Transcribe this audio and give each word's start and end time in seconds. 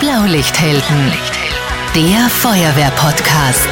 Blaulichthelden, 0.00 1.12
der 1.94 2.30
Feuerwehr-Podcast. 2.30 3.68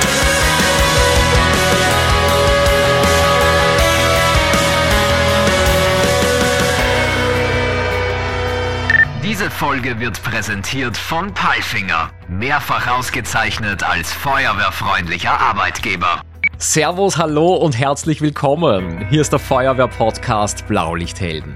Diese 9.25 9.51
Folge 9.51 9.99
wird 9.99 10.23
präsentiert 10.23 10.99
von 10.99 11.33
Palfinger, 11.33 12.11
mehrfach 12.29 12.99
ausgezeichnet 12.99 13.83
als 13.83 14.13
feuerwehrfreundlicher 14.13 15.41
Arbeitgeber. 15.41 16.21
Servus, 16.59 17.17
hallo 17.17 17.55
und 17.55 17.79
herzlich 17.79 18.21
willkommen. 18.21 19.07
Hier 19.09 19.23
ist 19.23 19.33
der 19.33 19.39
Feuerwehr-Podcast 19.39 20.69
Blaulichthelden. 20.69 21.55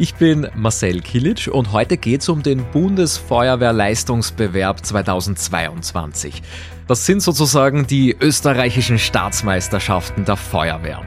Ich 0.00 0.14
bin 0.14 0.46
Marcel 0.54 1.00
Kilic 1.00 1.50
und 1.52 1.72
heute 1.72 1.96
geht 1.96 2.20
es 2.20 2.28
um 2.28 2.44
den 2.44 2.64
Bundesfeuerwehrleistungsbewerb 2.70 4.86
2022. 4.86 6.40
Das 6.86 7.04
sind 7.04 7.20
sozusagen 7.20 7.88
die 7.88 8.16
österreichischen 8.20 9.00
Staatsmeisterschaften 9.00 10.24
der 10.24 10.36
Feuerwehr. 10.36 11.02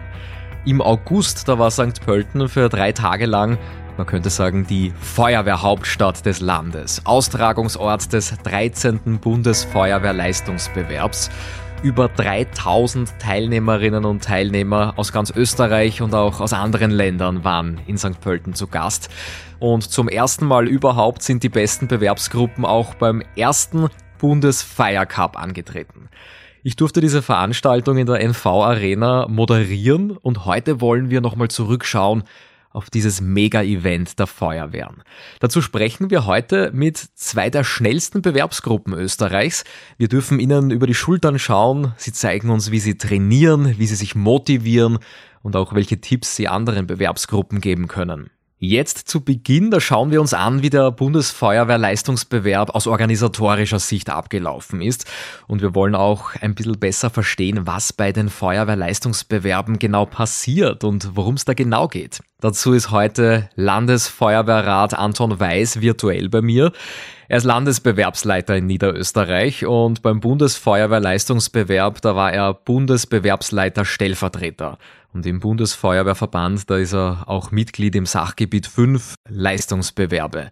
Im 0.65 0.81
August, 0.81 1.47
da 1.47 1.57
war 1.57 1.71
St. 1.71 2.01
Pölten 2.05 2.49
für 2.49 2.67
drei 2.67 2.91
Tage 2.91 3.27
lang, 3.27 3.57
man 3.95 4.07
könnte 4.07 4.29
sagen, 4.29 4.67
die 4.67 4.91
Feuerwehrhauptstadt 4.99 6.25
des 6.25 6.41
Landes, 6.41 7.05
Austragungsort 7.05 8.11
des 8.11 8.33
13. 8.43 9.19
Bundesfeuerwehrleistungsbewerbs. 9.19 11.31
Über 11.83 12.09
3000 12.09 13.17
Teilnehmerinnen 13.17 14.05
und 14.05 14.23
Teilnehmer 14.23 14.93
aus 14.97 15.11
ganz 15.11 15.31
Österreich 15.31 16.03
und 16.03 16.13
auch 16.13 16.39
aus 16.39 16.53
anderen 16.53 16.91
Ländern 16.91 17.43
waren 17.43 17.81
in 17.87 17.97
St. 17.97 18.21
Pölten 18.21 18.53
zu 18.53 18.67
Gast. 18.67 19.09
Und 19.57 19.89
zum 19.89 20.07
ersten 20.07 20.45
Mal 20.45 20.67
überhaupt 20.67 21.23
sind 21.23 21.41
die 21.41 21.49
besten 21.49 21.87
Bewerbsgruppen 21.87 22.65
auch 22.65 22.93
beim 22.93 23.23
ersten 23.35 23.87
Bundesfire 24.19 25.07
Cup 25.07 25.41
angetreten. 25.41 26.09
Ich 26.61 26.75
durfte 26.75 27.01
diese 27.01 27.23
Veranstaltung 27.23 27.97
in 27.97 28.05
der 28.05 28.19
NV 28.19 28.45
Arena 28.45 29.27
moderieren 29.27 30.11
und 30.11 30.45
heute 30.45 30.81
wollen 30.81 31.09
wir 31.09 31.19
nochmal 31.19 31.47
zurückschauen 31.47 32.23
auf 32.71 32.89
dieses 32.89 33.21
Mega-Event 33.21 34.19
der 34.19 34.27
Feuerwehren. 34.27 35.03
Dazu 35.39 35.61
sprechen 35.61 36.09
wir 36.09 36.25
heute 36.25 36.71
mit 36.73 36.97
zwei 36.97 37.49
der 37.49 37.63
schnellsten 37.63 38.21
Bewerbsgruppen 38.21 38.93
Österreichs. 38.93 39.63
Wir 39.97 40.07
dürfen 40.07 40.39
ihnen 40.39 40.71
über 40.71 40.87
die 40.87 40.93
Schultern 40.93 41.39
schauen. 41.39 41.93
Sie 41.97 42.13
zeigen 42.13 42.49
uns, 42.49 42.71
wie 42.71 42.79
sie 42.79 42.97
trainieren, 42.97 43.77
wie 43.77 43.87
sie 43.87 43.95
sich 43.95 44.15
motivieren 44.15 44.99
und 45.41 45.55
auch 45.55 45.73
welche 45.73 45.99
Tipps 45.99 46.35
sie 46.35 46.47
anderen 46.47 46.87
Bewerbsgruppen 46.87 47.61
geben 47.61 47.87
können. 47.87 48.29
Jetzt 48.63 49.09
zu 49.09 49.21
Beginn, 49.21 49.71
da 49.71 49.79
schauen 49.79 50.11
wir 50.11 50.21
uns 50.21 50.35
an, 50.35 50.61
wie 50.61 50.69
der 50.69 50.91
Bundesfeuerwehrleistungsbewerb 50.91 52.75
aus 52.75 52.85
organisatorischer 52.85 53.79
Sicht 53.79 54.11
abgelaufen 54.11 54.83
ist. 54.83 55.09
Und 55.47 55.63
wir 55.63 55.73
wollen 55.73 55.95
auch 55.95 56.35
ein 56.41 56.53
bisschen 56.53 56.77
besser 56.77 57.09
verstehen, 57.09 57.65
was 57.65 57.91
bei 57.91 58.11
den 58.11 58.29
Feuerwehrleistungsbewerben 58.29 59.79
genau 59.79 60.05
passiert 60.05 60.83
und 60.83 61.15
worum 61.15 61.37
es 61.37 61.45
da 61.45 61.55
genau 61.55 61.87
geht. 61.87 62.19
Dazu 62.39 62.73
ist 62.73 62.91
heute 62.91 63.49
Landesfeuerwehrrat 63.55 64.93
Anton 64.93 65.39
Weiß 65.39 65.81
virtuell 65.81 66.29
bei 66.29 66.43
mir. 66.43 66.71
Er 67.29 67.37
ist 67.37 67.45
Landesbewerbsleiter 67.45 68.57
in 68.57 68.67
Niederösterreich 68.67 69.65
und 69.65 70.03
beim 70.03 70.19
Bundesfeuerwehrleistungsbewerb, 70.19 72.01
da 72.01 72.15
war 72.15 72.31
er 72.31 72.53
Bundesbewerbsleiter 72.53 73.85
Stellvertreter. 73.85 74.77
Und 75.13 75.25
im 75.25 75.41
Bundesfeuerwehrverband, 75.41 76.69
da 76.69 76.77
ist 76.77 76.93
er 76.93 77.23
auch 77.27 77.51
Mitglied 77.51 77.95
im 77.95 78.05
Sachgebiet 78.05 78.65
5 78.65 79.15
Leistungsbewerbe. 79.27 80.51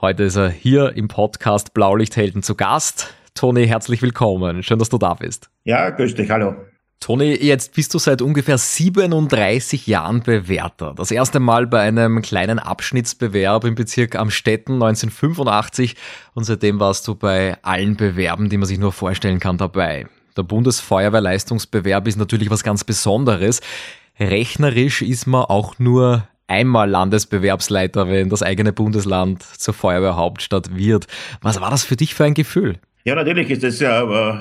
Heute 0.00 0.22
ist 0.22 0.36
er 0.36 0.50
hier 0.50 0.92
im 0.94 1.08
Podcast 1.08 1.74
Blaulichthelden 1.74 2.44
zu 2.44 2.54
Gast. 2.54 3.12
Toni, 3.34 3.66
herzlich 3.66 4.00
willkommen. 4.00 4.62
Schön, 4.62 4.78
dass 4.78 4.88
du 4.88 4.98
da 4.98 5.14
bist. 5.14 5.50
Ja, 5.64 5.90
grüß 5.90 6.14
dich, 6.14 6.30
hallo. 6.30 6.54
Toni, 7.00 7.34
jetzt 7.34 7.74
bist 7.74 7.92
du 7.94 7.98
seit 7.98 8.22
ungefähr 8.22 8.58
37 8.58 9.88
Jahren 9.88 10.22
Bewerter. 10.22 10.94
Das 10.96 11.10
erste 11.10 11.40
Mal 11.40 11.66
bei 11.66 11.80
einem 11.80 12.22
kleinen 12.22 12.60
Abschnittsbewerb 12.60 13.64
im 13.64 13.74
Bezirk 13.74 14.14
Amstetten 14.14 14.74
1985 14.74 15.96
und 16.34 16.44
seitdem 16.44 16.78
warst 16.78 17.06
du 17.08 17.16
bei 17.16 17.56
allen 17.62 17.96
Bewerben, 17.96 18.48
die 18.48 18.58
man 18.58 18.66
sich 18.66 18.78
nur 18.78 18.92
vorstellen 18.92 19.40
kann, 19.40 19.58
dabei. 19.58 20.06
Der 20.38 20.44
Bundesfeuerwehrleistungsbewerb 20.44 22.06
ist 22.06 22.16
natürlich 22.16 22.48
was 22.48 22.62
ganz 22.62 22.84
Besonderes. 22.84 23.60
Rechnerisch 24.20 25.02
ist 25.02 25.26
man 25.26 25.42
auch 25.42 25.80
nur 25.80 26.28
einmal 26.46 26.88
Landesbewerbsleiter, 26.88 28.08
wenn 28.08 28.28
das 28.28 28.44
eigene 28.44 28.72
Bundesland 28.72 29.42
zur 29.42 29.74
Feuerwehrhauptstadt 29.74 30.76
wird. 30.76 31.08
Was 31.42 31.60
war 31.60 31.70
das 31.70 31.82
für 31.82 31.96
dich 31.96 32.14
für 32.14 32.24
ein 32.24 32.34
Gefühl? 32.34 32.78
Ja, 33.04 33.16
natürlich 33.16 33.50
ist 33.50 33.64
das 33.64 33.80
ja 33.80 34.02
äh, 34.02 34.38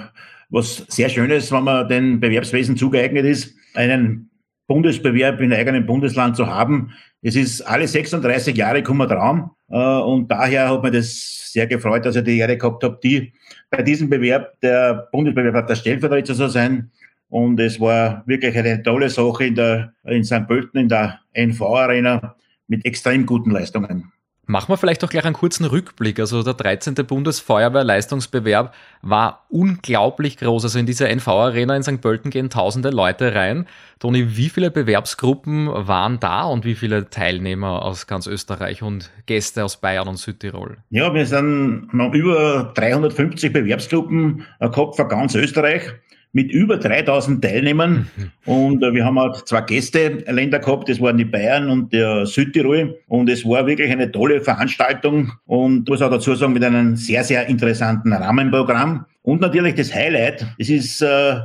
was 0.52 0.86
sehr 0.88 1.10
Schönes, 1.10 1.52
wenn 1.52 1.64
man 1.64 1.90
den 1.90 2.20
Bewerbswesen 2.20 2.78
zugeeignet 2.78 3.26
ist, 3.26 3.56
einen 3.74 4.30
Bundesbewerb 4.68 5.42
in 5.42 5.52
eigenem 5.52 5.88
Bundesland 5.88 6.36
zu 6.36 6.46
haben. 6.46 6.92
Es 7.24 7.36
ist 7.36 7.62
alle 7.62 7.88
36 7.88 8.56
Jahre 8.56 8.84
kommen 8.84 9.10
Traum 9.10 9.50
und 9.76 10.28
daher 10.30 10.70
hat 10.70 10.84
mir 10.84 10.92
das 10.92 11.52
sehr 11.52 11.68
gefreut, 11.68 12.06
dass 12.06 12.16
ich 12.16 12.24
die 12.24 12.38
Ehre 12.38 12.58
gehabt 12.58 12.84
habe, 12.84 13.00
die 13.04 13.34
bei 13.70 13.82
diesem 13.82 14.10
Bewerb 14.10 14.60
der 14.62 15.10
Bundesbewerb 15.12 15.68
der 15.68 15.76
Stellvertreter 15.76 16.34
zu 16.34 16.48
sein. 16.48 16.90
Und 17.30 17.60
es 17.60 17.80
war 17.80 18.24
wirklich 18.26 18.58
eine 18.58 18.82
tolle 18.82 19.10
Sache 19.10 19.46
in, 19.46 19.56
der, 19.56 19.94
in 20.06 20.24
St. 20.24 20.48
Pölten, 20.48 20.80
in 20.80 20.90
der 20.90 21.20
NV-Arena 21.34 22.36
mit 22.68 22.86
extrem 22.86 23.26
guten 23.26 23.52
Leistungen. 23.52 24.12
Machen 24.50 24.70
wir 24.70 24.78
vielleicht 24.78 25.04
auch 25.04 25.10
gleich 25.10 25.26
einen 25.26 25.36
kurzen 25.36 25.66
Rückblick. 25.66 26.22
Also 26.22 26.42
der 26.42 26.54
13. 26.54 26.96
Bundesfeuerwehrleistungsbewerb 26.96 28.74
war 29.02 29.46
unglaublich 29.50 30.38
groß. 30.38 30.64
Also 30.64 30.80
in 30.80 30.86
dieser 30.86 31.10
NV-Arena 31.10 31.76
in 31.76 31.84
St. 31.84 32.00
Pölten 32.00 32.32
gehen 32.32 32.50
tausende 32.50 32.90
Leute 32.90 33.36
rein. 33.36 33.68
Toni, 34.00 34.38
wie 34.38 34.48
viele 34.48 34.72
Bewerbsgruppen 34.72 35.68
waren 35.68 36.22
da 36.22 36.44
und 36.44 36.64
wie 36.64 36.76
viele 36.76 37.10
Teilnehmer 37.10 37.84
aus 37.84 38.08
ganz 38.08 38.26
Österreich 38.26 38.84
und 38.84 39.12
Gäste 39.26 39.66
aus 39.66 39.78
Bayern 39.82 40.08
und 40.08 40.18
Südtirol? 40.18 40.78
Ja, 40.92 41.14
wir 41.14 41.26
sind 41.26 41.94
noch 41.94 42.14
über 42.14 42.72
350 42.74 43.52
Bewerbsgruppen 43.52 44.46
gehabt 44.62 44.96
von 44.96 45.10
ganz 45.10 45.36
Österreich 45.36 45.92
mit 46.38 46.52
über 46.52 46.78
3000 46.78 47.44
Teilnehmern. 47.44 48.08
Mhm. 48.16 48.32
Und 48.46 48.84
äh, 48.84 48.94
wir 48.94 49.04
haben 49.04 49.18
auch 49.18 49.44
zwei 49.44 49.62
Gästeländer 49.62 50.60
gehabt, 50.60 50.88
das 50.88 51.02
waren 51.02 51.18
die 51.18 51.26
Bayern 51.26 51.68
und 51.72 51.92
der 51.92 52.28
Südtirol. 52.28 53.00
Und 53.08 53.28
es 53.28 53.44
war 53.44 53.66
wirklich 53.66 53.90
eine 53.92 54.12
tolle 54.12 54.40
Veranstaltung 54.40 55.32
und 55.48 55.90
muss 55.90 56.04
auch 56.04 56.12
dazu 56.12 56.36
sagen, 56.36 56.54
mit 56.54 56.64
einem 56.64 56.96
sehr, 56.96 57.24
sehr 57.24 57.48
interessanten 57.48 58.14
Rahmenprogramm. 58.14 59.08
Und 59.24 59.42
natürlich 59.42 59.74
das 59.74 59.92
Highlight, 59.92 60.46
es 60.60 60.70
ist 60.70 61.02
äh, 61.02 61.40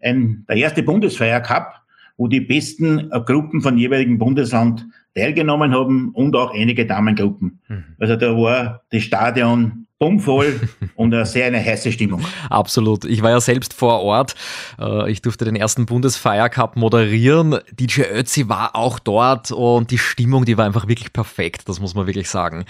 ein, 0.00 0.44
der 0.48 0.56
erste 0.56 0.84
Bundesfeier 0.84 1.40
Cup, 1.40 1.74
wo 2.16 2.28
die 2.28 2.40
besten 2.40 3.10
äh, 3.10 3.20
Gruppen 3.20 3.62
von 3.62 3.76
jeweiligen 3.76 4.16
Bundesland 4.16 4.86
teilgenommen 5.16 5.74
haben 5.74 6.10
und 6.12 6.36
auch 6.36 6.54
einige 6.54 6.86
Damengruppen. 6.86 7.58
Mhm. 7.66 7.84
Also 7.98 8.14
da 8.14 8.28
war 8.36 8.84
das 8.92 9.02
Stadion 9.02 9.85
bummvoll 9.98 10.68
und 10.94 11.14
eine 11.14 11.24
sehr 11.24 11.46
eine 11.46 11.62
heiße 11.62 11.92
Stimmung. 11.92 12.24
Absolut. 12.50 13.04
Ich 13.04 13.22
war 13.22 13.30
ja 13.30 13.40
selbst 13.40 13.72
vor 13.74 14.00
Ort. 14.02 14.34
Äh, 14.78 15.10
ich 15.10 15.22
durfte 15.22 15.44
den 15.44 15.56
ersten 15.56 15.86
Bundesfire 15.86 16.50
Cup 16.50 16.76
moderieren. 16.76 17.58
DJ 17.72 18.02
Ötzi 18.02 18.48
war 18.48 18.76
auch 18.76 18.98
dort 18.98 19.50
und 19.52 19.90
die 19.90 19.98
Stimmung, 19.98 20.44
die 20.44 20.58
war 20.58 20.66
einfach 20.66 20.88
wirklich 20.88 21.12
perfekt. 21.12 21.68
Das 21.68 21.80
muss 21.80 21.94
man 21.94 22.06
wirklich 22.06 22.28
sagen. 22.28 22.64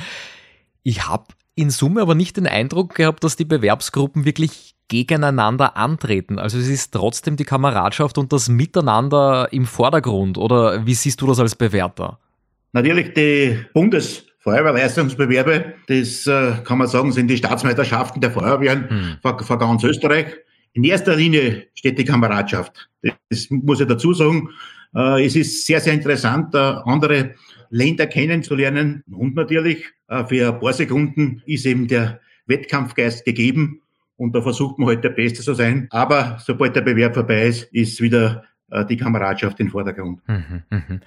Ich 0.82 1.08
habe 1.08 1.26
in 1.56 1.70
Summe 1.70 2.02
aber 2.02 2.14
nicht 2.14 2.36
den 2.36 2.46
Eindruck 2.46 2.94
gehabt, 2.94 3.24
dass 3.24 3.36
die 3.36 3.44
Bewerbsgruppen 3.44 4.24
wirklich 4.24 4.74
gegeneinander 4.88 5.76
antreten. 5.76 6.38
Also 6.38 6.58
es 6.58 6.68
ist 6.68 6.92
trotzdem 6.92 7.36
die 7.36 7.44
Kameradschaft 7.44 8.18
und 8.18 8.32
das 8.32 8.48
Miteinander 8.48 9.48
im 9.52 9.66
Vordergrund. 9.66 10.38
Oder 10.38 10.86
wie 10.86 10.94
siehst 10.94 11.20
du 11.20 11.26
das 11.26 11.40
als 11.40 11.56
Bewerter? 11.56 12.20
Natürlich 12.72 13.14
die 13.14 13.64
Bundes 13.72 14.25
Feuerwehrleistungsbewerbe, 14.46 15.74
das 15.88 16.24
äh, 16.28 16.52
kann 16.62 16.78
man 16.78 16.86
sagen, 16.86 17.10
sind 17.10 17.26
die 17.26 17.36
Staatsmeisterschaften 17.36 18.20
der 18.20 18.30
Feuerwehren 18.30 18.88
hm. 18.88 19.16
vor, 19.20 19.36
vor 19.42 19.58
ganz 19.58 19.82
Österreich. 19.82 20.26
In 20.72 20.84
erster 20.84 21.16
Linie 21.16 21.66
steht 21.74 21.98
die 21.98 22.04
Kameradschaft. 22.04 22.88
Das 23.28 23.50
muss 23.50 23.80
ich 23.80 23.88
dazu 23.88 24.14
sagen. 24.14 24.50
Äh, 24.94 25.26
es 25.26 25.34
ist 25.34 25.66
sehr, 25.66 25.80
sehr 25.80 25.94
interessant, 25.94 26.54
äh, 26.54 26.58
andere 26.58 27.34
Länder 27.70 28.06
kennenzulernen. 28.06 29.02
Und 29.10 29.34
natürlich, 29.34 29.84
äh, 30.06 30.24
für 30.26 30.54
ein 30.54 30.60
paar 30.60 30.74
Sekunden 30.74 31.42
ist 31.46 31.66
eben 31.66 31.88
der 31.88 32.20
Wettkampfgeist 32.46 33.24
gegeben. 33.24 33.80
Und 34.16 34.32
da 34.36 34.42
versucht 34.42 34.78
man 34.78 34.90
halt 34.90 35.02
der 35.02 35.10
Beste 35.10 35.42
zu 35.42 35.54
sein. 35.54 35.88
Aber 35.90 36.38
sobald 36.40 36.76
der 36.76 36.82
Bewerb 36.82 37.14
vorbei 37.14 37.48
ist, 37.48 37.64
ist 37.72 38.00
wieder 38.00 38.44
die 38.88 38.96
Kameradschaft 38.96 39.60
im 39.60 39.70
Vordergrund. 39.70 40.20
Mhm, 40.28 40.62
mh. 40.70 41.00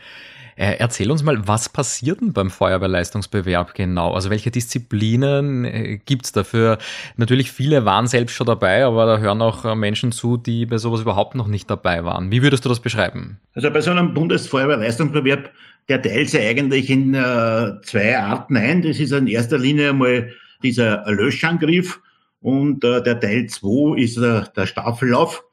Äh, 0.59 0.75
erzähl 0.79 1.09
uns 1.09 1.23
mal, 1.23 1.47
was 1.47 1.69
passiert 1.69 2.19
denn 2.19 2.33
beim 2.33 2.50
Feuerwehrleistungsbewerb 2.50 3.75
genau? 3.75 4.13
Also 4.13 4.29
welche 4.29 4.51
Disziplinen 4.51 5.63
äh, 5.63 6.00
gibt 6.03 6.25
es 6.25 6.31
dafür? 6.33 6.79
Natürlich 7.15 7.53
viele 7.53 7.85
waren 7.85 8.07
selbst 8.07 8.35
schon 8.35 8.47
dabei, 8.47 8.83
aber 8.83 9.06
da 9.06 9.19
hören 9.19 9.41
auch 9.41 9.63
äh, 9.63 9.73
Menschen 9.73 10.11
zu, 10.11 10.35
die 10.35 10.65
bei 10.65 10.77
sowas 10.77 11.00
überhaupt 11.00 11.33
noch 11.35 11.47
nicht 11.47 11.69
dabei 11.69 12.03
waren. 12.03 12.29
Wie 12.29 12.44
würdest 12.44 12.65
du 12.65 12.69
das 12.69 12.81
beschreiben? 12.81 13.39
Also 13.53 13.71
bei 13.71 13.79
so 13.79 13.91
einem 13.91 14.13
Bundesfeuerwehrleistungsbewerb, 14.13 15.50
der 15.88 16.01
teilt 16.01 16.29
sich 16.29 16.41
eigentlich 16.41 16.89
in 16.89 17.13
äh, 17.13 17.81
zwei 17.83 18.19
Arten 18.19 18.57
ein. 18.57 18.81
Das 18.81 19.00
ist 19.00 19.13
in 19.13 19.27
erster 19.27 19.57
Linie 19.57 19.91
einmal 19.91 20.33
dieser 20.62 21.09
Löschangriff 21.09 22.01
und 22.41 22.83
äh, 22.83 23.01
der 23.01 23.17
Teil 23.19 23.47
2 23.47 23.97
ist 23.97 24.17
äh, 24.17 24.44
der 24.55 24.65
Staffellauf, 24.65 25.44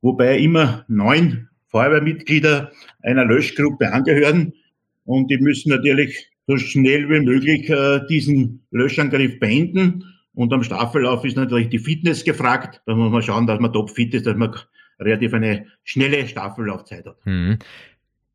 wobei 0.00 0.38
immer 0.38 0.84
neun 0.88 1.48
Feuerwehrmitglieder 1.68 2.72
einer 3.02 3.24
Löschgruppe 3.24 3.92
angehören 3.92 4.52
und 5.04 5.30
die 5.30 5.38
müssen 5.38 5.70
natürlich 5.70 6.30
so 6.46 6.56
schnell 6.56 7.08
wie 7.08 7.20
möglich 7.20 7.68
äh, 7.68 8.00
diesen 8.08 8.66
Löschangriff 8.70 9.38
beenden. 9.38 10.04
Und 10.34 10.52
am 10.52 10.62
Staffellauf 10.62 11.24
ist 11.24 11.36
natürlich 11.36 11.68
die 11.68 11.78
Fitness 11.78 12.24
gefragt. 12.24 12.80
Da 12.86 12.94
muss 12.94 13.10
man 13.10 13.22
schauen, 13.22 13.46
dass 13.46 13.60
man 13.60 13.72
topfit 13.72 14.14
ist, 14.14 14.26
dass 14.26 14.36
man 14.36 14.54
relativ 14.98 15.34
eine 15.34 15.66
schnelle 15.84 16.26
Staffellaufzeit 16.26 17.06
hat. 17.06 17.16
Mhm. 17.24 17.58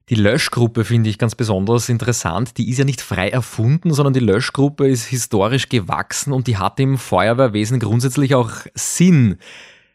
Die 0.10 0.16
Löschgruppe 0.16 0.84
finde 0.84 1.10
ich 1.10 1.18
ganz 1.18 1.34
besonders 1.34 1.90
interessant. 1.90 2.58
Die 2.58 2.70
ist 2.70 2.78
ja 2.78 2.86
nicht 2.86 3.02
frei 3.02 3.30
erfunden, 3.30 3.94
sondern 3.94 4.14
die 4.14 4.20
Löschgruppe 4.20 4.88
ist 4.88 5.06
historisch 5.06 5.70
gewachsen 5.70 6.34
und 6.34 6.48
die 6.48 6.58
hat 6.58 6.80
im 6.80 6.98
Feuerwehrwesen 6.98 7.80
grundsätzlich 7.80 8.36
auch 8.36 8.52
Sinn. 8.76 9.38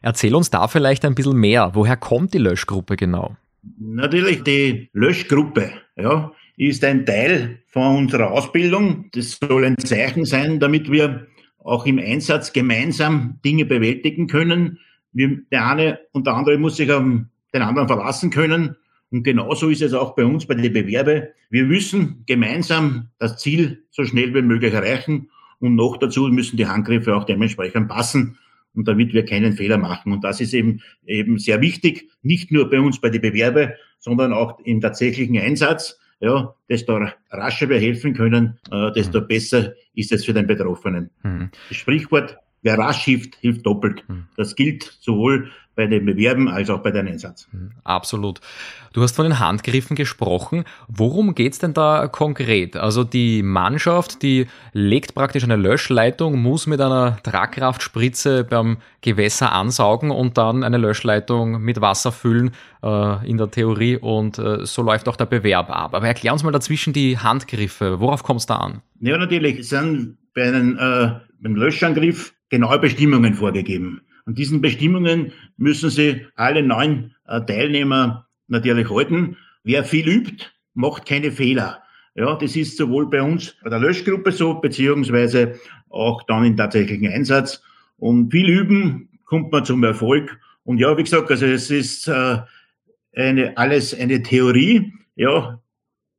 Erzähl 0.01 0.35
uns 0.35 0.51
da 0.51 0.69
vielleicht 0.69 1.05
ein 1.05 1.15
bisschen 1.15 1.37
mehr. 1.37 1.71
Woher 1.75 1.97
kommt 1.97 2.35
die 2.35 2.39
Löschgruppe 2.39 2.97
genau? 2.97 3.37
Natürlich, 3.79 4.45
die 4.45 4.91
Löschgruppe 4.93 5.73
ja, 5.97 6.33
ist 6.57 6.85
ein 6.85 7.05
Teil 7.05 7.61
von 7.67 7.97
unserer 7.97 8.31
Ausbildung. 8.31 9.07
Das 9.13 9.39
soll 9.41 9.65
ein 9.65 9.79
Zeichen 9.79 10.25
sein, 10.25 10.61
damit 10.61 10.91
wir 10.91 11.27
auch 11.59 11.85
im 11.87 11.99
Einsatz 11.99 12.53
gemeinsam 12.53 13.41
Dinge 13.45 13.65
bewältigen 13.65 14.29
können. 14.29 14.79
Wir, 15.13 15.41
der 15.51 15.67
eine 15.67 15.99
und 16.13 16.27
der 16.27 16.35
andere 16.35 16.59
muss 16.59 16.77
sich 16.77 16.91
auf 16.93 17.03
den 17.03 17.63
anderen 17.63 17.89
verlassen 17.89 18.31
können. 18.31 18.77
Und 19.11 19.25
genauso 19.25 19.69
ist 19.69 19.83
es 19.83 19.95
auch 19.95 20.15
bei 20.15 20.25
uns 20.25 20.47
bei 20.47 20.55
den 20.55 20.73
Bewerbe. 20.73 21.33
Wir 21.51 21.65
müssen 21.65 22.25
gemeinsam 22.27 23.09
das 23.19 23.39
Ziel 23.39 23.85
so 23.91 24.05
schnell 24.05 24.35
wie 24.35 24.43
möglich 24.43 24.73
erreichen. 24.73 25.31
Und 25.61 25.75
noch 25.75 25.97
dazu 25.97 26.29
müssen 26.29 26.57
die 26.57 26.67
Handgriffe 26.67 27.17
auch 27.17 27.25
dementsprechend 27.25 27.89
passen 27.89 28.39
und 28.79 28.87
damit 28.87 29.13
wir 29.13 29.25
keinen 29.25 29.55
Fehler 29.55 29.77
machen. 29.77 30.13
Und 30.13 30.23
das 30.23 30.41
ist 30.41 30.55
eben, 30.55 30.81
eben 31.05 31.39
sehr 31.39 31.61
wichtig, 31.61 32.09
nicht 32.23 32.53
nur 32.53 32.71
bei 32.71 32.81
uns 32.81 33.01
bei 33.01 33.11
den 33.11 33.21
Bewerbe, 33.21 33.75
sondern 33.99 34.33
auch 34.33 34.61
im 34.61 34.81
tatsächlichen 34.81 35.37
Einsatz. 35.37 35.99
Ja, 36.21 36.55
desto 36.69 36.99
rascher 37.31 37.69
wir 37.69 37.79
helfen 37.79 38.15
können, 38.15 38.59
äh, 38.73 38.91
desto 38.93 39.21
mhm. 39.21 39.29
besser 39.29 39.73
ist 39.95 40.11
es 40.11 40.25
für 40.25 40.33
den 40.33 40.47
Betroffenen. 40.47 41.11
Mhm. 41.23 41.51
Das 41.69 41.77
Sprichwort, 41.77 42.37
wer 42.63 42.79
rasch 42.79 43.05
hilft, 43.05 43.37
hilft 43.37 43.67
doppelt. 43.67 44.05
Mhm. 44.09 44.27
Das 44.37 44.57
gilt 44.57 44.97
sowohl 45.01 45.51
bei 45.79 45.87
den 45.87 46.05
Bewerben 46.05 46.49
als 46.49 46.71
auch 46.71 46.83
bei 46.83 46.91
den 46.91 47.07
Einsatz. 47.07 47.49
Mhm, 47.53 47.71
absolut. 47.85 48.41
Du 48.93 49.01
hast 49.01 49.15
von 49.15 49.25
den 49.25 49.39
Handgriffen 49.39 49.95
gesprochen. 49.95 50.65
Worum 50.89 51.37
geht 51.37 51.53
es 51.53 51.61
denn 51.61 51.73
da 51.73 52.09
konkret? 52.09 52.77
Also 52.77 53.05
die 53.05 53.45
Mannschaft, 53.45 54.23
die 54.23 54.49
legt 54.73 55.15
praktisch 55.15 55.45
eine 55.45 55.55
Löschleitung, 55.55 56.43
muss 56.43 56.67
mit 56.67 56.81
einer 56.81 57.23
Tragkraftspritze 57.23 58.43
beim 58.43 58.79
Gewässer 59.03 59.53
ansaugen 59.53 60.11
und 60.11 60.37
dann 60.37 60.65
eine 60.65 60.79
Löschleitung 60.79 61.63
mit 61.63 61.81
Wasser 61.81 62.11
füllen 62.11 62.51
äh, 62.83 63.31
in 63.31 63.39
der 63.39 63.49
Theorie 63.49 63.99
und 63.99 64.37
äh, 64.41 64.67
so 64.67 64.83
läuft 64.83 65.09
auch 65.09 65.17
der 65.17 65.27
Bewerb 65.27 65.71
ab. 65.71 65.95
Aber 65.95 66.09
erklär 66.09 66.33
uns 66.33 66.43
mal 66.43 66.51
dazwischen 66.51 66.93
die 66.93 67.19
Handgriffe. 67.19 68.01
Worauf 68.01 68.25
kommt 68.25 68.41
es 68.41 68.47
da 68.47 68.57
an? 68.57 68.83
Ja, 68.99 69.17
natürlich 69.17 69.61
es 69.61 69.69
sind 69.69 70.19
bei 70.35 70.49
einem, 70.49 70.77
äh, 70.77 71.21
beim 71.41 71.55
Löschangriff 71.55 72.35
genaue 72.49 72.81
Bestimmungen 72.81 73.35
vorgegeben. 73.35 74.01
Und 74.29 74.37
diesen 74.37 74.61
Bestimmungen 74.61 75.33
müssen 75.57 75.89
Sie 75.89 76.27
alle 76.35 76.63
neun 76.63 77.15
äh, 77.27 77.41
Teilnehmer 77.41 78.27
natürlich 78.47 78.91
halten. 78.91 79.39
Wer 79.65 79.85
viel 79.85 80.07
übt, 80.07 80.45
macht 80.75 81.07
keine 81.07 81.33
Fehler. 81.33 81.83
Ja, 82.15 82.37
das 82.37 82.55
ist 82.55 82.77
sowohl 82.77 83.09
bei 83.09 83.23
uns 83.23 83.57
bei 83.65 83.71
der 83.71 83.79
Löschgruppe 83.79 84.31
so, 84.31 84.61
beziehungsweise 84.61 85.55
auch 85.89 86.25
dann 86.25 86.45
im 86.45 86.59
tatsächlichen 86.59 87.09
Einsatz. 87.11 87.63
Und 87.97 88.31
viel 88.31 88.51
üben 88.51 89.09
kommt 89.25 89.51
man 89.51 89.65
zum 89.65 89.83
Erfolg. 89.83 90.39
Und 90.63 90.77
ja, 90.77 90.95
wie 90.99 91.05
gesagt, 91.05 91.31
also 91.31 91.47
es 91.47 91.71
ist 91.71 92.07
äh, 92.07 92.37
eine, 93.17 93.57
alles 93.57 93.99
eine 93.99 94.23
Theorie. 94.23 94.93
Ja, 95.17 95.59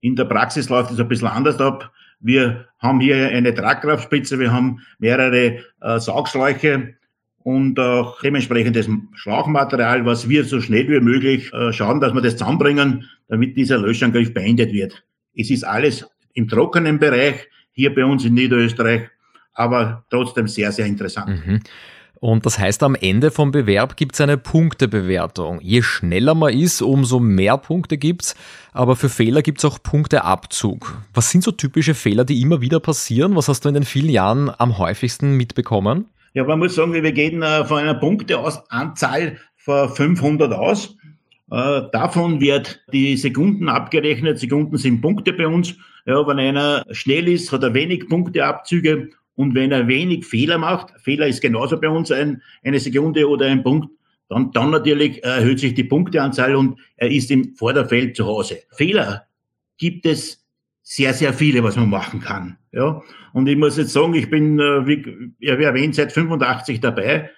in 0.02 0.16
der 0.16 0.26
Praxis 0.26 0.68
läuft 0.70 0.90
es 0.90 1.00
ein 1.00 1.08
bisschen 1.08 1.28
anders 1.28 1.60
ab. 1.60 1.92
Wir 2.20 2.70
haben 2.80 3.02
hier 3.02 3.30
eine 3.30 3.54
Tragkraftspitze, 3.54 4.40
wir 4.40 4.52
haben 4.52 4.80
mehrere 4.98 5.60
äh, 5.80 6.00
Saugschläuche, 6.00 6.96
und 7.44 7.80
auch 7.80 8.22
dementsprechendes 8.22 8.90
Schlauchmaterial, 9.16 10.06
was 10.06 10.28
wir 10.30 10.44
so 10.44 10.62
schnell 10.62 10.88
wie 10.90 11.00
möglich 11.00 11.52
äh, 11.54 11.72
schauen, 11.72 12.00
dass 12.00 12.14
wir 12.14 12.22
das 12.22 12.38
zusammenbringen, 12.38 13.10
damit 13.28 13.58
dieser 13.58 13.78
Löschangriff 13.78 14.34
beendet 14.34 14.74
wird. 14.74 15.04
Es 15.36 15.50
ist 15.50 15.64
alles 15.64 16.06
im 16.34 16.48
trockenen 16.48 17.00
Bereich 17.00 17.48
hier 17.72 17.94
bei 17.94 18.04
uns 18.04 18.26
in 18.26 18.34
Niederösterreich, 18.34 19.10
aber 19.54 20.06
trotzdem 20.10 20.48
sehr, 20.48 20.72
sehr 20.72 20.86
interessant. 20.86 21.46
Mhm. 21.46 21.62
Und 22.20 22.46
das 22.46 22.60
heißt, 22.60 22.84
am 22.84 22.96
Ende 22.96 23.32
vom 23.32 23.52
Bewerb 23.52 23.96
gibt 23.96 24.16
es 24.16 24.22
eine 24.22 24.38
Punktebewertung. 24.38 25.62
Je 25.62 25.82
schneller 25.82 26.36
man 26.36 26.54
ist, 26.54 26.82
umso 26.82 27.20
mehr 27.20 27.58
Punkte 27.58 27.98
gibt's. 27.98 28.36
Aber 28.74 28.98
für 28.98 29.08
Fehler 29.08 29.42
gibt's 29.42 29.64
auch 29.64 29.82
Punkteabzug. 29.82 31.02
Was 31.14 31.32
sind 31.32 31.46
so 31.46 31.52
typische 31.52 31.94
Fehler, 31.94 32.26
die 32.26 32.42
immer 32.42 32.60
wieder 32.60 32.82
passieren? 32.82 33.38
Was 33.38 33.48
hast 33.48 33.64
du 33.64 33.70
in 33.70 33.76
den 33.76 33.86
vielen 33.86 34.10
Jahren 34.10 34.52
am 34.58 34.78
häufigsten 34.78 35.38
mitbekommen? 35.38 36.08
Ja, 36.34 36.44
man 36.44 36.60
muss 36.60 36.76
sagen, 36.76 36.94
wir 36.94 37.12
gehen 37.12 37.42
äh, 37.42 37.66
von 37.66 37.80
einer 37.80 37.96
Punkteanzahl 37.96 39.38
von 39.56 39.90
500 39.90 40.54
aus. 40.54 40.96
Äh, 41.52 41.82
davon 41.92 42.40
wird 42.40 42.82
die 42.94 43.18
Sekunden 43.18 43.70
abgerechnet. 43.70 44.40
Sekunden 44.40 44.78
sind 44.78 45.02
Punkte 45.02 45.34
bei 45.34 45.48
uns. 45.48 45.76
Ja, 46.06 46.26
wenn 46.28 46.40
einer 46.40 46.86
schnell 46.92 47.28
ist, 47.28 47.52
hat 47.52 47.64
er 47.64 47.74
wenig 47.74 48.08
Punkteabzüge. 48.08 49.10
Und 49.36 49.56
wenn 49.56 49.72
er 49.72 49.88
wenig 49.88 50.26
Fehler 50.26 50.58
macht, 50.58 50.94
Fehler 51.02 51.28
ist 51.28 51.42
genauso 51.42 51.80
bei 51.80 51.88
uns 51.88 52.12
ein, 52.12 52.42
eine 52.64 52.80
Sekunde 52.80 53.28
oder 53.28 53.46
ein 53.46 53.64
Punkt, 53.64 53.90
dann, 54.28 54.52
dann 54.52 54.70
natürlich 54.70 55.24
erhöht 55.24 55.60
sich 55.60 55.74
die 55.74 55.86
Punkteanzahl 55.86 56.56
und 56.56 56.80
er 56.98 57.10
ist 57.10 57.32
im 57.32 57.56
Vorderfeld 57.56 58.16
zu 58.16 58.26
Hause. 58.26 58.60
Fehler 58.72 59.28
gibt 59.78 60.06
es 60.06 60.46
sehr, 60.92 61.14
sehr 61.14 61.34
viele, 61.34 61.64
was 61.64 61.76
man 61.76 61.88
machen 61.88 62.20
kann. 62.20 62.58
Ja, 62.72 63.04
und 63.34 63.48
ich 63.48 63.56
muss 63.56 63.78
jetzt 63.78 63.94
sagen, 63.94 64.16
ich 64.16 64.28
bin, 64.32 64.60
äh, 64.60 64.88
wie, 64.88 65.06
wie 65.38 65.46
erwähnt, 65.46 65.94
seit 65.94 66.12
85 66.12 66.80
dabei 66.80 67.30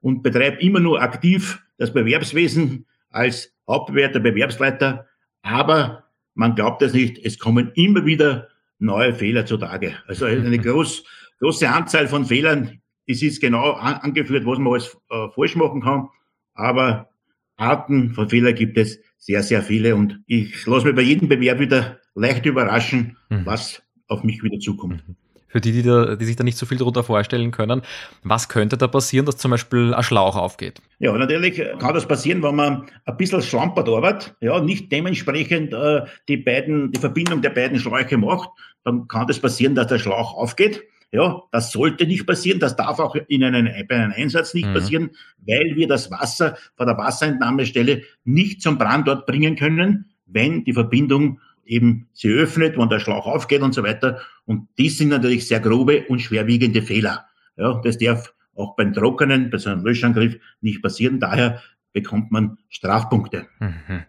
und 0.00 0.24
betreibe 0.24 0.60
immer 0.60 0.80
nur 0.80 1.00
aktiv 1.00 1.62
das 1.78 1.92
Bewerbswesen 1.92 2.84
als 3.10 3.54
Hauptbewerter, 3.68 4.18
Bewerbsleiter. 4.18 5.06
Aber 5.42 6.02
man 6.34 6.56
glaubt 6.56 6.82
es 6.82 6.94
nicht, 6.94 7.24
es 7.24 7.38
kommen 7.38 7.70
immer 7.76 8.04
wieder 8.04 8.48
neue 8.80 9.14
Fehler 9.14 9.46
zutage. 9.46 9.94
Also 10.08 10.24
eine 10.24 10.58
groß, 10.58 11.04
große 11.38 11.68
Anzahl 11.68 12.08
von 12.08 12.24
Fehlern. 12.24 12.80
Es 13.06 13.22
ist 13.22 13.40
genau 13.40 13.74
angeführt, 13.74 14.44
was 14.46 14.58
man 14.58 14.72
alles 14.72 14.96
äh, 15.10 15.28
falsch 15.32 15.54
machen 15.54 15.80
kann. 15.80 16.08
Aber 16.54 17.10
Arten 17.56 18.14
von 18.14 18.28
Fehlern 18.28 18.56
gibt 18.56 18.76
es 18.76 18.98
sehr, 19.26 19.42
sehr 19.42 19.62
viele. 19.62 19.96
Und 19.96 20.20
ich 20.26 20.64
lasse 20.66 20.86
mich 20.86 20.94
bei 20.94 21.02
jedem 21.02 21.28
Bewerb 21.28 21.58
wieder 21.58 21.98
leicht 22.14 22.46
überraschen, 22.46 23.16
mhm. 23.28 23.44
was 23.44 23.82
auf 24.06 24.22
mich 24.22 24.42
wieder 24.42 24.58
zukommt. 24.60 25.06
Mhm 25.06 25.16
für 25.48 25.60
die, 25.62 25.72
die, 25.72 25.82
da, 25.82 26.16
die 26.16 26.24
sich 26.26 26.36
da 26.36 26.44
nicht 26.44 26.58
so 26.58 26.66
viel 26.66 26.76
darunter 26.76 27.02
vorstellen 27.02 27.50
können. 27.50 27.80
Was 28.22 28.50
könnte 28.50 28.76
da 28.76 28.88
passieren, 28.88 29.24
dass 29.24 29.38
zum 29.38 29.52
Beispiel 29.52 29.94
ein 29.94 30.02
Schlauch 30.02 30.36
aufgeht? 30.36 30.82
Ja, 30.98 31.16
natürlich 31.16 31.62
kann 31.78 31.94
das 31.94 32.06
passieren, 32.06 32.42
wenn 32.42 32.56
man 32.56 32.86
ein 33.06 33.16
bisschen 33.16 33.40
schlampert 33.40 33.88
arbeitet, 33.88 34.34
ja, 34.40 34.60
nicht 34.60 34.92
dementsprechend 34.92 35.72
äh, 35.72 36.02
die 36.28 36.36
beiden, 36.36 36.92
die 36.92 37.00
Verbindung 37.00 37.40
der 37.40 37.50
beiden 37.50 37.78
Schläuche 37.78 38.18
macht, 38.18 38.50
dann 38.84 39.08
kann 39.08 39.28
das 39.28 39.40
passieren, 39.40 39.74
dass 39.74 39.86
der 39.86 39.98
Schlauch 39.98 40.34
aufgeht. 40.34 40.82
Ja, 41.12 41.42
das 41.52 41.72
sollte 41.72 42.06
nicht 42.06 42.26
passieren. 42.26 42.58
Das 42.58 42.76
darf 42.76 42.98
auch 42.98 43.14
in 43.14 43.44
einem, 43.44 43.68
bei 43.88 43.96
einem 43.96 44.12
Einsatz 44.12 44.54
nicht 44.54 44.68
mhm. 44.68 44.74
passieren, 44.74 45.10
weil 45.46 45.76
wir 45.76 45.88
das 45.88 46.10
Wasser 46.10 46.56
von 46.76 46.86
der 46.86 46.98
Wasserentnahmestelle 46.98 48.02
nicht 48.24 48.60
zum 48.60 48.76
Brandort 48.76 49.26
bringen 49.26 49.56
können, 49.56 50.10
wenn 50.26 50.64
die 50.64 50.72
Verbindung 50.72 51.40
eben 51.64 52.08
sie 52.12 52.28
öffnet, 52.28 52.76
wenn 52.76 52.88
der 52.88 53.00
Schlauch 53.00 53.26
aufgeht 53.26 53.62
und 53.62 53.74
so 53.74 53.82
weiter. 53.82 54.20
Und 54.44 54.68
das 54.78 54.98
sind 54.98 55.08
natürlich 55.08 55.46
sehr 55.46 55.60
grobe 55.60 56.04
und 56.08 56.20
schwerwiegende 56.20 56.82
Fehler. 56.82 57.26
Ja, 57.56 57.80
das 57.82 57.98
darf 57.98 58.34
auch 58.54 58.76
beim 58.76 58.92
Trockenen, 58.92 59.50
bei 59.50 59.58
so 59.58 59.70
einem 59.70 59.84
Löschangriff 59.84 60.36
nicht 60.60 60.82
passieren. 60.82 61.20
Daher 61.20 61.62
bekommt 61.92 62.30
man 62.30 62.58
Strafpunkte. 62.68 63.46
Mhm. 63.58 64.04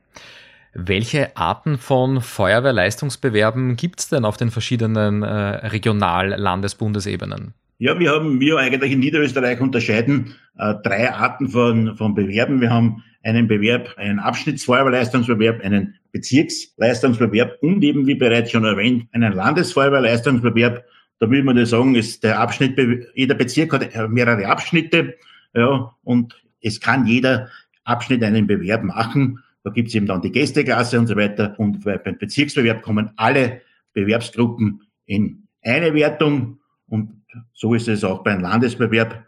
Welche 0.79 1.35
Arten 1.35 1.79
von 1.79 2.21
Feuerwehrleistungsbewerben 2.21 3.77
gibt 3.77 3.99
es 3.99 4.09
denn 4.09 4.25
auf 4.25 4.37
den 4.37 4.51
verschiedenen 4.51 5.23
äh, 5.23 5.27
Regional-, 5.27 6.35
Landes-, 6.37 6.75
Bundesebenen? 6.75 7.55
Ja, 7.79 7.97
wir 7.97 8.11
haben 8.11 8.39
wir 8.39 8.59
eigentlich 8.59 8.91
in 8.91 8.99
Niederösterreich 8.99 9.59
unterscheiden 9.59 10.35
äh, 10.55 10.75
drei 10.83 11.11
Arten 11.11 11.49
von, 11.49 11.97
von 11.97 12.13
Bewerben. 12.13 12.61
Wir 12.61 12.69
haben 12.69 13.03
einen 13.23 13.47
Bewerb, 13.47 13.95
einen 13.97 14.19
Abschnittsfeuerwehrleistungsbewerb, 14.19 15.61
einen 15.61 15.95
Bezirksleistungsbewerb 16.11 17.57
und 17.61 17.83
eben, 17.83 18.05
wie 18.05 18.13
bereits 18.13 18.51
schon 18.51 18.63
erwähnt, 18.63 19.07
einen 19.13 19.33
Landesfeuerwehrleistungsbewerb. 19.33 20.85
Da 21.19 21.31
will 21.31 21.43
man 21.43 21.57
ja 21.57 21.65
sagen, 21.65 21.95
ist 21.95 22.23
der 22.23 22.39
Abschnitt, 22.39 22.79
jeder 23.15 23.33
Bezirk 23.33 23.73
hat 23.73 24.11
mehrere 24.11 24.45
Abschnitte, 24.45 25.15
ja, 25.55 25.91
und 26.03 26.39
es 26.61 26.79
kann 26.79 27.07
jeder 27.07 27.49
Abschnitt 27.83 28.23
einen 28.23 28.45
Bewerb 28.45 28.83
machen. 28.83 29.39
Da 29.67 29.73
gibt's 29.73 29.93
eben 29.95 30.05
dann 30.05 30.21
die 30.21 30.31
Gästeklasse 30.31 30.97
und 30.97 31.07
so 31.07 31.17
weiter. 31.17 31.53
Und 31.59 31.83
beim 31.83 32.17
Bezirksbewerb 32.17 32.81
kommen 32.81 33.11
alle 33.17 33.63
Bewerbsgruppen 33.91 34.83
in 35.05 35.43
eine 35.61 35.93
Wertung 35.93 36.59
Und 36.87 37.21
so 37.51 37.73
ist 37.73 37.89
es 37.89 38.05
auch 38.05 38.23
beim 38.23 38.39
Landesbewerb. 38.39 39.25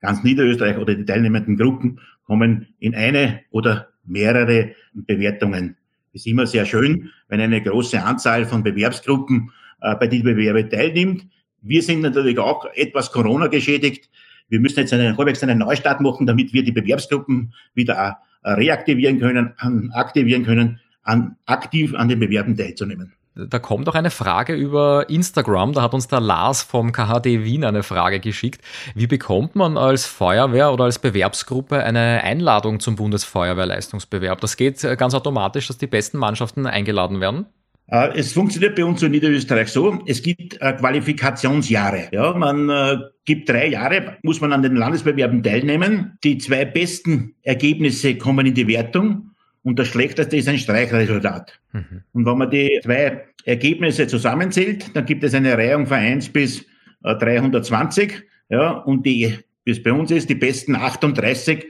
Ganz 0.00 0.24
Niederösterreich 0.24 0.76
oder 0.78 0.96
die 0.96 1.04
teilnehmenden 1.04 1.56
Gruppen 1.56 2.00
kommen 2.24 2.66
in 2.80 2.96
eine 2.96 3.42
oder 3.52 3.90
mehrere 4.04 4.74
Bewertungen. 4.92 5.76
Es 6.12 6.22
ist 6.22 6.26
immer 6.26 6.48
sehr 6.48 6.66
schön, 6.66 7.12
wenn 7.28 7.40
eine 7.40 7.62
große 7.62 8.02
Anzahl 8.02 8.44
von 8.44 8.64
Bewerbsgruppen 8.64 9.52
äh, 9.82 9.94
bei 9.94 10.08
den 10.08 10.24
Bewerbe 10.24 10.68
teilnimmt. 10.68 11.28
Wir 11.62 11.80
sind 11.84 12.00
natürlich 12.00 12.40
auch 12.40 12.66
etwas 12.74 13.12
Corona 13.12 13.46
geschädigt. 13.46 14.10
Wir 14.48 14.58
müssen 14.58 14.80
jetzt 14.80 14.92
einen, 14.92 15.16
halbwegs 15.16 15.44
einen 15.44 15.58
Neustart 15.58 16.00
machen, 16.00 16.26
damit 16.26 16.52
wir 16.52 16.64
die 16.64 16.72
Bewerbsgruppen 16.72 17.54
wieder 17.74 18.18
reaktivieren 18.50 19.18
können, 19.18 19.54
aktivieren 19.92 20.44
können, 20.44 20.80
an, 21.02 21.36
aktiv 21.46 21.94
an 21.94 22.08
den 22.08 22.20
Bewerben 22.20 22.56
teilzunehmen. 22.56 23.12
Da 23.38 23.58
kommt 23.58 23.86
auch 23.86 23.94
eine 23.94 24.10
Frage 24.10 24.54
über 24.54 25.10
Instagram. 25.10 25.74
Da 25.74 25.82
hat 25.82 25.92
uns 25.92 26.08
der 26.08 26.20
Lars 26.20 26.62
vom 26.62 26.92
KHD 26.92 27.44
Wien 27.44 27.64
eine 27.64 27.82
Frage 27.82 28.18
geschickt. 28.18 28.62
Wie 28.94 29.06
bekommt 29.06 29.54
man 29.54 29.76
als 29.76 30.06
Feuerwehr 30.06 30.72
oder 30.72 30.84
als 30.84 30.98
Bewerbsgruppe 30.98 31.82
eine 31.82 32.22
Einladung 32.24 32.80
zum 32.80 32.96
Bundesfeuerwehrleistungsbewerb? 32.96 34.40
Das 34.40 34.56
geht 34.56 34.82
äh, 34.84 34.96
ganz 34.96 35.12
automatisch, 35.12 35.66
dass 35.66 35.76
die 35.76 35.86
besten 35.86 36.16
Mannschaften 36.16 36.66
eingeladen 36.66 37.20
werden? 37.20 37.44
Äh, 37.88 38.18
es 38.18 38.32
funktioniert 38.32 38.74
bei 38.74 38.84
uns 38.84 39.02
in 39.02 39.12
Niederösterreich 39.12 39.68
so, 39.68 40.02
es 40.06 40.22
gibt 40.22 40.60
äh, 40.60 40.72
Qualifikationsjahre. 40.72 42.08
Ja, 42.12 42.32
man 42.34 42.68
äh, 42.68 42.98
gibt 43.24 43.48
drei 43.48 43.68
Jahre, 43.68 44.18
muss 44.22 44.40
man 44.40 44.52
an 44.52 44.62
den 44.62 44.76
Landesbewerben 44.76 45.42
teilnehmen. 45.42 46.18
Die 46.24 46.38
zwei 46.38 46.64
besten 46.64 47.34
Ergebnisse 47.42 48.16
kommen 48.16 48.46
in 48.46 48.54
die 48.54 48.66
Wertung 48.66 49.30
und 49.62 49.78
das 49.78 49.88
schlechteste 49.88 50.36
ist 50.36 50.48
ein 50.48 50.58
Streichresultat. 50.58 51.60
Mhm. 51.72 52.02
Und 52.12 52.26
wenn 52.26 52.38
man 52.38 52.50
die 52.50 52.80
zwei 52.82 53.24
Ergebnisse 53.44 54.06
zusammenzählt, 54.06 54.94
dann 54.94 55.06
gibt 55.06 55.22
es 55.22 55.34
eine 55.34 55.56
Reihung 55.56 55.86
von 55.86 55.98
1 55.98 56.30
bis 56.30 56.64
320. 57.02 58.22
Ja, 58.48 58.70
und 58.70 59.06
die, 59.06 59.38
wie 59.64 59.70
es 59.70 59.82
bei 59.82 59.92
uns 59.92 60.10
ist, 60.10 60.28
die 60.28 60.34
besten 60.34 60.74
38 60.74 61.64
äh, 61.64 61.68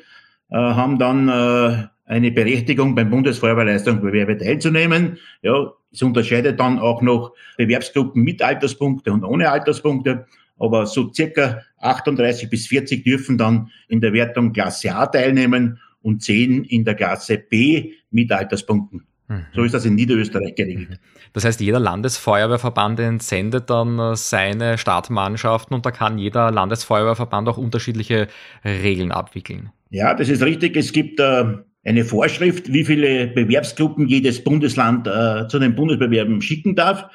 haben 0.50 0.98
dann 0.98 1.28
äh, 1.28 1.86
eine 2.06 2.30
Berechtigung 2.30 2.94
beim 2.94 3.10
Bundesfeuerwehrleistungsbewerbe 3.10 4.38
teilzunehmen. 4.38 5.18
Ja, 5.42 5.72
es 5.92 6.02
unterscheidet 6.02 6.58
dann 6.58 6.78
auch 6.78 7.02
noch 7.02 7.32
Bewerbsgruppen 7.56 8.22
mit 8.22 8.42
Alterspunkte 8.42 9.12
und 9.12 9.24
ohne 9.24 9.50
Alterspunkte. 9.50 10.26
Aber 10.58 10.86
so 10.86 11.12
circa 11.12 11.62
38 11.80 12.48
bis 12.48 12.66
40 12.68 13.04
dürfen 13.04 13.36
dann 13.36 13.70
in 13.88 14.00
der 14.00 14.12
Wertung 14.12 14.52
Klasse 14.52 14.94
A 14.94 15.06
teilnehmen 15.06 15.78
und 16.00 16.22
10 16.22 16.64
in 16.64 16.84
der 16.84 16.94
Klasse 16.94 17.38
B 17.38 17.92
mit 18.10 18.32
Alterspunkten. 18.32 19.06
Mhm. 19.28 19.46
So 19.52 19.64
ist 19.64 19.74
das 19.74 19.84
in 19.84 19.96
Niederösterreich 19.96 20.54
geregelt. 20.54 20.90
Mhm. 20.90 20.96
Das 21.32 21.44
heißt, 21.44 21.60
jeder 21.60 21.80
Landesfeuerwehrverband 21.80 23.00
entsendet 23.00 23.68
dann 23.68 23.98
äh, 23.98 24.16
seine 24.16 24.78
Startmannschaften 24.78 25.74
und 25.74 25.84
da 25.84 25.90
kann 25.90 26.18
jeder 26.18 26.50
Landesfeuerwehrverband 26.52 27.48
auch 27.48 27.58
unterschiedliche 27.58 28.28
Regeln 28.64 29.10
abwickeln. 29.10 29.70
Ja, 29.90 30.14
das 30.14 30.28
ist 30.28 30.42
richtig. 30.42 30.76
Es 30.76 30.92
gibt 30.92 31.20
äh, 31.20 31.44
eine 31.86 32.04
Vorschrift, 32.04 32.72
wie 32.72 32.84
viele 32.84 33.28
Bewerbsgruppen 33.28 34.08
jedes 34.08 34.42
Bundesland 34.42 35.06
äh, 35.06 35.46
zu 35.48 35.58
den 35.58 35.74
Bundesbewerben 35.74 36.42
schicken 36.42 36.74
darf. 36.74 37.08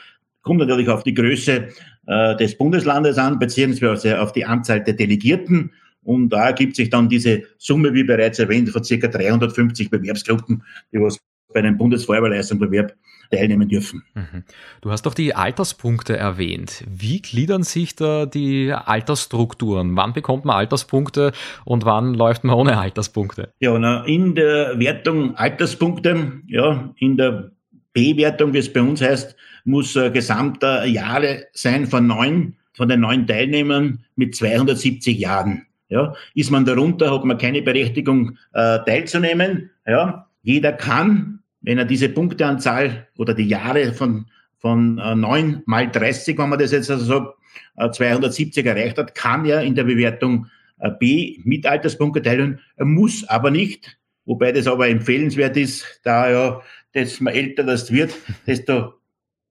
Kommt 0.43 0.59
natürlich 0.59 0.87
auf 0.87 1.03
die 1.03 1.13
Größe 1.13 1.67
äh, 2.07 2.35
des 2.37 2.57
Bundeslandes 2.57 3.17
an, 3.17 3.37
beziehungsweise 3.37 4.21
auf 4.21 4.31
die 4.31 4.45
Anzahl 4.45 4.81
der 4.81 4.93
Delegierten. 4.93 5.71
Und 6.03 6.29
da 6.29 6.47
ergibt 6.47 6.77
sich 6.77 6.89
dann 6.89 7.09
diese 7.09 7.43
Summe, 7.57 7.93
wie 7.93 8.03
bereits 8.03 8.39
erwähnt, 8.39 8.69
von 8.69 8.83
circa 8.83 9.07
350 9.07 9.89
Bewerbsgruppen, 9.89 10.63
die 10.91 10.99
was 10.99 11.19
bei 11.53 11.59
einem 11.59 11.77
Bundesfeuerwehrleistungsbewerb 11.77 12.95
teilnehmen 13.31 13.67
dürfen. 13.69 14.03
Mhm. 14.13 14.43
Du 14.81 14.91
hast 14.91 15.05
doch 15.05 15.13
die 15.13 15.33
Alterspunkte 15.33 16.17
erwähnt. 16.17 16.83
Wie 16.87 17.21
gliedern 17.21 17.63
sich 17.63 17.95
da 17.95 18.25
die 18.25 18.71
Altersstrukturen? 18.73 19.95
Wann 19.95 20.13
bekommt 20.13 20.45
man 20.45 20.57
Alterspunkte 20.57 21.31
und 21.65 21.85
wann 21.85 22.13
läuft 22.13 22.43
man 22.43 22.55
ohne 22.55 22.77
Alterspunkte? 22.77 23.49
Ja, 23.59 23.77
na, 23.79 24.03
in 24.05 24.35
der 24.35 24.79
Wertung 24.79 25.35
Alterspunkte, 25.35 26.41
ja, 26.47 26.93
in 26.97 27.17
der 27.17 27.51
B-Wertung, 27.93 28.53
wie 28.53 28.59
es 28.59 28.71
bei 28.71 28.81
uns 28.81 29.01
heißt, 29.01 29.35
muss 29.65 29.95
äh, 29.95 30.11
gesamter 30.11 30.85
Jahre 30.85 31.47
sein 31.53 31.87
von 31.87 32.07
neun, 32.07 32.55
von 32.73 32.87
den 32.87 33.01
neun 33.01 33.27
Teilnehmern 33.27 34.05
mit 34.15 34.35
270 34.35 35.17
Jahren. 35.17 35.65
Ja, 35.89 36.13
ist 36.33 36.51
man 36.51 36.63
darunter, 36.63 37.13
hat 37.13 37.25
man 37.25 37.37
keine 37.37 37.61
Berechtigung 37.61 38.37
äh, 38.53 38.79
teilzunehmen. 38.85 39.71
Ja, 39.85 40.27
jeder 40.41 40.71
kann 40.71 41.40
wenn 41.61 41.77
er 41.77 41.85
diese 41.85 42.09
Punkteanzahl 42.09 43.07
oder 43.17 43.33
die 43.33 43.47
Jahre 43.47 43.93
von, 43.93 44.25
von 44.57 44.97
äh, 44.97 45.15
9 45.15 45.63
mal 45.65 45.89
30, 45.89 46.37
wenn 46.37 46.49
man 46.49 46.59
das 46.59 46.71
jetzt 46.71 46.89
also 46.89 47.05
sagt, 47.05 47.35
äh, 47.77 47.89
270 47.89 48.65
erreicht 48.65 48.97
hat, 48.97 49.15
kann 49.15 49.45
er 49.45 49.61
in 49.61 49.75
der 49.75 49.83
Bewertung 49.83 50.47
äh, 50.79 50.91
B 50.91 51.39
mit 51.43 51.65
Alterspunkte 51.65 52.21
teilen. 52.21 52.59
Er 52.75 52.85
muss 52.85 53.27
aber 53.27 53.51
nicht, 53.51 53.97
wobei 54.25 54.51
das 54.51 54.67
aber 54.67 54.89
empfehlenswert 54.89 55.57
ist, 55.57 56.01
da 56.03 56.29
ja, 56.29 56.61
desto 56.93 57.25
älter 57.25 57.63
das 57.63 57.91
wird, 57.91 58.13
desto 58.47 58.93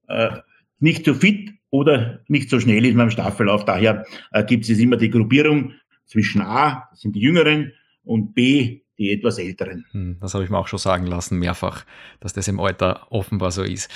äh, 0.09 0.31
nicht 0.79 1.05
so 1.05 1.15
fit 1.15 1.53
oder 1.71 2.21
nicht 2.27 2.51
so 2.51 2.59
schnell 2.59 2.85
ist 2.85 2.97
man 2.97 3.07
im 3.07 3.11
Staffellauf. 3.11 3.65
Daher 3.65 4.05
äh, 4.33 4.45
gibt 4.45 4.69
es 4.69 4.79
immer 4.79 4.97
die 4.97 5.11
Gruppierung 5.11 5.75
zwischen 6.07 6.41
A, 6.41 6.89
das 6.91 7.01
sind 7.03 7.15
die 7.15 7.21
Jüngeren, 7.21 7.73
und 8.03 8.35
B, 8.35 8.81
die 9.01 9.13
etwas 9.13 9.39
Älteren. 9.39 9.87
Hm, 9.93 10.19
das 10.21 10.35
habe 10.35 10.45
ich 10.45 10.51
mir 10.51 10.59
auch 10.59 10.69
schon 10.69 10.79
sagen 10.79 11.07
lassen, 11.07 11.39
mehrfach, 11.39 11.85
dass 12.21 12.35
das 12.35 12.47
im 12.49 12.61
Alter 12.61 13.07
offenbar 13.09 13.51
so 13.51 13.63
ist. 13.63 13.91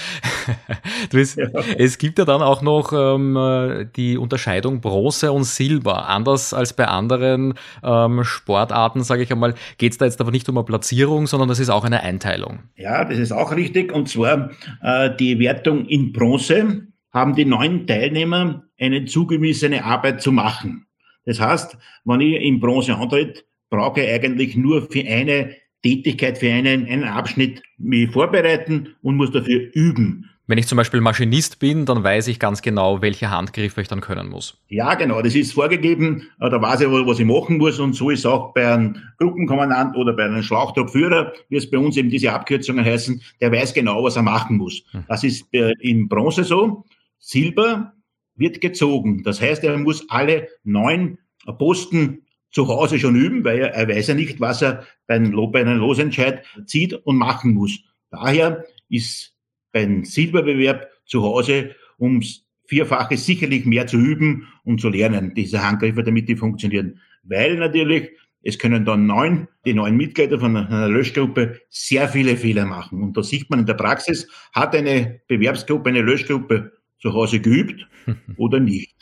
Weißt, 1.12 1.36
ja. 1.36 1.48
Es 1.76 1.98
gibt 1.98 2.18
ja 2.18 2.24
dann 2.24 2.40
auch 2.40 2.62
noch 2.62 2.92
ähm, 2.92 3.90
die 3.96 4.16
Unterscheidung 4.16 4.80
Bronze 4.80 5.30
und 5.30 5.44
Silber. 5.44 6.08
Anders 6.08 6.54
als 6.54 6.72
bei 6.72 6.88
anderen 6.88 7.54
ähm, 7.82 8.24
Sportarten, 8.24 9.04
sage 9.04 9.22
ich 9.22 9.30
einmal, 9.30 9.54
geht 9.76 9.92
es 9.92 9.98
da 9.98 10.06
jetzt 10.06 10.20
aber 10.22 10.30
nicht 10.30 10.48
um 10.48 10.56
eine 10.56 10.64
Platzierung, 10.64 11.26
sondern 11.26 11.50
das 11.50 11.60
ist 11.60 11.68
auch 11.68 11.84
eine 11.84 12.02
Einteilung. 12.02 12.60
Ja, 12.76 13.04
das 13.04 13.18
ist 13.18 13.32
auch 13.32 13.54
richtig. 13.54 13.92
Und 13.92 14.08
zwar 14.08 14.50
äh, 14.82 15.14
die 15.14 15.38
Wertung 15.38 15.84
in 15.86 16.12
Bronze 16.12 16.86
haben 17.12 17.34
die 17.34 17.44
neun 17.44 17.86
Teilnehmer 17.86 18.64
eine 18.80 19.04
zugemissene 19.04 19.84
Arbeit 19.84 20.22
zu 20.22 20.32
machen. 20.32 20.86
Das 21.26 21.40
heißt, 21.40 21.76
wenn 22.04 22.20
ich 22.20 22.40
in 22.42 22.60
Bronze 22.60 22.94
antritt, 22.94 23.44
brauche 23.74 24.02
ich 24.02 24.10
eigentlich 24.10 24.56
nur 24.56 24.90
für 24.90 25.04
eine 25.06 25.54
Tätigkeit, 25.82 26.38
für 26.38 26.50
einen, 26.50 26.86
einen 26.86 27.04
Abschnitt 27.04 27.62
mich 27.78 28.10
vorbereiten 28.10 28.94
und 29.02 29.16
muss 29.16 29.32
dafür 29.32 29.70
üben. 29.74 30.30
Wenn 30.46 30.58
ich 30.58 30.66
zum 30.66 30.76
Beispiel 30.76 31.00
Maschinist 31.00 31.58
bin, 31.58 31.86
dann 31.86 32.04
weiß 32.04 32.28
ich 32.28 32.38
ganz 32.38 32.60
genau, 32.60 33.00
welche 33.00 33.30
Handgriffe 33.30 33.80
ich 33.80 33.88
dann 33.88 34.02
können 34.02 34.28
muss. 34.28 34.58
Ja, 34.68 34.94
genau, 34.94 35.22
das 35.22 35.34
ist 35.34 35.54
vorgegeben. 35.54 36.28
Äh, 36.38 36.50
da 36.50 36.60
weiß 36.60 36.82
ich, 36.82 36.88
was 36.88 37.18
ich 37.18 37.24
machen 37.24 37.56
muss. 37.56 37.78
Und 37.78 37.94
so 37.94 38.10
ist 38.10 38.26
auch 38.26 38.52
bei 38.52 38.70
einem 38.70 38.96
Gruppenkommandant 39.18 39.96
oder 39.96 40.12
bei 40.12 40.24
einem 40.24 40.42
Schlauchtruppführer, 40.42 41.32
wie 41.48 41.56
es 41.56 41.70
bei 41.70 41.78
uns 41.78 41.96
eben 41.96 42.10
diese 42.10 42.30
Abkürzungen 42.30 42.84
heißen, 42.84 43.22
der 43.40 43.52
weiß 43.52 43.72
genau, 43.72 44.04
was 44.04 44.16
er 44.16 44.22
machen 44.22 44.58
muss. 44.58 44.84
Hm. 44.90 45.04
Das 45.08 45.24
ist 45.24 45.46
äh, 45.52 45.72
in 45.80 46.08
Bronze 46.08 46.44
so. 46.44 46.84
Silber 47.18 47.94
wird 48.36 48.60
gezogen. 48.60 49.22
Das 49.22 49.40
heißt, 49.40 49.64
er 49.64 49.78
muss 49.78 50.04
alle 50.10 50.48
neun 50.62 51.18
Posten 51.58 52.23
zu 52.54 52.68
Hause 52.68 53.00
schon 53.00 53.16
üben, 53.16 53.44
weil 53.44 53.58
er, 53.58 53.74
er 53.74 53.88
weiß 53.88 54.06
ja 54.06 54.14
nicht, 54.14 54.40
was 54.40 54.62
er 54.62 54.86
beim, 55.08 55.32
bei 55.50 55.60
einem 55.60 55.78
Losentscheid 55.78 56.44
zieht 56.66 56.94
und 56.94 57.16
machen 57.16 57.52
muss. 57.52 57.80
Daher 58.10 58.64
ist 58.88 59.34
beim 59.72 60.04
Silberbewerb 60.04 60.88
zu 61.04 61.22
Hause 61.22 61.74
ums 61.98 62.46
Vierfache 62.66 63.16
sicherlich 63.16 63.66
mehr 63.66 63.88
zu 63.88 63.98
üben 63.98 64.46
und 64.62 64.80
zu 64.80 64.88
lernen, 64.88 65.34
diese 65.34 65.66
Handgriffe, 65.66 66.04
damit 66.04 66.28
die 66.28 66.36
funktionieren. 66.36 67.00
Weil 67.24 67.56
natürlich, 67.56 68.10
es 68.42 68.58
können 68.58 68.84
dann 68.84 69.06
neun, 69.06 69.48
die 69.66 69.74
neun 69.74 69.96
Mitglieder 69.96 70.38
von 70.38 70.56
einer 70.56 70.88
Löschgruppe 70.88 71.60
sehr 71.70 72.08
viele 72.08 72.36
Fehler 72.36 72.66
machen. 72.66 73.02
Und 73.02 73.16
da 73.16 73.22
sieht 73.22 73.50
man 73.50 73.60
in 73.60 73.66
der 73.66 73.74
Praxis, 73.74 74.28
hat 74.52 74.76
eine 74.76 75.20
Bewerbsgruppe, 75.26 75.88
eine 75.88 76.02
Löschgruppe 76.02 76.72
zu 77.00 77.12
Hause 77.12 77.40
geübt 77.40 77.86
oder 78.36 78.60
nicht. 78.60 78.94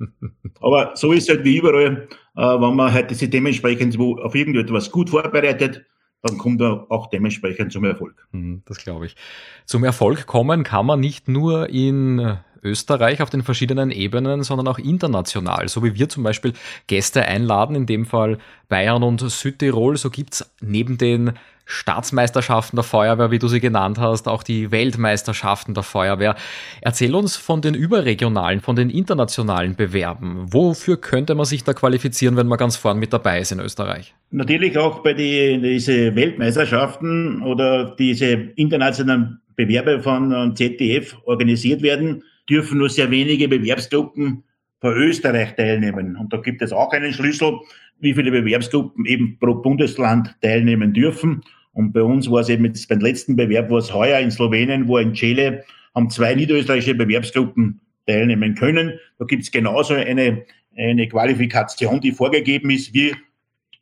Aber 0.60 0.92
so 0.94 1.12
ist 1.12 1.24
es 1.24 1.36
halt 1.36 1.44
wie 1.44 1.58
überall, 1.58 2.08
äh, 2.36 2.40
wenn 2.40 2.76
man 2.76 2.92
halt 2.92 3.14
sich 3.14 3.30
dementsprechend 3.30 3.98
auf 3.98 4.34
irgendetwas 4.34 4.90
gut 4.90 5.10
vorbereitet, 5.10 5.84
dann 6.22 6.36
kommt 6.36 6.60
er 6.60 6.86
auch 6.90 7.08
dementsprechend 7.08 7.72
zum 7.72 7.84
Erfolg. 7.84 8.26
Mhm, 8.32 8.62
das 8.66 8.78
glaube 8.78 9.06
ich. 9.06 9.16
Zum 9.64 9.84
Erfolg 9.84 10.26
kommen 10.26 10.64
kann 10.64 10.86
man 10.86 11.00
nicht 11.00 11.28
nur 11.28 11.70
in 11.70 12.38
Österreich 12.62 13.22
auf 13.22 13.30
den 13.30 13.42
verschiedenen 13.42 13.90
Ebenen, 13.90 14.42
sondern 14.42 14.68
auch 14.68 14.78
international. 14.78 15.68
So 15.68 15.82
wie 15.82 15.94
wir 15.94 16.08
zum 16.08 16.22
Beispiel 16.22 16.52
Gäste 16.86 17.24
einladen, 17.24 17.74
in 17.74 17.86
dem 17.86 18.04
Fall 18.04 18.38
Bayern 18.68 19.02
und 19.02 19.20
Südtirol, 19.20 19.96
so 19.96 20.10
gibt 20.10 20.34
es 20.34 20.54
neben 20.60 20.98
den 20.98 21.32
Staatsmeisterschaften 21.70 22.76
der 22.76 22.82
Feuerwehr, 22.82 23.30
wie 23.30 23.38
du 23.38 23.48
sie 23.48 23.60
genannt 23.60 23.98
hast, 23.98 24.28
auch 24.28 24.42
die 24.42 24.70
Weltmeisterschaften 24.70 25.72
der 25.72 25.82
Feuerwehr. 25.82 26.34
Erzähl 26.80 27.14
uns 27.14 27.36
von 27.36 27.62
den 27.62 27.74
überregionalen, 27.74 28.60
von 28.60 28.76
den 28.76 28.90
internationalen 28.90 29.76
Bewerben. 29.76 30.52
Wofür 30.52 30.96
könnte 30.96 31.34
man 31.34 31.46
sich 31.46 31.64
da 31.64 31.72
qualifizieren, 31.72 32.36
wenn 32.36 32.48
man 32.48 32.58
ganz 32.58 32.76
vorn 32.76 32.98
mit 32.98 33.12
dabei 33.12 33.40
ist 33.40 33.52
in 33.52 33.60
Österreich? 33.60 34.14
Natürlich 34.30 34.76
auch 34.76 35.02
bei 35.02 35.14
die, 35.14 35.60
diese 35.62 36.14
Weltmeisterschaften 36.14 37.42
oder 37.42 37.94
diese 37.96 38.26
internationalen 38.56 39.40
Bewerbe 39.56 40.00
von 40.00 40.54
ZDF 40.56 41.16
organisiert 41.24 41.82
werden, 41.82 42.24
dürfen 42.48 42.78
nur 42.78 42.88
sehr 42.88 43.10
wenige 43.10 43.48
Bewerbsgruppen 43.48 44.42
für 44.80 44.92
Österreich 44.94 45.54
teilnehmen. 45.56 46.16
Und 46.16 46.32
da 46.32 46.38
gibt 46.38 46.62
es 46.62 46.72
auch 46.72 46.92
einen 46.92 47.12
Schlüssel, 47.12 47.60
wie 48.00 48.14
viele 48.14 48.30
Bewerbsgruppen 48.30 49.04
eben 49.04 49.38
pro 49.38 49.54
Bundesland 49.54 50.34
teilnehmen 50.40 50.92
dürfen. 50.92 51.42
Und 51.72 51.92
bei 51.92 52.02
uns 52.02 52.30
war 52.30 52.40
es 52.40 52.48
eben 52.48 52.64
jetzt 52.64 52.88
beim 52.88 53.00
letzten 53.00 53.36
Bewerb, 53.36 53.70
was 53.70 53.94
heuer 53.94 54.18
in 54.18 54.30
Slowenien, 54.30 54.88
wo 54.88 54.98
in 54.98 55.12
Chile, 55.12 55.64
haben 55.94 56.10
zwei 56.10 56.34
niederösterreichische 56.34 56.94
Bewerbsgruppen 56.94 57.80
teilnehmen 58.06 58.54
können. 58.54 58.98
Da 59.18 59.24
gibt 59.24 59.42
es 59.42 59.50
genauso 59.50 59.94
eine, 59.94 60.44
eine 60.76 61.08
Qualifikation, 61.08 62.00
die 62.00 62.12
vorgegeben 62.12 62.70
ist, 62.70 62.92
wie 62.94 63.14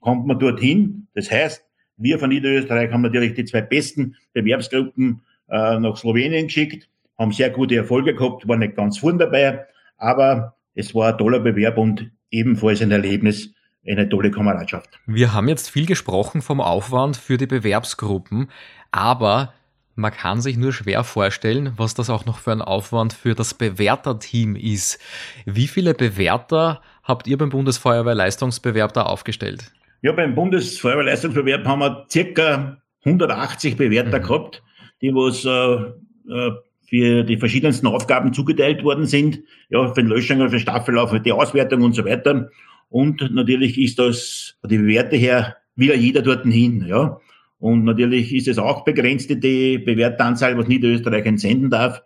kommt 0.01 0.27
man 0.27 0.39
dorthin. 0.39 1.07
Das 1.15 1.31
heißt, 1.31 1.65
wir 1.97 2.19
von 2.19 2.31
Niederösterreich 2.31 2.91
haben 2.93 3.03
natürlich 3.03 3.35
die 3.35 3.45
zwei 3.45 3.61
besten 3.61 4.17
Bewerbsgruppen 4.33 5.23
äh, 5.49 5.79
nach 5.79 5.97
Slowenien 5.97 6.47
geschickt, 6.47 6.89
haben 7.19 7.33
sehr 7.33 7.51
gute 7.51 7.77
Erfolge 7.77 8.15
gehabt, 8.15 8.47
waren 8.47 8.61
nicht 8.61 8.77
ganz 8.77 8.99
vorn 8.99 9.19
dabei, 9.19 9.67
aber 9.97 10.57
es 10.75 10.95
war 10.95 11.13
ein 11.13 11.19
toller 11.19 11.41
Bewerb 11.41 11.77
und 11.77 12.11
ebenfalls 12.31 12.81
ein 12.83 12.93
Erlebnis, 12.93 13.53
eine 13.97 14.09
tolle 14.09 14.31
Kameradschaft. 14.31 14.99
Wir 15.07 15.33
haben 15.33 15.49
jetzt 15.49 15.71
viel 15.71 15.87
gesprochen 15.87 16.43
vom 16.43 16.61
Aufwand 16.61 17.17
für 17.17 17.37
die 17.37 17.47
Bewerbsgruppen, 17.47 18.51
aber 18.91 19.53
man 19.95 20.13
kann 20.13 20.41
sich 20.41 20.57
nur 20.57 20.73
schwer 20.73 21.03
vorstellen, 21.03 21.73
was 21.77 21.95
das 21.95 22.09
auch 22.09 22.25
noch 22.25 22.39
für 22.39 22.53
ein 22.53 22.63
Aufwand 22.63 23.13
für 23.13 23.35
das 23.35 23.55
Bewerterteam 23.55 24.55
ist. 24.55 25.01
Wie 25.45 25.67
viele 25.67 25.93
Bewerter 25.93 26.81
habt 27.03 27.27
ihr 27.27 27.37
beim 27.37 27.51
Bundesfeuerwehrleistungsbewerb 27.51 28.93
da 28.93 29.03
aufgestellt? 29.03 29.73
Ja, 30.03 30.13
beim 30.13 30.37
Bundesfeuerwehrleistungsbewerb 30.37 31.65
haben 31.65 31.81
wir 31.81 32.07
circa 32.09 32.81
180 33.05 33.77
Bewerter 33.77 34.21
mhm. 34.21 34.23
gehabt, 34.23 34.63
die 35.03 35.13
was 35.13 35.45
äh, 35.45 36.33
äh, 36.33 36.53
für 36.89 37.25
die 37.25 37.37
verschiedensten 37.37 37.87
Aufgaben 37.87 38.33
zugeteilt 38.33 38.85
worden 38.85 39.07
sind. 39.07 39.41
Ja, 39.69 39.89
für 39.89 40.03
den 40.03 40.07
Löschungen, 40.07 40.49
für 40.49 40.57
den 40.57 40.61
Staffellauf, 40.61 41.11
für 41.11 41.21
die 41.21 41.33
Auswertung 41.33 41.83
und 41.83 41.95
so 41.95 42.05
weiter. 42.05 42.51
Und 42.89 43.33
natürlich 43.33 43.79
ist 43.79 43.99
das 43.99 44.57
die 44.65 44.87
Werte 44.87 45.17
her 45.17 45.57
wieder 45.77 45.95
jeder 45.95 46.23
dort 46.23 46.45
hin. 46.45 46.85
Ja. 46.87 47.21
Und 47.59 47.85
natürlich 47.85 48.35
ist 48.35 48.49
es 48.49 48.59
auch 48.59 48.85
begrenzt, 48.85 49.31
die 49.31 49.79
Bewerteranzahl, 49.79 50.57
was 50.57 50.69
Niederösterreich 50.69 51.27
entsenden 51.27 51.71
darf. 51.71 52.03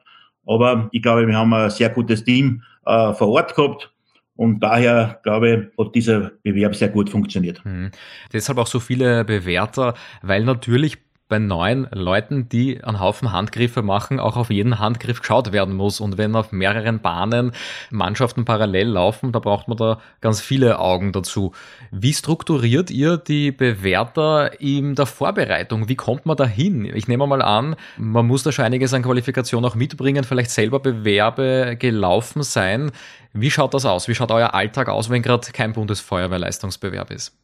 Aber 0.47 0.89
ich 0.93 1.03
glaube, 1.03 1.27
wir 1.27 1.37
haben 1.37 1.53
ein 1.53 1.71
sehr 1.71 1.91
gutes 1.91 2.25
Team 2.25 2.63
äh, 2.87 3.13
vor 3.13 3.29
Ort 3.29 3.55
gehabt. 3.55 3.93
Und 4.35 4.61
daher, 4.61 5.21
glaube 5.23 5.71
ich, 5.77 5.85
hat 5.85 5.95
dieser 5.95 6.33
Bewerb 6.43 6.75
sehr 6.75 6.89
gut 6.89 7.11
funktioniert. 7.11 7.65
Mhm. 7.65 7.91
Deshalb 8.33 8.59
auch 8.59 8.67
so 8.67 8.81
viele 8.81 9.25
Bewerter, 9.25 9.95
weil 10.23 10.45
natürlich 10.45 10.99
bei 11.33 11.39
neuen 11.39 11.89
Leuten, 11.93 12.51
die 12.51 12.85
einen 12.85 13.01
Haufen 13.01 13.33
Handgriffe 13.33 13.81
machen, 13.81 14.21
auch 14.21 14.37
auf 14.37 14.51
jeden 14.51 14.79
Handgriff 14.79 15.21
geschaut 15.21 15.51
werden 15.51 15.75
muss. 15.75 15.99
Und 15.99 16.19
wenn 16.19 16.37
auf 16.37 16.53
mehreren 16.53 17.01
Bahnen 17.01 17.53
Mannschaften 17.91 18.45
parallel 18.45 18.89
laufen, 18.89 19.33
da 19.33 19.39
braucht 19.39 19.67
man 19.67 19.79
da 19.79 19.99
ganz 20.21 20.43
viele 20.43 20.79
Augen 20.79 21.11
dazu. 21.13 21.53
Wie 21.91 22.13
strukturiert 22.13 22.91
ihr 22.91 23.17
die 23.17 23.51
Bewerter 23.51 24.61
in 24.61 24.95
der 24.95 25.07
Vorbereitung? 25.07 25.89
Wie 25.89 25.97
kommt 25.97 26.27
man 26.27 26.37
da 26.37 26.45
hin? 26.45 26.85
Ich 26.85 27.09
nehme 27.09 27.27
mal 27.27 27.41
an, 27.41 27.77
man 27.97 28.27
muss 28.27 28.43
da 28.43 28.53
schon 28.53 28.67
einiges 28.67 28.93
an 28.93 29.01
Qualifikation 29.03 29.65
auch 29.65 29.75
mitbringen, 29.75 30.25
vielleicht 30.25 30.51
selber 30.51 30.81
Bewerbe 30.81 31.77
gelaufen 31.79 32.43
sein. 32.43 32.91
Wie 33.33 33.51
schaut 33.51 33.73
das 33.73 33.87
aus? 33.87 34.07
Wie 34.07 34.15
schaut 34.15 34.31
euer 34.31 34.53
Alltag 34.53 34.91
aus, 34.91 35.09
wenn 35.09 35.23
gerade 35.23 35.51
kein 35.51 35.73
Bundesfeuerwehrleistungsbewerb 35.73 37.11
ist? 37.11 37.35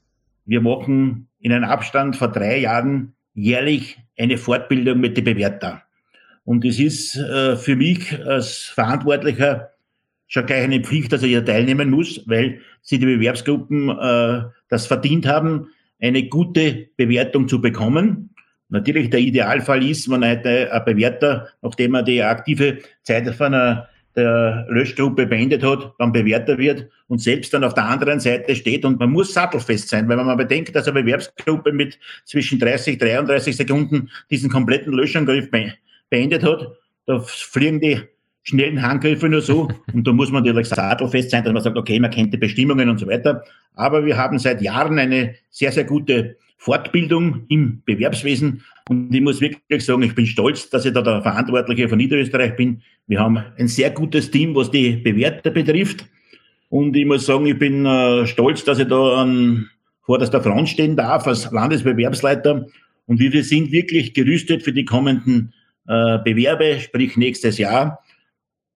Wir 0.44 0.60
machen 0.60 1.30
in 1.38 1.52
einem 1.52 1.70
Abstand 1.70 2.16
vor 2.16 2.28
drei 2.28 2.58
Jahren 2.58 3.14
jährlich 3.38 3.98
eine 4.18 4.36
Fortbildung 4.36 5.00
mit 5.00 5.16
den 5.16 5.24
Bewertern. 5.24 5.80
Und 6.44 6.64
es 6.64 6.78
ist 6.78 7.16
äh, 7.16 7.56
für 7.56 7.76
mich 7.76 8.18
als 8.24 8.64
Verantwortlicher 8.64 9.70
schon 10.26 10.46
gleich 10.46 10.64
eine 10.64 10.80
Pflicht, 10.80 11.12
dass 11.12 11.22
er 11.22 11.28
hier 11.28 11.44
teilnehmen 11.44 11.90
muss, 11.90 12.22
weil 12.26 12.60
sie 12.82 12.98
die 12.98 13.06
Bewerbsgruppen 13.06 13.90
äh, 13.90 14.42
das 14.68 14.86
verdient 14.86 15.26
haben, 15.26 15.68
eine 16.00 16.28
gute 16.28 16.88
Bewertung 16.96 17.48
zu 17.48 17.60
bekommen. 17.60 18.30
Natürlich 18.70 19.10
der 19.10 19.20
Idealfall 19.20 19.84
ist, 19.84 20.10
wenn 20.10 20.22
ein 20.22 20.42
Bewerter, 20.42 21.48
nachdem 21.62 21.94
er 21.94 22.02
die 22.02 22.22
aktive 22.22 22.78
Zeit 23.02 23.34
von 23.34 23.54
einer 23.54 23.88
der 24.18 24.66
Löschgruppe 24.68 25.26
beendet 25.26 25.62
hat, 25.62 25.92
dann 25.98 26.12
Bewerter 26.12 26.58
wird 26.58 26.88
und 27.06 27.20
selbst 27.22 27.54
dann 27.54 27.64
auf 27.64 27.74
der 27.74 27.84
anderen 27.84 28.20
Seite 28.20 28.54
steht 28.56 28.84
und 28.84 28.98
man 28.98 29.10
muss 29.10 29.32
sattelfest 29.32 29.88
sein, 29.88 30.08
weil 30.08 30.16
man 30.16 30.26
mal 30.26 30.36
bedenkt, 30.36 30.74
dass 30.74 30.88
eine 30.88 31.00
Bewerbsgruppe 31.02 31.72
mit 31.72 31.98
zwischen 32.24 32.58
30, 32.58 32.98
33 32.98 33.56
Sekunden 33.56 34.10
diesen 34.30 34.50
kompletten 34.50 34.92
Löschangriff 34.92 35.48
beendet 36.10 36.42
hat, 36.42 36.68
da 37.06 37.20
fliegen 37.20 37.80
die 37.80 38.00
schnellen 38.42 38.82
Handgriffe 38.82 39.28
nur 39.28 39.42
so 39.42 39.68
und 39.92 40.06
da 40.06 40.12
muss 40.12 40.30
man 40.30 40.42
natürlich 40.42 40.68
sattelfest 40.68 41.30
sein, 41.30 41.44
dass 41.44 41.52
man 41.52 41.62
sagt, 41.62 41.76
okay, 41.76 41.98
man 42.00 42.10
kennt 42.10 42.32
die 42.32 42.38
Bestimmungen 42.38 42.88
und 42.88 42.98
so 42.98 43.06
weiter. 43.06 43.44
Aber 43.74 44.04
wir 44.04 44.16
haben 44.16 44.38
seit 44.38 44.60
Jahren 44.60 44.98
eine 44.98 45.34
sehr, 45.50 45.72
sehr 45.72 45.84
gute 45.84 46.36
Fortbildung 46.58 47.44
im 47.48 47.82
Bewerbswesen. 47.84 48.64
Und 48.88 49.14
ich 49.14 49.20
muss 49.20 49.40
wirklich 49.40 49.84
sagen, 49.84 50.02
ich 50.02 50.14
bin 50.14 50.26
stolz, 50.26 50.68
dass 50.70 50.84
ich 50.84 50.92
da 50.92 51.02
der 51.02 51.22
Verantwortliche 51.22 51.88
von 51.88 51.98
Niederösterreich 51.98 52.56
bin. 52.56 52.82
Wir 53.06 53.20
haben 53.20 53.38
ein 53.56 53.68
sehr 53.68 53.90
gutes 53.90 54.30
Team, 54.30 54.54
was 54.54 54.70
die 54.70 54.96
Bewerter 54.96 55.50
betrifft. 55.50 56.04
Und 56.68 56.96
ich 56.96 57.06
muss 57.06 57.26
sagen, 57.26 57.46
ich 57.46 57.58
bin 57.58 57.86
äh, 57.86 58.26
stolz, 58.26 58.64
dass 58.64 58.78
ich 58.80 58.88
da 58.88 59.22
an 59.22 59.70
vorderster 60.02 60.42
Front 60.42 60.68
stehen 60.68 60.96
darf 60.96 61.26
als 61.26 61.50
Landesbewerbsleiter. 61.50 62.66
Und 63.06 63.20
wir 63.20 63.44
sind 63.44 63.72
wirklich 63.72 64.12
gerüstet 64.12 64.62
für 64.62 64.72
die 64.72 64.84
kommenden 64.84 65.54
äh, 65.86 66.18
Bewerbe, 66.18 66.80
sprich 66.80 67.16
nächstes 67.16 67.56
Jahr. 67.58 68.02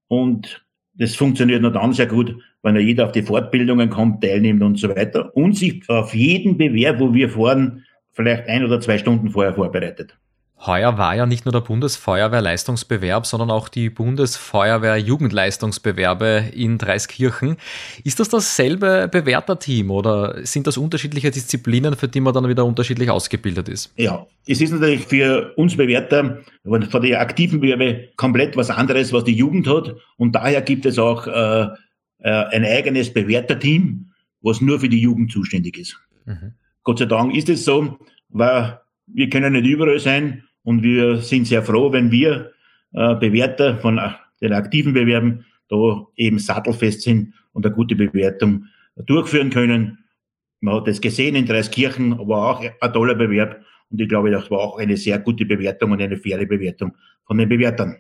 Und 0.08 0.64
das 0.94 1.14
funktioniert 1.14 1.62
nur 1.62 1.72
dann 1.72 1.92
sehr 1.92 2.06
gut, 2.06 2.36
wenn 2.62 2.74
ja 2.74 2.80
jeder 2.80 3.06
auf 3.06 3.12
die 3.12 3.22
Fortbildungen 3.22 3.90
kommt, 3.90 4.22
teilnimmt 4.22 4.62
und 4.62 4.78
so 4.78 4.88
weiter 4.88 5.34
und 5.36 5.56
sich 5.56 5.88
auf 5.88 6.14
jeden 6.14 6.58
Bewerb, 6.58 7.00
wo 7.00 7.14
wir 7.14 7.30
fahren, 7.30 7.84
vielleicht 8.12 8.48
ein 8.48 8.64
oder 8.64 8.80
zwei 8.80 8.98
Stunden 8.98 9.30
vorher 9.30 9.54
vorbereitet. 9.54 10.16
Heuer 10.64 10.96
war 10.96 11.16
ja 11.16 11.26
nicht 11.26 11.44
nur 11.44 11.50
der 11.52 11.60
Bundesfeuerwehrleistungsbewerb, 11.60 13.26
sondern 13.26 13.50
auch 13.50 13.68
die 13.68 13.90
Bundesfeuerwehr-Jugendleistungsbewerbe 13.90 16.50
in 16.54 16.78
Dreiskirchen. 16.78 17.56
Ist 18.04 18.20
das 18.20 18.28
dasselbe 18.28 19.08
Bewerterteam 19.10 19.90
oder 19.90 20.46
sind 20.46 20.68
das 20.68 20.76
unterschiedliche 20.76 21.32
Disziplinen, 21.32 21.96
für 21.96 22.06
die 22.06 22.20
man 22.20 22.32
dann 22.32 22.48
wieder 22.48 22.64
unterschiedlich 22.64 23.10
ausgebildet 23.10 23.68
ist? 23.68 23.92
Ja, 23.96 24.24
es 24.46 24.60
ist 24.60 24.70
natürlich 24.70 25.06
für 25.06 25.52
uns 25.56 25.76
Bewerter 25.76 26.38
von 26.64 27.02
der 27.02 27.20
aktiven 27.20 27.60
Bewerbe 27.60 28.10
komplett 28.16 28.56
was 28.56 28.70
anderes, 28.70 29.12
was 29.12 29.24
die 29.24 29.34
Jugend 29.34 29.66
hat. 29.66 29.96
Und 30.16 30.36
daher 30.36 30.62
gibt 30.62 30.86
es 30.86 30.96
auch 30.98 31.26
äh, 31.26 31.66
äh, 32.18 32.20
ein 32.20 32.64
eigenes 32.64 33.12
Bewerterteam, 33.12 34.12
was 34.42 34.60
nur 34.60 34.78
für 34.78 34.88
die 34.88 35.00
Jugend 35.00 35.32
zuständig 35.32 35.76
ist. 35.76 35.98
Mhm. 36.24 36.54
Gott 36.84 37.00
sei 37.00 37.06
Dank 37.06 37.34
ist 37.34 37.48
es 37.48 37.64
so, 37.64 37.98
weil 38.28 38.78
wir 39.06 39.28
können 39.28 39.54
nicht 39.54 39.66
überall 39.66 39.98
sein 39.98 40.44
und 40.64 40.82
wir 40.82 41.18
sind 41.18 41.46
sehr 41.46 41.62
froh, 41.62 41.92
wenn 41.92 42.10
wir 42.10 42.52
äh, 42.92 43.14
Bewerter 43.16 43.78
von 43.78 43.98
äh, 43.98 44.10
den 44.40 44.52
aktiven 44.52 44.92
Bewerben 44.92 45.44
da 45.68 46.06
eben 46.16 46.38
sattelfest 46.38 47.02
sind 47.02 47.34
und 47.52 47.64
eine 47.64 47.74
gute 47.74 47.96
Bewertung 47.96 48.66
durchführen 48.96 49.50
können. 49.50 49.98
Man 50.60 50.76
hat 50.76 50.88
das 50.88 51.00
gesehen 51.00 51.34
in 51.34 51.46
Dreiskirchen, 51.46 52.12
aber 52.12 52.50
auch 52.50 52.64
ein 52.80 52.92
toller 52.92 53.14
Bewerb. 53.14 53.62
Und 53.90 54.00
ich 54.00 54.08
glaube, 54.08 54.30
das 54.30 54.50
war 54.50 54.60
auch 54.60 54.78
eine 54.78 54.96
sehr 54.96 55.18
gute 55.18 55.44
Bewertung 55.44 55.92
und 55.92 56.00
eine 56.00 56.16
faire 56.16 56.46
Bewertung 56.46 56.94
von 57.26 57.38
den 57.38 57.48
Bewertern. 57.48 57.96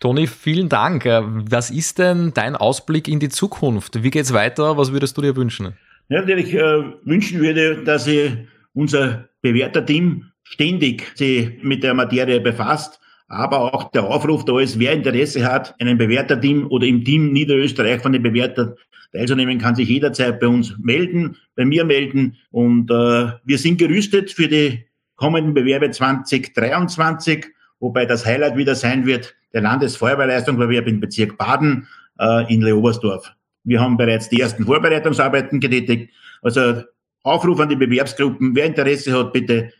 Toni, 0.00 0.26
vielen 0.26 0.68
Dank. 0.68 1.06
Äh, 1.06 1.22
was 1.24 1.70
ist 1.70 1.98
denn 1.98 2.32
dein 2.34 2.56
Ausblick 2.56 3.08
in 3.08 3.20
die 3.20 3.28
Zukunft? 3.28 4.02
Wie 4.02 4.10
geht's 4.10 4.32
weiter? 4.32 4.76
Was 4.76 4.92
würdest 4.92 5.16
du 5.16 5.22
dir 5.22 5.36
wünschen? 5.36 5.74
Ja, 6.08 6.20
natürlich 6.20 6.52
äh, 6.52 6.82
wünschen 7.04 7.40
würde, 7.40 7.82
dass 7.84 8.06
ich 8.06 8.32
unser 8.74 9.28
Bewerterteam 9.40 10.30
ständig 10.44 11.16
sich 11.16 11.62
mit 11.62 11.82
der 11.82 11.94
Materie 11.94 12.40
befasst, 12.40 13.00
aber 13.28 13.74
auch 13.74 13.90
der 13.90 14.04
Aufruf 14.04 14.44
da 14.44 14.60
ist, 14.60 14.78
wer 14.78 14.92
Interesse 14.92 15.44
hat, 15.50 15.74
einen 15.80 15.98
Bewerterteam 15.98 16.66
oder 16.68 16.86
im 16.86 17.04
Team 17.04 17.32
Niederösterreich 17.32 18.00
von 18.00 18.12
den 18.12 18.22
Bewertern 18.22 18.74
teilzunehmen, 19.12 19.58
kann 19.58 19.74
sich 19.74 19.88
jederzeit 19.88 20.38
bei 20.40 20.46
uns 20.46 20.76
melden, 20.78 21.36
bei 21.56 21.64
mir 21.64 21.84
melden 21.84 22.36
und 22.50 22.90
äh, 22.90 23.32
wir 23.44 23.58
sind 23.58 23.78
gerüstet 23.78 24.30
für 24.30 24.48
die 24.48 24.84
kommenden 25.16 25.54
Bewerbe 25.54 25.90
2023, 25.90 27.46
wobei 27.80 28.04
das 28.04 28.26
Highlight 28.26 28.56
wieder 28.56 28.74
sein 28.74 29.06
wird, 29.06 29.34
der 29.52 29.62
Landesfeuerwehrleistungsbewerb 29.62 30.86
im 30.86 31.00
Bezirk 31.00 31.38
Baden 31.38 31.86
äh, 32.18 32.52
in 32.52 32.60
Leobersdorf. 32.60 33.32
Wir 33.62 33.80
haben 33.80 33.96
bereits 33.96 34.28
die 34.28 34.40
ersten 34.40 34.64
Vorbereitungsarbeiten 34.64 35.60
getätigt. 35.60 36.12
Also 36.42 36.82
Aufruf 37.22 37.58
an 37.60 37.70
die 37.70 37.76
Bewerbsgruppen, 37.76 38.54
wer 38.54 38.66
Interesse 38.66 39.18
hat, 39.18 39.32
bitte 39.32 39.72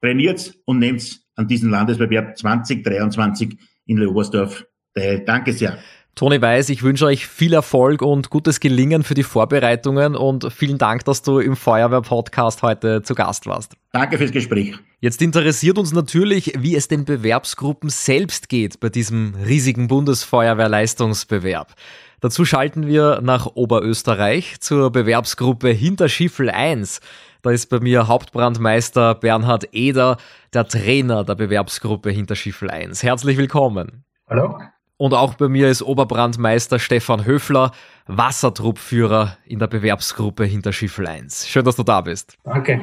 trainiert 0.00 0.54
und 0.64 0.78
nehmt 0.78 1.20
an 1.36 1.48
diesem 1.48 1.70
Landesbewerb 1.70 2.36
2023 2.36 3.56
in 3.86 3.98
Leobersdorf 3.98 4.66
teil. 4.94 5.24
Danke 5.24 5.52
sehr. 5.52 5.78
Toni 6.16 6.42
Weiß, 6.42 6.68
ich 6.68 6.82
wünsche 6.82 7.06
euch 7.06 7.26
viel 7.26 7.54
Erfolg 7.54 8.02
und 8.02 8.30
gutes 8.30 8.60
Gelingen 8.60 9.04
für 9.04 9.14
die 9.14 9.22
Vorbereitungen 9.22 10.16
und 10.16 10.52
vielen 10.52 10.76
Dank, 10.76 11.04
dass 11.04 11.22
du 11.22 11.38
im 11.38 11.56
Feuerwehr-Podcast 11.56 12.62
heute 12.62 13.02
zu 13.02 13.14
Gast 13.14 13.46
warst. 13.46 13.74
Danke 13.92 14.18
fürs 14.18 14.32
Gespräch. 14.32 14.74
Jetzt 15.00 15.22
interessiert 15.22 15.78
uns 15.78 15.92
natürlich, 15.92 16.52
wie 16.58 16.74
es 16.76 16.88
den 16.88 17.04
Bewerbsgruppen 17.06 17.88
selbst 17.88 18.48
geht 18.48 18.80
bei 18.80 18.90
diesem 18.90 19.34
riesigen 19.46 19.88
Bundesfeuerwehrleistungsbewerb. 19.88 21.74
Dazu 22.20 22.44
schalten 22.44 22.86
wir 22.86 23.20
nach 23.22 23.46
Oberösterreich 23.46 24.60
zur 24.60 24.90
Bewerbsgruppe 24.90 25.70
Hinterschiffel 25.70 26.50
1. 26.50 27.00
Da 27.42 27.50
ist 27.50 27.66
bei 27.66 27.80
mir 27.80 28.06
Hauptbrandmeister 28.06 29.14
Bernhard 29.14 29.68
Eder, 29.72 30.18
der 30.52 30.68
Trainer 30.68 31.24
der 31.24 31.36
Bewerbsgruppe 31.36 32.10
Hinterschiffel 32.10 32.70
1. 32.70 33.02
Herzlich 33.02 33.38
willkommen. 33.38 34.04
Hallo. 34.28 34.58
Und 34.98 35.14
auch 35.14 35.34
bei 35.34 35.48
mir 35.48 35.70
ist 35.70 35.80
Oberbrandmeister 35.80 36.78
Stefan 36.78 37.24
Höfler, 37.24 37.72
Wassertruppführer 38.06 39.38
in 39.46 39.58
der 39.58 39.68
Bewerbsgruppe 39.68 40.44
Hinterschiffel 40.44 41.06
1. 41.06 41.48
Schön, 41.48 41.64
dass 41.64 41.76
du 41.76 41.82
da 41.82 42.02
bist. 42.02 42.36
Danke. 42.44 42.82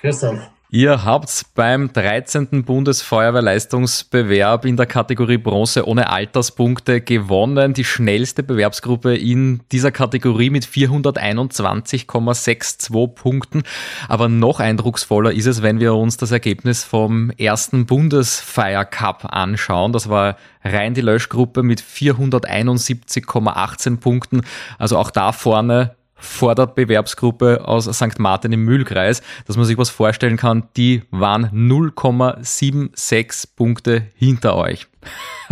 Grüß 0.00 0.24
euch. 0.24 0.40
Ihr 0.70 1.02
habt 1.02 1.46
beim 1.54 1.90
13. 1.94 2.62
Bundesfeuerwehrleistungsbewerb 2.62 4.66
in 4.66 4.76
der 4.76 4.84
Kategorie 4.84 5.38
Bronze 5.38 5.88
ohne 5.88 6.10
Alterspunkte 6.10 7.00
gewonnen. 7.00 7.72
Die 7.72 7.84
schnellste 7.84 8.42
Bewerbsgruppe 8.42 9.16
in 9.16 9.62
dieser 9.72 9.92
Kategorie 9.92 10.50
mit 10.50 10.66
421,62 10.66 13.14
Punkten. 13.14 13.62
Aber 14.08 14.28
noch 14.28 14.60
eindrucksvoller 14.60 15.32
ist 15.32 15.46
es, 15.46 15.62
wenn 15.62 15.80
wir 15.80 15.94
uns 15.94 16.18
das 16.18 16.32
Ergebnis 16.32 16.84
vom 16.84 17.30
ersten 17.30 17.86
Bundesfire 17.86 18.84
Cup 18.84 19.24
anschauen. 19.24 19.94
Das 19.94 20.10
war 20.10 20.36
rein 20.62 20.92
die 20.92 21.00
Löschgruppe 21.00 21.62
mit 21.62 21.80
471,18 21.80 24.00
Punkten. 24.00 24.42
Also 24.76 24.98
auch 24.98 25.10
da 25.10 25.32
vorne 25.32 25.96
vor 26.18 26.54
der 26.54 26.66
Bewerbsgruppe 26.66 27.66
aus 27.66 27.84
St. 27.84 28.18
Martin 28.18 28.52
im 28.52 28.64
Mühlkreis, 28.64 29.22
dass 29.46 29.56
man 29.56 29.64
sich 29.64 29.78
was 29.78 29.88
vorstellen 29.90 30.36
kann, 30.36 30.68
die 30.76 31.02
waren 31.10 31.46
0,76 31.46 33.56
Punkte 33.56 34.02
hinter 34.14 34.56
euch. 34.56 34.86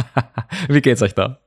Wie 0.68 0.82
geht's 0.82 1.02
euch 1.02 1.14
da? 1.14 1.38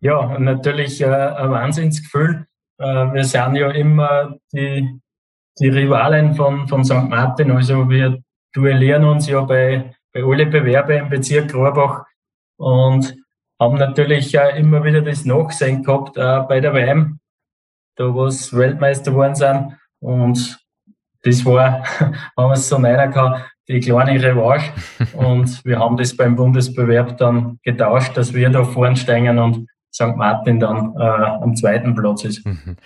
Ja, 0.00 0.38
natürlich 0.38 1.00
äh, 1.00 1.06
ein 1.06 1.50
Wahnsinnsgefühl. 1.50 2.46
Äh, 2.78 2.84
wir 2.84 3.24
sind 3.24 3.56
ja 3.56 3.70
immer 3.70 4.36
die, 4.52 5.00
die 5.58 5.68
Rivalen 5.68 6.34
von, 6.34 6.68
von 6.68 6.84
St. 6.84 7.08
Martin, 7.08 7.50
also 7.50 7.90
wir 7.90 8.18
duellieren 8.54 9.04
uns 9.04 9.28
ja 9.28 9.42
bei, 9.42 9.94
bei 10.12 10.24
alle 10.24 10.46
Bewerber 10.46 10.96
im 10.96 11.10
Bezirk 11.10 11.54
Rohrbach 11.54 12.04
und 12.56 13.14
haben 13.60 13.76
natürlich 13.76 14.34
äh, 14.34 14.58
immer 14.58 14.82
wieder 14.84 15.02
das 15.02 15.24
Nachsehen 15.24 15.82
gehabt 15.82 16.16
äh, 16.16 16.40
bei 16.48 16.60
der 16.60 16.72
WM 16.72 17.20
da 18.00 18.14
was 18.14 18.56
Weltmeister 18.56 19.10
geworden 19.10 19.34
sind. 19.34 19.76
Und 20.00 20.58
das 21.22 21.44
war, 21.44 21.84
wenn 22.00 22.44
man 22.44 22.52
es 22.52 22.68
so 22.68 22.78
nennen 22.78 23.10
kann, 23.12 23.42
die 23.68 23.80
kleine 23.80 24.20
Revanche. 24.20 24.72
und 25.14 25.64
wir 25.64 25.78
haben 25.78 25.96
das 25.96 26.16
beim 26.16 26.34
Bundesbewerb 26.34 27.18
dann 27.18 27.58
getauscht, 27.62 28.16
dass 28.16 28.32
wir 28.32 28.48
da 28.50 28.64
vorn 28.64 28.96
steigen 28.96 29.38
und 29.38 29.68
St. 29.92 30.16
Martin 30.16 30.60
dann 30.60 30.94
äh, 30.96 31.02
am 31.02 31.54
zweiten 31.56 31.94
Platz 31.94 32.24
ist. 32.24 32.46
Mhm. 32.46 32.76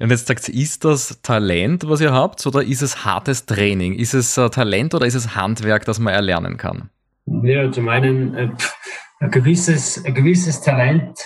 Und 0.00 0.10
jetzt 0.10 0.26
sagt 0.26 0.48
ist 0.48 0.84
das 0.84 1.20
Talent, 1.22 1.86
was 1.88 2.00
ihr 2.00 2.12
habt, 2.12 2.44
oder 2.46 2.62
ist 2.62 2.82
es 2.82 3.04
hartes 3.04 3.46
Training? 3.46 3.94
Ist 3.94 4.14
es 4.14 4.36
äh, 4.38 4.48
Talent 4.48 4.94
oder 4.94 5.06
ist 5.06 5.14
es 5.14 5.36
Handwerk, 5.36 5.84
das 5.84 5.98
man 5.98 6.14
erlernen 6.14 6.56
kann? 6.56 6.88
Ja, 7.26 7.70
zum 7.70 7.88
einen 7.88 8.34
äh, 8.34 8.48
ein, 9.20 9.30
gewisses, 9.30 10.02
ein 10.04 10.14
gewisses 10.14 10.62
Talent 10.62 11.18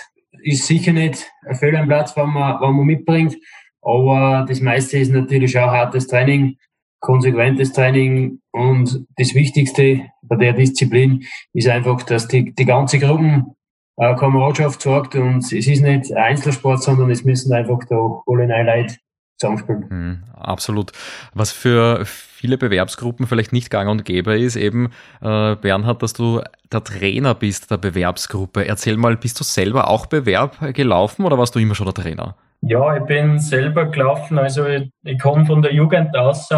ist 0.43 0.67
sicher 0.67 0.93
nicht 0.93 1.29
ein 1.47 1.55
Fehl 1.55 1.75
am 1.75 1.87
Platz, 1.87 2.15
wenn 2.15 2.29
man, 2.29 2.59
wenn 2.61 2.75
man 2.75 2.85
mitbringt. 2.85 3.37
Aber 3.81 4.45
das 4.47 4.61
meiste 4.61 4.97
ist 4.97 5.11
natürlich 5.11 5.57
auch 5.57 5.71
hartes 5.71 6.07
Training, 6.07 6.57
konsequentes 6.99 7.71
Training 7.71 8.39
und 8.51 9.05
das 9.15 9.33
Wichtigste 9.33 10.01
bei 10.21 10.35
der 10.35 10.53
Disziplin 10.53 11.23
ist 11.53 11.69
einfach, 11.69 12.03
dass 12.03 12.27
die, 12.27 12.53
die 12.53 12.65
ganze 12.65 12.99
Gruppen 12.99 13.55
äh, 13.97 14.15
Kameradschaft 14.15 14.81
sorgt 14.81 15.15
und 15.15 15.39
es 15.39 15.51
ist 15.51 15.81
nicht 15.81 16.13
Einzelsport, 16.13 16.83
sondern 16.83 17.09
es 17.09 17.23
müssen 17.23 17.53
einfach 17.53 17.79
da 17.89 18.21
alle 18.27 18.63
Leute 18.63 18.95
zusammenspielen. 19.39 19.85
Mhm, 19.89 20.23
absolut. 20.35 20.91
Was 21.33 21.51
für 21.51 22.05
viele 22.05 22.57
Bewerbsgruppen 22.57 23.27
vielleicht 23.27 23.53
nicht 23.53 23.69
gang 23.69 23.89
und 23.89 24.05
gäbe 24.05 24.37
ist, 24.39 24.55
eben, 24.55 24.91
äh, 25.21 25.55
Bernhard, 25.55 26.03
dass 26.03 26.13
du 26.13 26.41
der 26.71 26.83
Trainer 26.83 27.35
bist 27.35 27.71
der 27.71 27.77
Bewerbsgruppe. 27.77 28.67
Erzähl 28.67 28.97
mal, 28.97 29.17
bist 29.17 29.39
du 29.39 29.43
selber 29.43 29.89
auch 29.89 30.05
Bewerb 30.05 30.57
gelaufen 30.73 31.25
oder 31.25 31.37
warst 31.37 31.55
du 31.55 31.59
immer 31.59 31.75
schon 31.75 31.85
der 31.85 31.95
Trainer? 31.95 32.35
Ja, 32.61 32.97
ich 32.97 33.03
bin 33.03 33.39
selber 33.39 33.85
gelaufen. 33.85 34.37
Also 34.37 34.65
ich, 34.65 34.91
ich 35.03 35.19
komme 35.19 35.45
von 35.45 35.61
der 35.61 35.73
Jugend 35.73 36.15
aus 36.17 36.49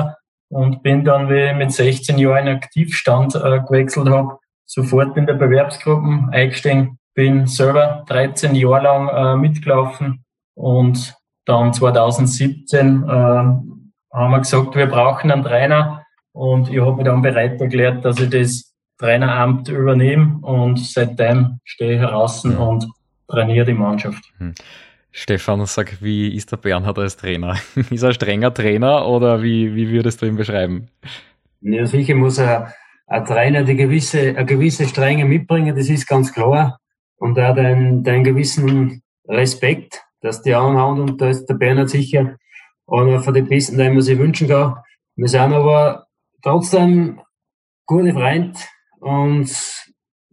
und 0.50 0.84
bin 0.84 1.06
dann, 1.06 1.30
wie 1.30 1.52
ich 1.52 1.56
mit 1.56 1.72
16 1.72 2.18
Jahren 2.18 2.48
in 2.48 2.56
Aktivstand 2.56 3.36
äh, 3.36 3.60
gewechselt 3.60 4.10
habe, 4.10 4.38
sofort 4.66 5.16
in 5.18 5.26
der 5.26 5.36
Bewerbsgruppe 5.36 6.30
eingestiegen. 6.32 6.98
Bin 7.14 7.46
selber 7.46 8.04
13 8.08 8.56
Jahre 8.56 8.84
lang 8.84 9.10
äh, 9.10 9.36
mitgelaufen 9.36 10.24
und 10.56 11.14
dann 11.52 11.74
2017 11.74 13.04
äh, 13.04 13.08
haben 13.08 13.68
wir 14.14 14.40
gesagt, 14.40 14.76
wir 14.76 14.88
brauchen 14.88 15.32
einen 15.32 15.44
Trainer 15.44 16.06
und 16.32 16.70
ich 16.70 16.80
habe 16.80 16.96
mich 16.96 17.06
dann 17.06 17.22
bereit 17.22 17.60
erklärt, 17.60 18.06
dass 18.06 18.20
ich 18.20 18.30
das 18.30 18.74
Traineramt 18.98 19.68
übernehme 19.68 20.40
und 20.42 20.80
seitdem 20.80 21.60
stehe 21.66 21.96
ich 21.96 22.00
heraus 22.00 22.46
und 22.46 22.88
trainiere 23.28 23.66
die 23.66 23.74
Mannschaft. 23.74 24.24
Hm. 24.38 24.54
Stefan, 25.12 25.66
sag, 25.66 26.02
wie 26.02 26.34
ist 26.34 26.52
der 26.52 26.58
Bernhard 26.58 26.98
als 27.00 27.18
Trainer? 27.18 27.58
ist 27.90 28.04
er 28.04 28.10
ein 28.10 28.14
strenger 28.14 28.54
Trainer 28.54 29.06
oder 29.08 29.42
wie, 29.44 29.76
wie 29.76 29.90
würdest 29.90 30.22
du 30.22 30.26
ihn 30.26 30.38
beschreiben? 30.38 30.88
Ja, 31.60 31.86
sicher 31.86 32.16
muss 32.16 32.38
er 32.38 32.74
ein 33.08 33.26
Trainer 33.26 33.64
die 33.64 33.76
gewisse, 33.76 34.30
eine 34.30 34.46
gewisse 34.46 34.88
Strenge 34.88 35.26
mitbringen, 35.26 35.76
das 35.76 35.90
ist 35.90 36.08
ganz 36.08 36.32
klar. 36.32 36.80
Und 37.18 37.38
auch 37.38 37.54
den, 37.56 38.04
den 38.04 38.24
gewissen 38.24 39.02
Respekt 39.28 40.02
dass 40.22 40.42
die 40.42 40.54
anhauen 40.54 41.02
und 41.02 41.22
da 41.22 41.30
ist 41.30 41.46
der 41.46 41.56
Bernhard 41.56 41.90
sicher 41.90 42.38
einer 42.88 43.22
von 43.22 43.34
den 43.34 43.48
Besten, 43.48 43.78
den 43.78 43.94
man 43.94 44.02
sich 44.02 44.18
wünschen 44.18 44.48
kann. 44.48 44.76
Wir 45.16 45.28
sind 45.28 45.54
aber 45.54 46.08
trotzdem 46.42 47.22
gute 47.86 48.14
Freunde 48.14 48.58
und 49.00 49.50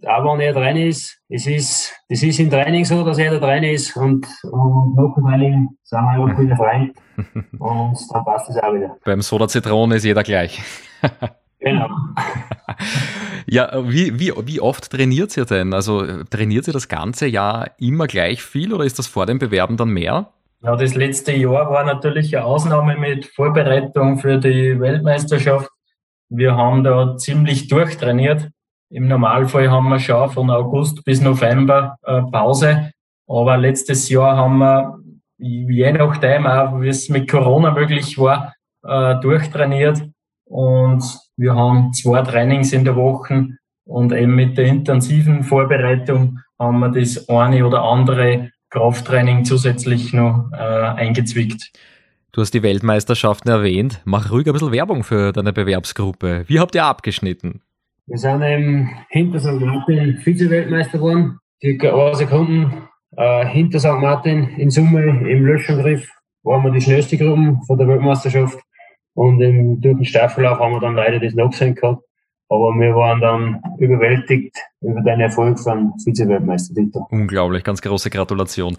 auch 0.07 0.33
wenn 0.33 0.41
er 0.41 0.53
drin 0.53 0.77
ist, 0.77 1.21
es 1.29 1.47
ist, 1.47 1.95
das 2.09 2.23
ist 2.23 2.39
im 2.39 2.51
Training 2.51 2.85
so, 2.85 3.05
dass 3.05 3.19
er 3.19 3.39
da 3.39 3.47
drin 3.47 3.65
ist 3.65 3.97
und, 3.97 4.27
und 4.45 4.95
nach 4.95 5.15
dem 5.15 5.25
Training 5.25 5.69
sind 5.83 6.01
wir 6.01 6.11
einfach 6.11 6.37
gute 6.37 6.57
Freunde 6.57 6.93
und 7.59 7.99
dann 8.13 8.25
passt 8.25 8.51
es 8.51 8.57
auch 8.59 8.73
wieder. 8.73 8.97
Beim 9.05 9.23
Soda 9.23 9.49
Zitrone 9.49 9.97
ist 9.97 10.05
jeder 10.05 10.23
gleich. 10.23 10.63
genau. 11.61 11.89
Ja, 13.51 13.71
wie, 13.89 14.21
wie, 14.21 14.33
wie 14.45 14.61
oft 14.61 14.91
trainiert 14.91 15.35
ihr 15.39 15.47
denn? 15.47 15.73
Also 15.73 16.05
trainiert 16.25 16.67
ihr 16.67 16.75
das 16.75 16.89
ganze 16.89 17.27
Jahr 17.27 17.71
immer 17.79 18.07
gleich 18.07 18.43
viel 18.43 18.75
oder 18.75 18.85
ist 18.85 18.99
das 18.99 19.07
vor 19.07 19.25
dem 19.25 19.39
Bewerben 19.39 19.79
dann 19.79 19.89
mehr? 19.89 20.29
Ja, 20.63 20.77
das 20.77 20.95
letzte 20.95 21.33
Jahr 21.33 21.71
war 21.71 21.85
natürlich 21.85 22.37
eine 22.37 22.45
Ausnahme 22.45 22.97
mit 22.99 23.25
Vorbereitung 23.25 24.19
für 24.19 24.37
die 24.37 24.79
Weltmeisterschaft. 24.79 25.71
Wir 26.29 26.57
haben 26.57 26.85
da 26.85 27.17
ziemlich 27.17 27.69
durchtrainiert. 27.69 28.51
Im 28.91 29.09
Normalfall 29.09 29.71
haben 29.71 29.89
wir 29.89 29.99
schon 29.99 30.31
von 30.31 30.51
August 30.51 31.03
bis 31.05 31.23
November 31.23 31.97
äh, 32.03 32.21
Pause. 32.31 32.91
Aber 33.27 33.57
letztes 33.57 34.11
Jahr 34.11 34.37
haben 34.37 34.59
wir, 34.59 34.99
je 35.39 35.93
nachdem, 35.93 36.47
auch 36.47 36.81
wie 36.83 36.89
es 36.89 37.09
mit 37.09 37.31
Corona 37.31 37.71
möglich 37.71 38.19
war, 38.19 38.53
äh, 38.83 39.15
durchtrainiert. 39.21 40.03
Und 40.45 41.03
wir 41.39 41.55
haben 41.55 41.93
zwei 41.93 42.21
Trainings 42.23 42.73
in 42.73 42.85
der 42.85 42.97
Woche 42.97 43.47
und 43.85 44.13
eben 44.13 44.35
mit 44.35 44.59
der 44.59 44.67
intensiven 44.67 45.45
Vorbereitung 45.45 46.41
haben 46.59 46.81
wir 46.81 46.91
das 46.91 47.29
eine 47.29 47.65
oder 47.65 47.83
andere 47.83 48.51
Krafttraining 48.71 49.45
zusätzlich 49.45 50.13
noch 50.13 50.51
äh, 50.53 50.57
eingezwickt. 50.57 51.71
Du 52.33 52.41
hast 52.41 52.53
die 52.53 52.63
Weltmeisterschaften 52.63 53.49
erwähnt. 53.49 54.03
Mach 54.05 54.31
ruhig 54.31 54.47
ein 54.49 54.53
bisschen 54.53 54.73
Werbung 54.73 55.05
für 55.05 55.33
deine 55.33 55.53
Bewerbsgruppe. 55.53 56.45
Wie 56.49 56.59
habt 56.59 56.75
ihr 56.75 56.85
abgeschnitten? 56.85 57.63
Wir 58.07 58.19
sind 58.19 58.43
eben 58.43 58.91
hinter 59.09 59.39
St. 59.39 59.61
Martin 59.61 60.19
Vize-Weltmeister 60.19 60.99
geworden. 60.99 61.39
Circa 61.61 61.95
eine 61.95 62.17
Sekunden 62.17 62.89
äh, 63.17 63.47
hinter 63.47 63.79
St. 63.79 64.01
Martin 64.01 64.49
in 64.57 64.71
Summe 64.71 65.03
im 65.03 65.47
Löschangriff 65.47 66.09
waren 66.43 66.65
wir 66.65 66.73
die 66.73 66.81
schnellste 66.81 67.17
Gruppe 67.17 67.59
von 67.67 67.79
der 67.79 67.87
Weltmeisterschaft. 67.87 68.59
Und 69.19 69.41
im, 69.41 69.81
durch 69.81 69.97
den 69.97 70.05
Staffellauf 70.05 70.61
haben 70.61 70.75
wir 70.75 70.81
dann 70.81 70.95
leider 70.95 71.19
das 71.19 71.35
noch 71.35 71.51
gesehen 71.51 71.75
gehabt. 71.75 72.05
Aber 72.51 72.73
wir 72.79 72.95
waren 72.95 73.21
dann 73.21 73.61
überwältigt 73.79 74.57
über 74.81 75.01
den 75.03 75.21
Erfolg 75.21 75.59
von 75.59 75.93
Vize-Weltmeistertitel. 76.03 77.01
Unglaublich, 77.11 77.65
ganz 77.65 77.83
große 77.83 78.11
Gratulation. 78.11 78.77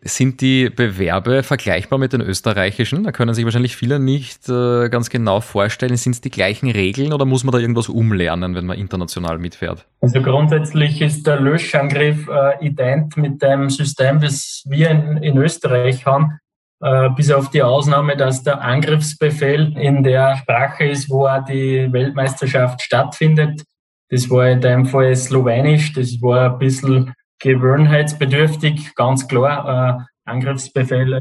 Sind 0.00 0.40
die 0.40 0.70
Bewerbe 0.70 1.42
vergleichbar 1.42 1.98
mit 1.98 2.14
den 2.14 2.22
österreichischen? 2.22 3.04
Da 3.04 3.12
können 3.12 3.34
sich 3.34 3.44
wahrscheinlich 3.44 3.76
viele 3.76 4.00
nicht 4.00 4.48
äh, 4.48 4.88
ganz 4.88 5.10
genau 5.10 5.42
vorstellen. 5.42 5.96
Sind 5.98 6.12
es 6.12 6.22
die 6.22 6.30
gleichen 6.30 6.70
Regeln 6.70 7.12
oder 7.12 7.26
muss 7.26 7.44
man 7.44 7.52
da 7.52 7.58
irgendwas 7.58 7.90
umlernen, 7.90 8.54
wenn 8.54 8.64
man 8.64 8.78
international 8.78 9.38
mitfährt? 9.38 9.86
Also 10.00 10.22
grundsätzlich 10.22 11.02
ist 11.02 11.26
der 11.26 11.40
Löschangriff 11.40 12.26
äh, 12.26 12.66
ident 12.66 13.18
mit 13.18 13.42
dem 13.42 13.68
System, 13.68 14.18
das 14.18 14.64
wir 14.66 14.90
in, 14.90 15.18
in 15.18 15.36
Österreich 15.36 16.06
haben. 16.06 16.40
Äh, 16.84 17.08
bis 17.16 17.30
auf 17.30 17.48
die 17.48 17.62
Ausnahme, 17.62 18.14
dass 18.14 18.42
der 18.42 18.60
Angriffsbefehl 18.60 19.74
in 19.78 20.02
der 20.02 20.36
Sprache 20.36 20.84
ist, 20.84 21.08
wo 21.08 21.26
auch 21.26 21.42
die 21.42 21.90
Weltmeisterschaft 21.90 22.82
stattfindet. 22.82 23.62
Das 24.10 24.28
war 24.28 24.48
in 24.48 24.60
dem 24.60 24.84
Fall 24.84 25.16
Slowenisch, 25.16 25.94
das 25.94 26.20
war 26.20 26.52
ein 26.52 26.58
bisschen 26.58 27.14
gewöhnheitsbedürftig, 27.38 28.94
ganz 28.96 29.26
klar. 29.26 30.06
Angriffsbefehl. 30.26 31.20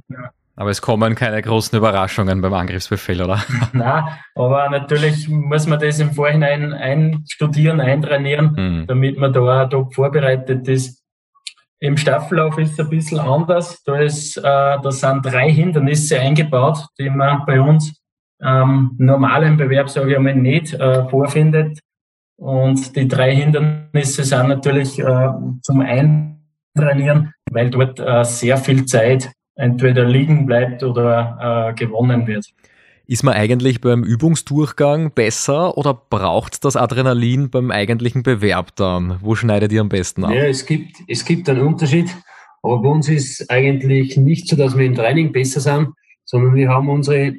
Aber 0.58 0.70
es 0.70 0.82
kommen 0.82 1.16
keine 1.16 1.42
großen 1.42 1.78
Überraschungen 1.78 2.42
beim 2.42 2.54
Angriffsbefehl, 2.54 3.22
oder? 3.22 3.42
Nein, 3.74 4.04
aber 4.36 4.70
natürlich 4.70 5.30
muss 5.30 5.66
man 5.66 5.80
das 5.80 6.00
im 6.00 6.12
Vorhinein 6.12 6.74
einstudieren, 6.74 7.80
eintrainieren, 7.80 8.54
mhm. 8.56 8.88
damit 8.88 9.18
man 9.18 9.32
da 9.32 9.66
top 9.66 9.96
vorbereitet 9.96 10.68
ist. 10.68 11.03
Im 11.84 11.98
Staffellauf 11.98 12.58
ist 12.60 12.72
es 12.72 12.80
ein 12.80 12.90
bisschen 12.90 13.20
anders. 13.20 13.84
Da, 13.84 14.00
ist, 14.00 14.38
äh, 14.38 14.42
da 14.42 14.90
sind 14.90 15.26
drei 15.26 15.52
Hindernisse 15.52 16.18
eingebaut, 16.18 16.78
die 16.98 17.10
man 17.10 17.46
bei 17.46 17.60
uns 17.60 18.02
ähm, 18.42 18.96
normal 18.98 19.44
im 19.44 19.58
Bewerb, 19.58 19.90
sage 19.90 20.12
ich 20.12 20.16
einmal, 20.16 20.34
nicht 20.34 20.74
äh, 20.74 21.10
vorfindet. 21.10 21.80
Und 22.38 22.96
die 22.96 23.06
drei 23.06 23.36
Hindernisse 23.36 24.24
sind 24.24 24.48
natürlich 24.48 24.98
äh, 24.98 25.30
zum 25.62 25.82
Eintrainieren, 25.82 27.34
weil 27.52 27.70
dort 27.70 28.00
äh, 28.00 28.24
sehr 28.24 28.56
viel 28.56 28.86
Zeit 28.86 29.30
entweder 29.56 30.06
liegen 30.06 30.46
bleibt 30.46 30.84
oder 30.84 31.68
äh, 31.68 31.74
gewonnen 31.74 32.28
wird. 32.28 32.46
Ist 33.14 33.22
man 33.22 33.36
eigentlich 33.36 33.80
beim 33.80 34.04
Übungsdurchgang 34.04 35.12
besser 35.12 35.78
oder 35.78 35.94
braucht 35.94 36.66
das 36.66 36.76
Adrenalin 36.76 37.52
beim 37.52 37.70
eigentlichen 37.70 38.24
Bewerb 38.24 38.76
dann? 38.76 39.20
Wo 39.22 39.36
schneidet 39.36 39.72
ihr 39.72 39.82
am 39.82 39.90
besten 39.90 40.26
ab? 40.26 40.34
Ja, 40.34 40.46
es 40.46 40.66
gibt, 40.66 40.98
es 41.08 41.24
gibt 41.24 41.48
einen 41.48 41.62
Unterschied. 41.62 42.10
Aber 42.64 42.82
bei 42.82 42.90
uns 42.90 43.10
ist 43.10 43.52
eigentlich 43.52 44.18
nicht 44.18 44.48
so, 44.48 44.56
dass 44.56 44.76
wir 44.76 44.88
im 44.88 44.96
Training 44.96 45.32
besser 45.32 45.60
sind, 45.60 45.90
sondern 46.26 46.56
wir 46.56 46.70
haben 46.70 46.90
unsere 46.90 47.36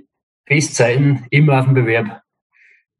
Bestzeiten 0.47 1.27
immer 1.31 1.59
auf 1.59 1.65
dem 1.65 1.75
Bewerb. 1.75 2.21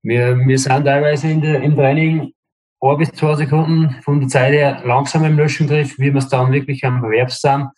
Wir, 0.03 0.37
wir 0.37 0.59
sind 0.59 0.85
teilweise 0.85 1.31
in 1.31 1.43
der, 1.43 1.63
im 1.63 1.77
Training 1.77 2.33
ein 2.81 2.99
bis 2.99 3.13
zwei 3.13 3.37
Sekunden 3.37 3.95
von 4.03 4.19
der 4.19 4.29
Zeit 4.29 4.53
her 4.53 4.83
langsam 4.85 5.25
im 5.25 5.37
Löschengriff, 5.37 5.97
wie 6.01 6.13
wir 6.13 6.19
es 6.19 6.29
dann 6.29 6.51
wirklich 6.51 6.85
am 6.85 7.03
Bewerb 7.03 7.31
sind 7.31 7.69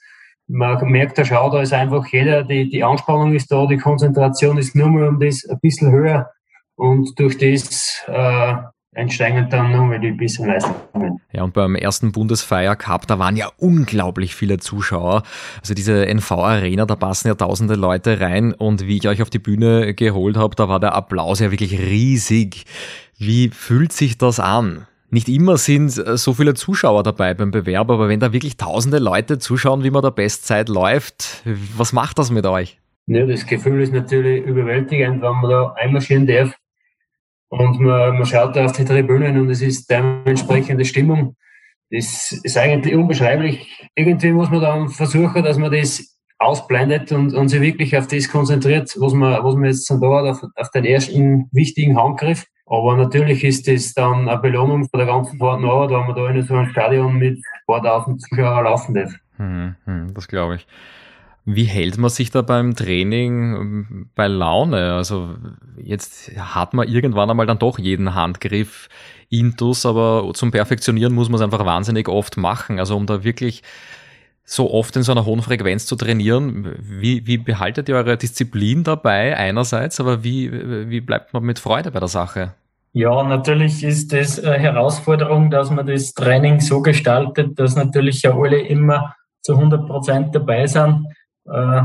man 0.49 0.89
merkt, 0.89 1.19
der 1.19 1.25
Schau, 1.25 1.51
da 1.51 1.61
ist 1.61 1.73
einfach 1.73 2.07
jeder, 2.07 2.45
die, 2.45 2.69
die 2.69 2.85
Anspannung 2.85 3.35
ist 3.35 3.51
da, 3.51 3.67
die 3.67 3.79
Konzentration 3.79 4.59
ist 4.59 4.75
nur 4.75 4.89
mal 4.89 5.09
um 5.09 5.21
das 5.21 5.45
ein 5.49 5.59
bisschen 5.61 5.91
höher 5.91 6.31
und 6.77 7.19
durch 7.19 7.39
das 7.39 8.05
äh, 8.07 8.55
entsteigen 8.97 9.49
dann 9.51 9.73
nur 9.73 9.85
mal 9.85 10.01
die 10.01 10.13
bisschen 10.13 10.47
Leistungen. 10.47 11.21
Ja, 11.33 11.43
und 11.43 11.53
beim 11.53 11.75
ersten 11.75 12.13
Bundesfeier 12.13 12.77
Cup, 12.77 13.07
da 13.07 13.19
waren 13.19 13.37
ja 13.37 13.51
unglaublich 13.59 14.35
viele 14.35 14.59
Zuschauer. 14.59 15.23
Also 15.61 15.75
diese 15.75 16.07
NV 16.07 16.31
Arena, 16.33 16.87
da 16.87 16.97
passen 16.97 17.29
ja 17.29 17.35
tausende 17.35 17.75
Leute 17.75 18.21
rein 18.21 18.55
und 18.55 18.87
wie 18.87 18.97
ich 18.97 19.09
euch 19.09 19.21
auf 19.21 19.31
die 19.31 19.39
Bühne 19.39 19.95
geholt 19.95 20.37
habe, 20.37 20.57
da 20.57 20.69
war 20.69 20.81
der 20.81 20.95
Applaus 20.95 21.41
ja 21.41 21.51
wirklich 21.51 21.79
riesig. 21.79 22.65
Wie 23.19 23.49
fühlt 23.49 23.93
sich 23.93 24.17
das 24.17 24.41
an? 24.41 24.87
Nicht 25.11 25.29
immer 25.29 25.57
sind 25.57 25.97
äh, 25.99 26.17
so 26.17 26.35
viele 26.35 26.55
Zuschauer 26.55 27.03
dabei 27.03 27.35
beim 27.35 27.51
Bewerb, 27.51 27.91
aber 27.91 28.09
wenn 28.09 28.21
da 28.21 28.33
wirklich 28.33 28.57
tausende 28.57 28.99
Leute 28.99 29.39
zuschauen, 29.39 29.85
wie 29.85 29.91
man 29.91 30.03
der 30.03 30.11
Bestzeit 30.11 30.69
läuft, 30.69 31.43
was 31.77 31.93
macht 31.93 32.19
das 32.19 32.31
mit 32.31 32.47
euch? 32.47 32.79
Ja, 33.07 33.25
das 33.25 33.47
Gefühl 33.47 33.83
ist 33.83 33.93
natürlich 33.93 34.45
überwältigend, 34.45 35.23
wenn 35.23 35.41
man 35.41 35.51
da 35.51 35.73
einmarschieren 35.77 36.27
darf 36.27 36.57
und 37.49 37.81
man, 37.81 38.17
man 38.17 38.27
schaut 38.27 38.57
da 38.57 38.65
auf 38.65 38.73
die 38.73 38.85
Tribünen 38.85 39.39
und 39.41 39.51
es 39.51 39.63
ist 39.63 39.89
dementsprechende 39.89 40.85
Stimmung. 40.85 41.37
Das 41.91 42.33
ist 42.33 42.59
eigentlich 42.59 42.95
unbeschreiblich. 42.95 43.89
Irgendwie 43.95 44.33
muss 44.33 44.51
man 44.51 44.61
dann 44.61 44.89
versuchen, 44.89 45.45
dass 45.45 45.57
man 45.57 45.71
das 45.71 46.19
ausblendet 46.39 47.13
und, 47.13 47.33
und 47.35 47.49
sich 47.49 47.61
wirklich 47.61 47.97
auf 47.97 48.09
das 48.09 48.29
konzentriert, 48.29 48.95
was 48.99 49.13
man, 49.13 49.43
was 49.43 49.55
man 49.55 49.67
jetzt 49.67 49.89
da 49.89 49.95
hat, 49.95 50.27
auf, 50.27 50.43
auf 50.57 50.71
den 50.71 50.85
ersten 50.85 51.49
wichtigen 51.53 51.97
Handgriff. 51.97 52.45
Aber 52.67 52.97
natürlich 52.97 53.45
ist 53.45 53.69
das 53.69 53.95
dann 53.95 54.29
eine 54.29 54.39
Belohnung 54.39 54.89
für 54.89 54.97
der 54.97 55.07
ganzen 55.07 55.41
harten 55.41 55.65
Arbeit, 55.65 55.91
wenn 55.91 56.07
man 56.07 56.17
da 56.17 56.31
in 56.31 56.43
so 56.43 56.55
einem 56.55 56.71
Stadion 56.71 57.17
mit 57.17 57.39
ein 57.39 57.43
paar 57.67 57.83
tausend 57.83 58.21
Zuschauern 58.23 58.65
laufen 58.65 58.95
darf. 58.95 59.13
Hm, 59.37 59.77
hm, 59.85 60.15
das 60.15 60.27
glaube 60.27 60.57
ich. 60.57 60.67
Wie 61.45 61.65
hält 61.65 61.97
man 61.97 62.11
sich 62.11 62.33
da 62.33 62.43
beim 62.43 62.75
Training 62.75 63.55
ähm, 63.55 64.11
bei 64.17 64.27
Laune? 64.27 64.95
Also 64.95 65.37
jetzt 65.77 66.33
hat 66.37 66.75
man 66.75 66.89
irgendwann 66.89 67.31
einmal 67.31 67.47
dann 67.47 67.61
doch 67.61 67.79
jeden 67.79 68.17
Handgriff 68.17 68.89
intus, 69.31 69.87
aber 69.87 70.29
zum 70.35 70.51
Perfektionieren 70.51 71.15
muss 71.15 71.29
man 71.29 71.37
es 71.37 71.43
einfach 71.43 71.65
wahnsinnig 71.65 72.09
oft 72.09 72.37
machen. 72.37 72.81
Also 72.81 72.97
um 72.97 73.07
da 73.07 73.23
wirklich 73.23 73.63
so 74.49 74.73
oft 74.73 74.95
in 74.97 75.03
so 75.03 75.13
einer 75.13 75.27
hohen 75.27 75.43
Frequenz 75.43 75.87
zu 75.87 75.97
trainieren, 75.97 76.77
wie, 76.79 77.27
wie 77.27 77.37
behaltet 77.37 77.89
ihr 77.89 77.97
eure 77.97 78.17
Disziplin 78.17 78.85
dabei 78.85 79.37
einerseits, 79.37 79.99
aber 79.99 80.23
wie, 80.23 80.51
wie 80.89 81.01
bleibt 81.01 81.35
man 81.35 81.43
mit 81.43 81.59
Freude 81.59 81.91
bei 81.91 81.99
der 81.99 82.09
Sache? 82.09 82.55
Ja, 82.93 83.25
natürlich 83.25 83.83
ist 83.83 84.13
das 84.13 84.43
eine 84.43 84.57
Herausforderung, 84.57 85.51
dass 85.51 85.71
man 85.71 85.87
das 85.87 86.15
Training 86.15 86.61
so 86.61 86.81
gestaltet, 86.81 87.59
dass 87.59 87.75
natürlich 87.77 88.23
ja 88.23 88.35
alle 88.35 88.61
immer 88.61 89.15
zu 89.43 89.55
100 89.55 89.87
Prozent 89.87 90.35
dabei 90.35 90.67
sind. 90.67 91.05
Äh, 91.45 91.83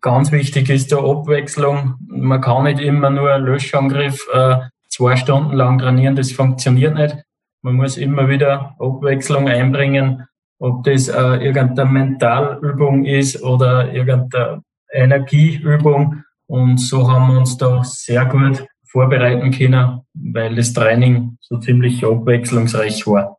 ganz 0.00 0.32
wichtig 0.32 0.68
ist 0.68 0.90
der 0.90 0.98
Abwechslung. 0.98 1.94
Man 2.08 2.40
kann 2.40 2.64
nicht 2.64 2.80
immer 2.80 3.08
nur 3.08 3.32
einen 3.32 3.46
Löschangriff 3.46 4.26
äh, 4.34 4.56
zwei 4.88 5.16
Stunden 5.16 5.54
lang 5.54 5.78
trainieren, 5.78 6.16
das 6.16 6.32
funktioniert 6.32 6.94
nicht. 6.94 7.16
Man 7.62 7.76
muss 7.76 7.96
immer 7.96 8.28
wieder 8.28 8.74
Abwechslung 8.80 9.48
einbringen, 9.48 10.26
ob 10.60 10.84
das 10.84 11.08
äh, 11.08 11.36
irgendeine 11.44 11.90
Mentalübung 11.90 13.04
ist 13.04 13.42
oder 13.42 13.92
irgendeine 13.92 14.62
Energieübung. 14.92 16.22
Und 16.46 16.78
so 16.78 17.10
haben 17.10 17.32
wir 17.32 17.40
uns 17.40 17.56
da 17.56 17.82
sehr 17.82 18.26
gut 18.26 18.66
vorbereiten 18.86 19.50
können, 19.50 20.00
weil 20.14 20.54
das 20.54 20.72
Training 20.72 21.38
so 21.40 21.58
ziemlich 21.58 22.04
abwechslungsreich 22.04 23.06
war. 23.06 23.38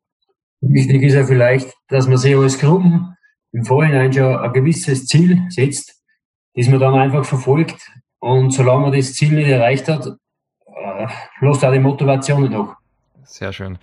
Wichtig 0.61 1.03
ist 1.03 1.13
ja 1.13 1.23
vielleicht, 1.25 1.73
dass 1.89 2.07
man 2.07 2.17
sich 2.17 2.35
als 2.35 2.57
Gruppen 2.57 3.15
im 3.51 3.65
Vorhinein 3.65 4.13
schon 4.13 4.35
ein 4.37 4.53
gewisses 4.53 5.05
Ziel 5.07 5.43
setzt, 5.49 6.01
das 6.55 6.67
man 6.69 6.79
dann 6.79 6.95
einfach 6.95 7.25
verfolgt. 7.25 7.91
Und 8.19 8.51
solange 8.51 8.83
man 8.83 8.93
das 8.93 9.13
Ziel 9.13 9.33
nicht 9.33 9.49
erreicht 9.49 9.87
hat, 9.87 10.07
äh, 10.07 11.07
lässt 11.41 11.65
auch 11.65 11.71
die 11.71 11.79
Motivation 11.79 12.41
nicht 12.41 12.53
nach. 12.53 12.80
Sehr 13.23 13.53
schön. 13.53 13.77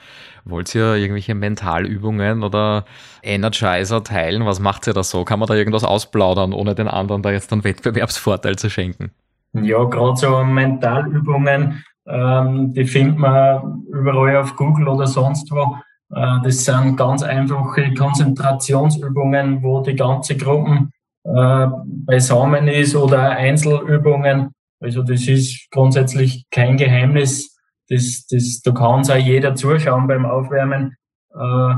Wollt 0.45 0.75
ihr 0.75 0.95
irgendwelche 0.95 1.35
Mentalübungen 1.35 2.43
oder 2.43 2.85
Energizer 3.23 4.03
teilen? 4.03 4.45
Was 4.45 4.61
macht 4.61 4.87
ihr 4.87 4.95
da 4.95 5.03
so? 5.03 5.25
Kann 5.25 5.39
man 5.39 5.49
da 5.49 5.55
irgendwas 5.55 5.85
ausplaudern, 5.85 6.53
ohne 6.53 6.75
den 6.75 6.89
anderen 6.89 7.23
da 7.23 7.31
jetzt 7.31 7.53
einen 7.53 7.65
Wettbewerbsvorteil 7.65 8.57
zu 8.57 8.71
schenken? 8.71 9.11
Ja, 9.55 9.83
gerade 9.85 10.17
so 10.17 10.45
Mentalübungen, 10.45 11.83
ähm, 12.07 12.73
die 12.73 12.85
findet 12.85 13.19
man 13.19 13.85
überall 13.93 14.37
auf 14.37 14.57
Google 14.57 14.89
oder 14.89 15.07
sonst 15.07 15.51
wo. 15.51 15.77
Äh, 16.15 16.39
das 16.45 16.65
sind 16.65 16.97
ganz 16.97 17.23
einfache 17.23 17.93
Konzentrationsübungen, 17.95 19.63
wo 19.63 19.81
die 19.81 19.97
ganze 19.97 20.37
Gruppe 20.37 20.89
äh, 21.25 21.67
beisammen 21.85 22.69
ist 22.69 22.95
oder 22.95 23.31
Einzelübungen. 23.31 24.53
Also 24.81 25.03
das 25.03 25.27
ist 25.27 25.71
grundsätzlich 25.71 26.47
kein 26.51 26.77
Geheimnis. 26.77 27.58
Das, 27.89 28.27
das, 28.27 28.61
da 28.63 28.73
kann 28.73 29.01
es 29.01 29.11
auch 29.11 29.17
jeder 29.17 29.55
zuschauen 29.55 30.07
beim 30.07 30.27
Aufwärmen. 30.27 30.97
Äh, 31.35 31.75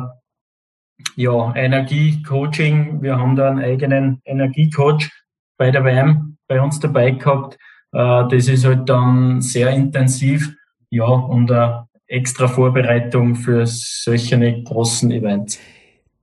ja, 1.16 1.54
Energiecoaching. 1.54 3.02
Wir 3.02 3.18
haben 3.18 3.36
da 3.36 3.48
einen 3.48 3.60
eigenen 3.60 4.20
Energiecoach 4.24 5.08
bei 5.56 5.70
der 5.70 5.84
WM 5.84 6.36
bei 6.48 6.60
uns 6.60 6.80
dabei 6.80 7.12
gehabt. 7.12 7.54
Äh, 7.92 8.28
das 8.28 8.48
ist 8.48 8.64
halt 8.64 8.88
dann 8.88 9.40
sehr 9.40 9.70
intensiv. 9.70 10.54
Ja, 10.90 11.04
und 11.04 11.50
eine 11.50 11.86
extra 12.06 12.48
Vorbereitung 12.48 13.36
für 13.36 13.66
solche 13.66 14.62
großen 14.64 15.10
Events. 15.12 15.60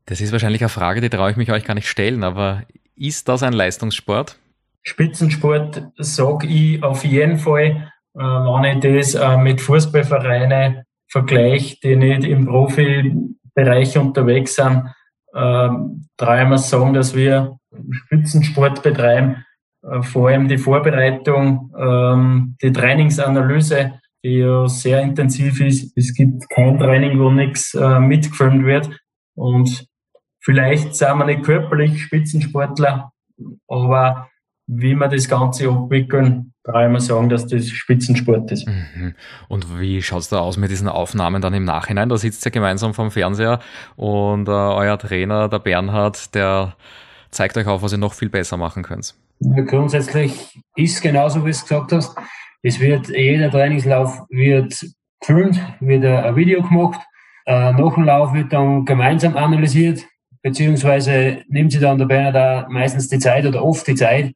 Das 0.06 0.21
ist 0.21 0.32
wahrscheinlich 0.32 0.62
eine 0.62 0.69
Frage, 0.69 1.02
die 1.02 1.10
traue 1.10 1.32
ich 1.32 1.38
mich 1.38 1.52
euch 1.52 1.63
gar 1.63 1.73
nicht 1.73 1.88
stellen, 1.88 2.23
aber 2.23 2.63
ist 2.95 3.30
das 3.30 3.43
ein 3.43 3.54
Leistungssport? 3.54 4.38
Spitzensport 4.84 5.91
sage 5.97 6.47
ich 6.47 6.82
auf 6.84 7.04
jeden 7.04 7.38
Fall, 7.38 7.91
wenn 8.17 8.84
ich 8.84 9.13
das 9.13 9.15
äh, 9.15 9.38
mit 9.38 9.62
Fußballvereinen 9.62 10.84
vergleiche, 11.10 11.77
die 11.84 11.95
nicht 11.95 12.23
im 12.25 12.45
Profibereich 12.45 13.97
unterwegs 13.97 14.56
sind, 14.56 14.84
äh, 15.34 15.69
dreimal 16.17 16.58
sagen, 16.58 16.93
dass 16.93 17.15
wir 17.15 17.58
Spitzensport 17.91 18.82
betreiben. 18.84 19.45
Äh, 19.84 20.01
vor 20.01 20.30
allem 20.30 20.47
die 20.47 20.58
Vorbereitung, 20.58 21.71
ähm, 21.77 22.58
die 22.62 22.71
Trainingsanalyse, 22.71 23.99
die 24.23 24.39
ja 24.39 24.67
sehr 24.67 25.01
intensiv 25.01 25.62
ist. 25.62 25.95
Es 25.95 26.13
gibt 26.13 26.49
kein 26.49 26.80
Training, 26.80 27.19
wo 27.19 27.30
nichts 27.30 27.73
äh, 27.73 27.99
mitgefilmt 27.99 28.65
wird. 28.65 28.89
Und 29.36 29.86
vielleicht 30.41 30.95
sind 30.95 31.17
wir 31.17 31.25
nicht 31.25 31.43
körperlich 31.43 32.01
Spitzensportler, 32.01 33.12
aber 33.67 34.30
wie 34.67 34.95
wir 34.95 35.08
das 35.08 35.30
Ganze 35.30 35.69
abwickeln, 35.69 36.53
dreimal 36.63 36.99
sagen, 36.99 37.30
dass 37.30 37.47
das 37.47 37.69
Spitzensport 37.69 38.51
ist. 38.51 38.67
Mhm. 38.67 39.15
Und 39.47 39.80
wie 39.80 40.01
schaut 40.01 40.19
es 40.19 40.30
da 40.30 40.39
aus 40.39 40.58
mit 40.58 40.69
diesen 40.69 40.89
Aufnahmen 40.89 41.41
dann 41.41 41.53
im 41.53 41.63
Nachhinein? 41.63 42.10
Da 42.10 42.17
sitzt 42.17 42.45
ihr 42.45 42.51
gemeinsam 42.51 42.93
vom 42.93 43.10
Fernseher 43.10 43.60
und 43.95 44.47
äh, 44.49 44.51
euer 44.51 44.99
Trainer, 44.99 45.47
der 45.47 45.60
Bernhard, 45.60 46.36
der 46.36 46.75
zeigt 47.32 47.58
euch 47.58 47.67
auf, 47.67 47.82
was 47.82 47.93
ihr 47.93 47.97
noch 47.97 48.13
viel 48.13 48.30
besser 48.30 48.58
machen 48.58 48.84
könnt. 48.84 49.15
Grundsätzlich 49.39 50.62
ist 50.75 51.01
genauso, 51.01 51.39
wie 51.41 51.45
du 51.45 51.49
es 51.51 51.62
gesagt 51.62 51.93
hast. 51.93 52.15
Es 52.62 52.80
wird, 52.80 53.08
jeder 53.08 53.49
Trainingslauf 53.49 54.23
wird 54.30 54.73
gefilmt, 55.21 55.62
wird 55.80 56.03
ein 56.03 56.36
Video 56.36 56.62
gemacht. 56.62 56.99
Äh, 57.45 57.71
nach 57.71 57.93
dem 57.93 58.03
Lauf 58.03 58.34
wird 58.34 58.51
dann 58.51 58.84
gemeinsam 58.84 59.38
analysiert, 59.38 60.03
beziehungsweise 60.41 61.43
nimmt 61.47 61.71
sich 61.71 61.80
dann 61.80 61.97
der 61.97 62.08
Bernhard 62.08 62.36
da 62.36 62.67
meistens 62.69 63.08
die 63.08 63.19
Zeit 63.19 63.45
oder 63.45 63.63
oft 63.63 63.88
die 63.88 63.95
Zeit, 63.95 64.34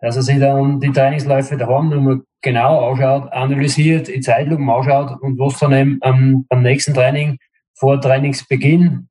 dass 0.00 0.16
er 0.16 0.22
sich 0.22 0.38
dann 0.38 0.80
die 0.80 0.92
Trainingsläufe 0.92 1.56
daheim 1.56 1.88
nochmal 1.88 2.20
genau 2.40 2.90
anschaut, 2.90 3.32
analysiert, 3.32 4.08
die 4.08 4.20
Zeitlupen 4.20 4.70
anschaut 4.70 5.20
und 5.20 5.38
was 5.38 5.58
dann 5.58 5.72
eben 5.72 5.98
am, 6.02 6.46
am 6.48 6.62
nächsten 6.62 6.94
Training 6.94 7.38
vor 7.74 8.00
Trainingsbeginn 8.00 9.08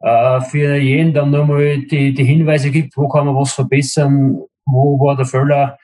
äh, 0.00 0.40
für 0.42 0.76
jeden 0.76 1.14
dann 1.14 1.30
nochmal 1.30 1.78
die, 1.78 2.12
die 2.12 2.24
Hinweise 2.24 2.70
gibt, 2.70 2.96
wo 2.96 3.08
kann 3.08 3.26
man 3.26 3.34
was 3.34 3.52
verbessern, 3.52 4.40
wo 4.66 4.98
war 5.00 5.16
der 5.16 5.26
Fehler 5.26 5.78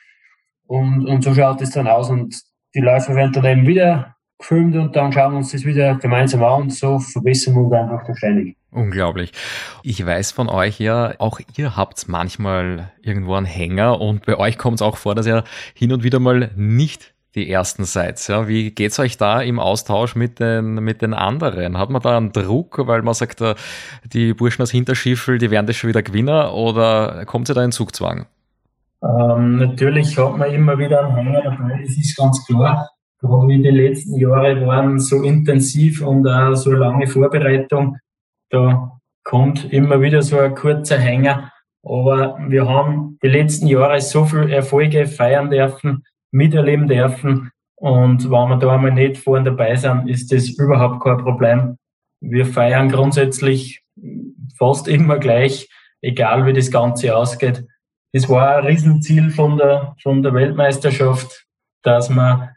und, 0.67 1.07
und 1.07 1.23
so 1.23 1.35
schaut 1.35 1.61
es 1.63 1.71
dann 1.71 1.89
aus 1.89 2.11
und 2.11 2.35
die 2.75 2.81
Läufer 2.81 3.15
werden 3.15 3.33
dann 3.33 3.45
eben 3.45 3.67
wieder 3.67 4.17
gefilmt 4.39 4.77
und 4.77 4.97
dann 4.97 5.13
schauen 5.13 5.33
wir 5.33 5.39
uns 5.39 5.53
das 5.53 5.65
wieder 5.65 5.95
gemeinsam 5.97 6.43
an 6.43 6.63
und 6.63 6.73
so 6.73 6.99
verbessern 6.99 7.55
wir 7.55 7.63
uns 7.63 7.73
einfach 7.73 8.17
ständig. 8.17 8.57
Unglaublich. 8.73 9.33
Ich 9.83 10.05
weiß 10.05 10.33
von 10.33 10.49
euch 10.49 10.81
ja, 10.81 11.13
auch 11.19 11.41
ihr 11.57 11.77
habt 11.77 12.09
manchmal 12.09 12.91
irgendwo 13.03 13.35
einen 13.35 13.45
Hänger 13.47 14.01
und 14.01 14.25
bei 14.25 14.39
euch 14.39 14.57
kommt 14.57 14.77
es 14.77 14.83
auch 14.83 14.97
vor, 14.97 15.15
dass 15.15 15.27
ihr 15.27 15.45
hin 15.75 15.93
und 15.93 16.03
wieder 16.03 16.21
mal 16.21 16.51
nicht 16.57 17.13
die 17.35 17.51
ersten 17.51 17.85
seid. 17.85 18.27
Ja, 18.29 18.49
wie 18.49 18.71
geht's 18.71 18.99
euch 18.99 19.19
da 19.19 19.43
im 19.43 19.59
Austausch 19.59 20.17
mit 20.17 20.41
den, 20.41 20.77
mit 20.77 21.03
den 21.03 21.13
anderen? 21.13 21.79
Hat 21.79 21.91
man 21.91 22.01
da 22.01 22.17
einen 22.17 22.33
Druck, 22.33 22.87
weil 22.87 23.03
man 23.03 23.15
sagt, 23.15 23.43
äh, 23.43 23.55
die 24.13 24.33
Burschen 24.33 24.63
aus 24.63 24.71
Hinterschiffel, 24.71 25.39
die 25.39 25.51
werden 25.51 25.67
das 25.67 25.77
schon 25.77 25.89
wieder 25.89 26.03
Gewinner 26.03 26.55
oder 26.55 27.25
kommt 27.27 27.51
ihr 27.51 27.55
da 27.55 27.63
in 27.63 27.73
Zugzwang? 27.73 28.27
Ähm, 29.03 29.57
natürlich 29.57 30.17
hat 30.17 30.39
man 30.39 30.51
immer 30.51 30.79
wieder 30.79 31.05
einen 31.05 31.17
Hänger 31.17 31.43
dabei, 31.43 31.83
das 31.83 31.97
ist 31.97 32.17
ganz 32.17 32.45
klar 32.47 32.89
gerade 33.23 33.49
wie 33.49 33.63
die 33.63 33.71
letzten 33.71 34.19
Jahre 34.19 34.67
waren, 34.67 34.99
so 34.99 35.23
intensiv 35.23 36.03
und 36.03 36.27
auch 36.27 36.55
so 36.55 36.73
lange 36.73 37.07
Vorbereitung, 37.07 37.97
da 38.53 39.01
kommt 39.25 39.73
immer 39.73 40.01
wieder 40.01 40.23
so 40.23 40.39
ein 40.39 40.55
kurzer 40.55 40.99
Hänger. 40.99 41.51
Aber 41.85 42.39
wir 42.49 42.69
haben 42.69 43.19
die 43.23 43.29
letzten 43.29 43.67
Jahre 43.67 44.01
so 44.01 44.25
viele 44.25 44.55
Erfolge 44.55 45.07
feiern 45.07 45.51
dürfen, 45.51 46.05
miterleben 46.31 46.87
dürfen. 46.87 47.51
Und 47.77 48.25
wenn 48.25 48.49
wir 48.49 48.57
da 48.57 48.75
einmal 48.75 48.93
nicht 48.93 49.19
vorne 49.19 49.47
dabei 49.47 49.75
sind, 49.75 50.09
ist 50.09 50.31
das 50.33 50.51
überhaupt 50.51 51.03
kein 51.03 51.19
Problem. 51.19 51.77
Wir 52.21 52.47
feiern 52.47 52.89
grundsätzlich 52.89 53.83
fast 54.57 54.87
immer 54.87 55.19
gleich, 55.19 55.69
egal 56.03 56.47
wie 56.47 56.53
das 56.53 56.71
Ganze 56.71 57.17
ausgeht. 57.17 57.67
Das 58.13 58.29
war 58.29 58.59
ein 58.59 58.67
Riesenziel 58.67 59.31
von 59.31 59.57
der, 59.57 59.97
von 60.03 60.23
der 60.23 60.35
Weltmeisterschaft, 60.35 61.47
dass 61.83 62.11
wir 62.11 62.55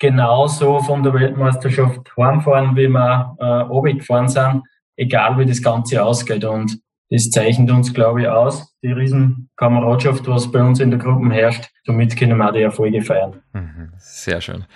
genauso 0.00 0.80
von 0.80 1.02
der 1.02 1.12
Weltmeisterschaft 1.12 2.16
heimfahren, 2.16 2.74
wie 2.74 2.88
wir 2.88 3.36
äh, 3.38 3.92
gefahren 3.92 4.28
sind, 4.28 4.62
egal 4.98 5.38
wie 5.38 5.46
das 5.46 5.62
Ganze 5.62 6.04
ausgeht. 6.04 6.44
Und 6.44 6.78
das 7.10 7.30
zeichnet 7.30 7.70
uns, 7.70 7.94
glaube 7.94 8.22
ich, 8.22 8.28
aus, 8.28 8.74
die 8.82 8.92
Riesenkameradschaft, 8.92 10.26
was 10.28 10.50
bei 10.52 10.62
uns 10.62 10.80
in 10.80 10.90
der 10.90 10.98
Gruppe 10.98 11.32
herrscht. 11.32 11.70
Somit 11.86 12.16
können 12.16 12.36
wir 12.36 12.48
auch 12.48 12.52
die 12.52 12.60
Erfolge 12.60 13.00
feiern. 13.00 13.40
Mhm, 13.54 13.92
sehr 13.96 14.42
schön. 14.42 14.66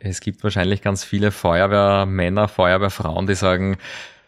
Es 0.00 0.20
gibt 0.20 0.42
wahrscheinlich 0.42 0.80
ganz 0.80 1.04
viele 1.04 1.30
Feuerwehrmänner, 1.30 2.48
Feuerwehrfrauen, 2.48 3.26
die 3.26 3.34
sagen, 3.34 3.76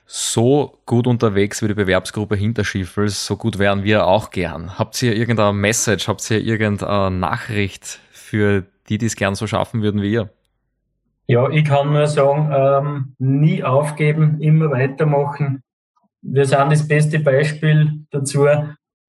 so 0.07 0.79
gut 0.87 1.07
unterwegs 1.07 1.63
wie 1.63 1.69
die 1.69 1.75
Bewerbsgruppe 1.75 2.37
Hinterschiffels, 2.37 3.27
so 3.27 3.37
gut 3.37 3.59
wären 3.59 3.83
wir 3.83 4.07
auch 4.07 4.31
gern. 4.31 4.79
Habt 4.79 5.03
ihr 5.03 5.17
irgendeine 5.17 5.53
Message, 5.53 6.09
habt 6.09 6.31
ihr 6.31 6.41
irgendeine 6.41 7.11
Nachricht 7.11 7.99
für 8.13 8.65
die, 8.89 8.99
die 8.99 9.07
es 9.07 9.17
gern 9.17 9.35
so 9.35 9.47
schaffen 9.47 9.83
würden 9.83 10.01
wie 10.01 10.13
ihr? 10.13 10.31
Ja, 11.29 11.49
ich 11.51 11.65
kann 11.65 11.93
nur 11.93 12.07
sagen, 12.07 12.51
ähm, 12.53 13.15
nie 13.19 13.65
aufgeben, 13.65 14.41
immer 14.41 14.71
weitermachen. 14.71 15.63
Wir 16.23 16.45
sind 16.45 16.71
das 16.71 16.87
beste 16.87 17.19
Beispiel 17.19 18.05
dazu. 18.11 18.47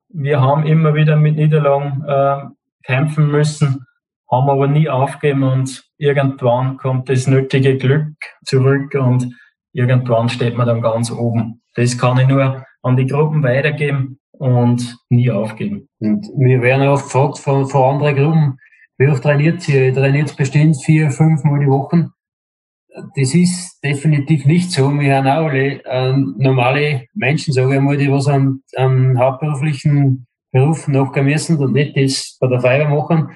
Wir 0.09 0.41
haben 0.41 0.65
immer 0.65 0.95
wieder 0.95 1.15
mit 1.15 1.35
Niederlagen 1.35 2.03
äh, 2.07 2.37
kämpfen 2.83 3.29
müssen, 3.29 3.85
haben 4.31 4.49
aber 4.49 4.67
nie 4.67 4.89
aufgeben 4.89 5.43
und 5.43 5.83
irgendwann 5.97 6.77
kommt 6.77 7.09
das 7.09 7.27
nötige 7.27 7.77
Glück 7.77 8.15
zurück 8.45 8.95
und 8.95 9.31
irgendwann 9.73 10.29
steht 10.29 10.57
man 10.57 10.67
dann 10.67 10.81
ganz 10.81 11.11
oben. 11.11 11.61
Das 11.75 11.97
kann 11.97 12.17
ich 12.17 12.27
nur 12.27 12.63
an 12.81 12.97
die 12.97 13.05
Gruppen 13.05 13.43
weitergeben 13.43 14.19
und 14.31 14.97
nie 15.09 15.29
aufgeben. 15.29 15.87
Und 15.99 16.25
wir 16.37 16.61
werden 16.61 16.87
auch 16.87 17.03
gefragt 17.03 17.37
von, 17.39 17.67
von 17.67 17.95
anderen 17.95 18.15
Gruppen, 18.15 18.57
wie 18.97 19.07
oft 19.07 19.23
trainiert 19.23 19.67
ihr? 19.69 19.85
Ihr 19.85 19.93
trainiert 19.93 20.35
bestimmt 20.35 20.83
vier, 20.83 21.11
fünf 21.11 21.43
Mal 21.43 21.59
die 21.59 21.67
Woche. 21.67 22.09
Das 23.15 23.35
ist 23.35 23.79
definitiv 23.83 24.45
nicht 24.45 24.71
so. 24.71 24.89
Wir 24.99 25.17
haben 25.17 25.27
auch 25.27 25.49
alle 25.49 25.83
äh, 25.85 26.13
normale 26.37 27.05
Menschen, 27.13 27.53
sage 27.53 27.75
ich 27.75 27.81
mal, 27.81 27.97
die 27.97 28.11
was 28.11 28.27
am, 28.27 28.63
am 28.75 29.19
hauptberuflichen 29.19 30.25
Beruf 30.51 30.87
nachgehen 30.87 31.27
müssen 31.27 31.57
und 31.57 31.73
nicht 31.73 31.95
das 31.95 32.37
bei 32.39 32.47
der 32.47 32.59
Feier 32.59 32.89
machen. 32.89 33.29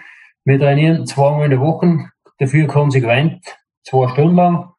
Wir 0.45 0.57
trainieren 0.57 1.05
zweimal 1.05 1.45
in 1.45 1.51
der 1.51 1.59
Woche, 1.59 2.09
dafür 2.39 2.65
konsequent, 2.65 3.43
zwei 3.83 4.07
Stunden 4.07 4.35
lang. 4.35 4.71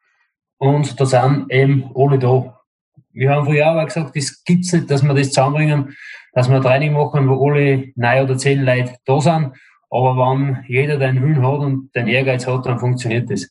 Und 0.57 0.99
da 0.99 1.05
sind 1.05 1.49
eben 1.49 1.91
alle 1.95 2.19
da. 2.19 2.59
Wir 3.13 3.29
haben 3.29 3.45
früher 3.45 3.71
auch 3.71 3.85
gesagt, 3.85 4.17
das 4.17 4.43
gibt's 4.43 4.73
nicht, 4.73 4.91
dass 4.91 5.03
wir 5.03 5.13
das 5.13 5.29
zusammenbringen, 5.29 5.95
dass 6.33 6.49
wir 6.49 6.57
ein 6.57 6.61
Training 6.61 6.91
machen, 6.91 7.29
wo 7.29 7.47
alle 7.47 7.93
neun 7.95 8.23
oder 8.23 8.37
zehn 8.37 8.65
Leute 8.65 8.95
da 9.05 9.21
sind 9.21 9.53
aber 9.93 10.17
wenn 10.17 10.63
jeder 10.67 10.97
den 10.97 11.21
Willen 11.21 11.45
hat 11.45 11.59
und 11.59 11.95
den 11.95 12.07
Ehrgeiz 12.07 12.47
hat, 12.47 12.65
dann 12.65 12.79
funktioniert 12.79 13.29
das. 13.29 13.47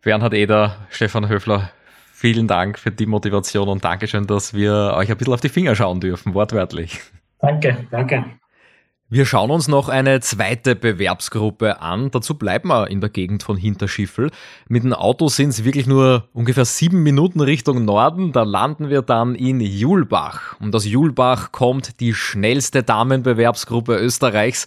Bernhard 0.00 0.32
Eder, 0.32 0.76
Stefan 0.88 1.28
Höfler, 1.28 1.70
vielen 2.12 2.48
Dank 2.48 2.78
für 2.78 2.90
die 2.90 3.06
Motivation 3.06 3.68
und 3.68 3.84
Dankeschön, 3.84 4.26
dass 4.26 4.54
wir 4.54 4.94
euch 4.96 5.10
ein 5.10 5.16
bisschen 5.18 5.34
auf 5.34 5.40
die 5.40 5.50
Finger 5.50 5.74
schauen 5.74 6.00
dürfen, 6.00 6.32
wortwörtlich. 6.34 6.98
Danke, 7.40 7.86
danke. 7.90 8.24
Wir 9.10 9.26
schauen 9.26 9.50
uns 9.50 9.68
noch 9.68 9.90
eine 9.90 10.20
zweite 10.20 10.74
Bewerbsgruppe 10.74 11.82
an. 11.82 12.10
Dazu 12.10 12.38
bleiben 12.38 12.68
wir 12.68 12.88
in 12.88 13.02
der 13.02 13.10
Gegend 13.10 13.42
von 13.42 13.58
Hinterschiffel. 13.58 14.30
Mit 14.68 14.84
dem 14.84 14.94
Auto 14.94 15.28
sind 15.28 15.50
es 15.50 15.64
wirklich 15.64 15.86
nur 15.86 16.30
ungefähr 16.32 16.64
sieben 16.64 17.02
Minuten 17.02 17.42
Richtung 17.42 17.84
Norden. 17.84 18.32
Da 18.32 18.44
landen 18.44 18.88
wir 18.88 19.02
dann 19.02 19.34
in 19.34 19.60
Julbach. 19.60 20.58
Und 20.60 20.74
aus 20.74 20.86
Julbach 20.86 21.52
kommt 21.52 22.00
die 22.00 22.14
schnellste 22.14 22.82
Damenbewerbsgruppe 22.82 23.96
Österreichs. 23.96 24.66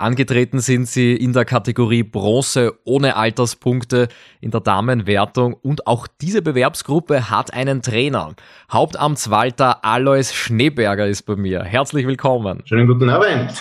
Angetreten 0.00 0.60
sind 0.60 0.88
sie 0.88 1.14
in 1.14 1.34
der 1.34 1.44
Kategorie 1.44 2.02
Bronze 2.02 2.72
ohne 2.84 3.16
Alterspunkte 3.16 4.08
in 4.40 4.50
der 4.50 4.62
Damenwertung 4.62 5.52
und 5.52 5.86
auch 5.86 6.06
diese 6.06 6.40
Bewerbsgruppe 6.40 7.28
hat 7.28 7.52
einen 7.52 7.82
Trainer. 7.82 8.32
Hauptamtswalter 8.72 9.84
Alois 9.84 10.32
Schneeberger 10.32 11.06
ist 11.06 11.24
bei 11.24 11.36
mir. 11.36 11.64
Herzlich 11.64 12.06
willkommen. 12.06 12.62
Schönen 12.64 12.86
guten 12.86 13.10
Abend. 13.10 13.52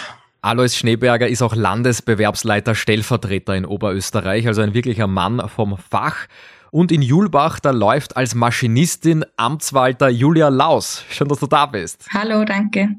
Alois 0.42 0.70
Schneeberger 0.70 1.28
ist 1.28 1.42
auch 1.42 1.56
Landesbewerbsleiter 1.56 2.74
Stellvertreter 2.74 3.56
in 3.56 3.66
Oberösterreich, 3.66 4.48
also 4.48 4.62
ein 4.62 4.74
wirklicher 4.74 5.08
Mann 5.08 5.44
vom 5.50 5.78
Fach. 5.78 6.28
Und 6.72 6.94
in 6.94 7.02
Julbach, 7.02 7.60
da 7.60 7.72
läuft 7.72 8.16
als 8.16 8.34
Maschinistin 8.34 9.26
Amtswalter 9.36 10.08
Julia 10.08 10.48
Laus. 10.48 11.04
Schön, 11.10 11.28
dass 11.28 11.42
du 11.42 11.48
da 11.48 11.66
bist. 11.66 12.08
Hallo, 12.14 12.46
danke. 12.46 12.96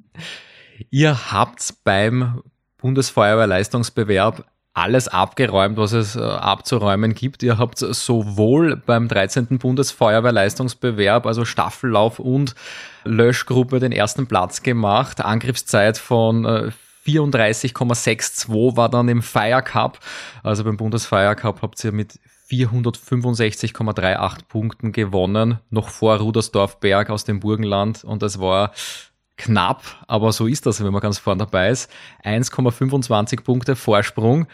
Ihr 0.90 1.32
habt 1.32 1.74
beim 1.84 2.42
Bundesfeuerwehrleistungsbewerb 2.80 4.44
alles 4.72 5.08
abgeräumt, 5.08 5.76
was 5.76 5.92
es 5.92 6.16
äh, 6.16 6.20
abzuräumen 6.20 7.14
gibt. 7.14 7.42
Ihr 7.42 7.58
habt 7.58 7.78
sowohl 7.78 8.76
beim 8.76 9.08
13. 9.08 9.58
Bundesfeuerwehrleistungsbewerb, 9.58 11.26
also 11.26 11.44
Staffellauf 11.44 12.18
und 12.18 12.54
Löschgruppe, 13.04 13.80
den 13.80 13.92
ersten 13.92 14.26
Platz 14.26 14.62
gemacht. 14.62 15.20
Angriffszeit 15.20 15.98
von 15.98 16.46
34,62 17.06 18.48
äh, 18.48 18.76
war 18.76 18.88
dann 18.88 19.08
im 19.08 19.22
Fire 19.22 19.62
Cup. 19.62 19.98
Also 20.42 20.64
beim 20.64 20.76
Bundesfire 20.76 21.36
habt 21.42 21.84
ihr 21.84 21.92
mit 21.92 22.20
465,38 22.50 24.48
Punkten 24.48 24.92
gewonnen, 24.92 25.58
noch 25.70 25.88
vor 25.88 26.16
Rudersdorf-Berg 26.16 27.10
aus 27.10 27.24
dem 27.24 27.40
Burgenland. 27.40 28.04
Und 28.04 28.22
es 28.22 28.40
war 28.40 28.72
knapp, 29.40 29.82
aber 30.06 30.32
so 30.32 30.46
ist 30.46 30.66
das, 30.66 30.82
wenn 30.84 30.92
man 30.92 31.00
ganz 31.00 31.18
vorne 31.18 31.44
dabei 31.44 31.70
ist. 31.70 31.90
1,25 32.24 33.42
Punkte 33.42 33.76
Vorsprung. 33.76 34.46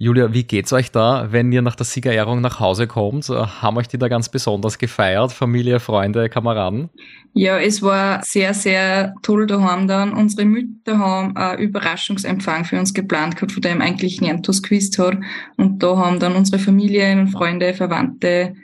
Julia, 0.00 0.32
wie 0.32 0.44
geht's 0.44 0.72
euch 0.72 0.92
da, 0.92 1.32
wenn 1.32 1.50
ihr 1.50 1.60
nach 1.60 1.74
der 1.74 1.84
Siegerehrung 1.84 2.40
nach 2.40 2.60
Hause 2.60 2.86
kommt? 2.86 3.28
Haben 3.28 3.78
euch 3.78 3.88
die 3.88 3.98
da 3.98 4.06
ganz 4.06 4.28
besonders 4.28 4.78
gefeiert? 4.78 5.32
Familie, 5.32 5.80
Freunde, 5.80 6.28
Kameraden? 6.28 6.88
Ja, 7.34 7.58
es 7.58 7.82
war 7.82 8.22
sehr, 8.22 8.54
sehr 8.54 9.14
toll 9.22 9.48
daheim 9.48 9.88
dann. 9.88 10.12
Unsere 10.12 10.44
Mütter 10.44 11.00
haben 11.00 11.36
einen 11.36 11.58
Überraschungsempfang 11.58 12.64
für 12.64 12.78
uns 12.78 12.94
geplant 12.94 13.34
gehabt, 13.34 13.50
von 13.50 13.62
dem 13.62 13.82
eigentlich 13.82 14.20
niemand 14.20 14.46
gewusst 14.46 15.00
hat. 15.00 15.18
Und 15.56 15.82
da 15.82 15.96
haben 15.96 16.20
dann 16.20 16.36
unsere 16.36 16.60
Familien, 16.60 17.26
Freunde, 17.26 17.74
Verwandte 17.74 18.54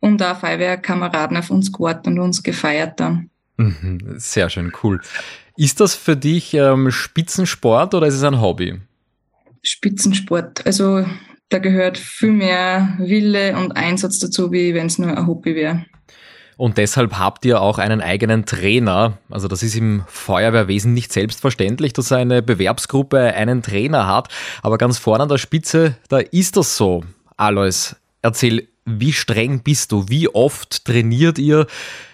und 0.00 0.20
auch 0.20 0.38
Feuerwehrkameraden 0.38 1.36
auf 1.36 1.50
uns 1.50 1.70
gewartet 1.72 2.08
und 2.08 2.18
uns 2.18 2.42
gefeiert 2.42 2.98
dann. 2.98 3.30
Mhm, 3.60 4.14
sehr 4.16 4.48
schön, 4.48 4.72
cool. 4.82 5.02
Ist 5.56 5.80
das 5.80 5.94
für 5.94 6.16
dich 6.16 6.54
ähm, 6.54 6.90
Spitzensport 6.90 7.94
oder 7.94 8.06
ist 8.06 8.14
es 8.14 8.22
ein 8.22 8.40
Hobby? 8.40 8.80
Spitzensport. 9.62 10.64
Also 10.64 11.04
da 11.50 11.58
gehört 11.58 11.98
viel 11.98 12.32
mehr 12.32 12.96
Wille 12.98 13.54
und 13.58 13.72
Einsatz 13.72 14.18
dazu, 14.18 14.50
wie 14.50 14.72
wenn 14.72 14.86
es 14.86 14.98
nur 14.98 15.14
ein 15.14 15.26
Hobby 15.26 15.54
wäre. 15.54 15.84
Und 16.56 16.78
deshalb 16.78 17.18
habt 17.18 17.44
ihr 17.44 17.60
auch 17.60 17.78
einen 17.78 18.00
eigenen 18.00 18.46
Trainer. 18.46 19.18
Also 19.28 19.46
das 19.46 19.62
ist 19.62 19.74
im 19.76 20.04
Feuerwehrwesen 20.08 20.94
nicht 20.94 21.12
selbstverständlich, 21.12 21.92
dass 21.92 22.12
eine 22.12 22.42
Bewerbsgruppe 22.42 23.18
einen 23.34 23.62
Trainer 23.62 24.06
hat. 24.06 24.28
Aber 24.62 24.78
ganz 24.78 24.96
vorne 24.96 25.24
an 25.24 25.28
der 25.28 25.38
Spitze, 25.38 25.96
da 26.08 26.18
ist 26.18 26.56
das 26.56 26.78
so. 26.78 27.04
Alois, 27.36 27.96
erzähl, 28.22 28.68
wie 28.86 29.12
streng 29.12 29.62
bist 29.62 29.92
du? 29.92 30.08
Wie 30.08 30.28
oft 30.28 30.84
trainiert 30.84 31.38
ihr? 31.38 31.66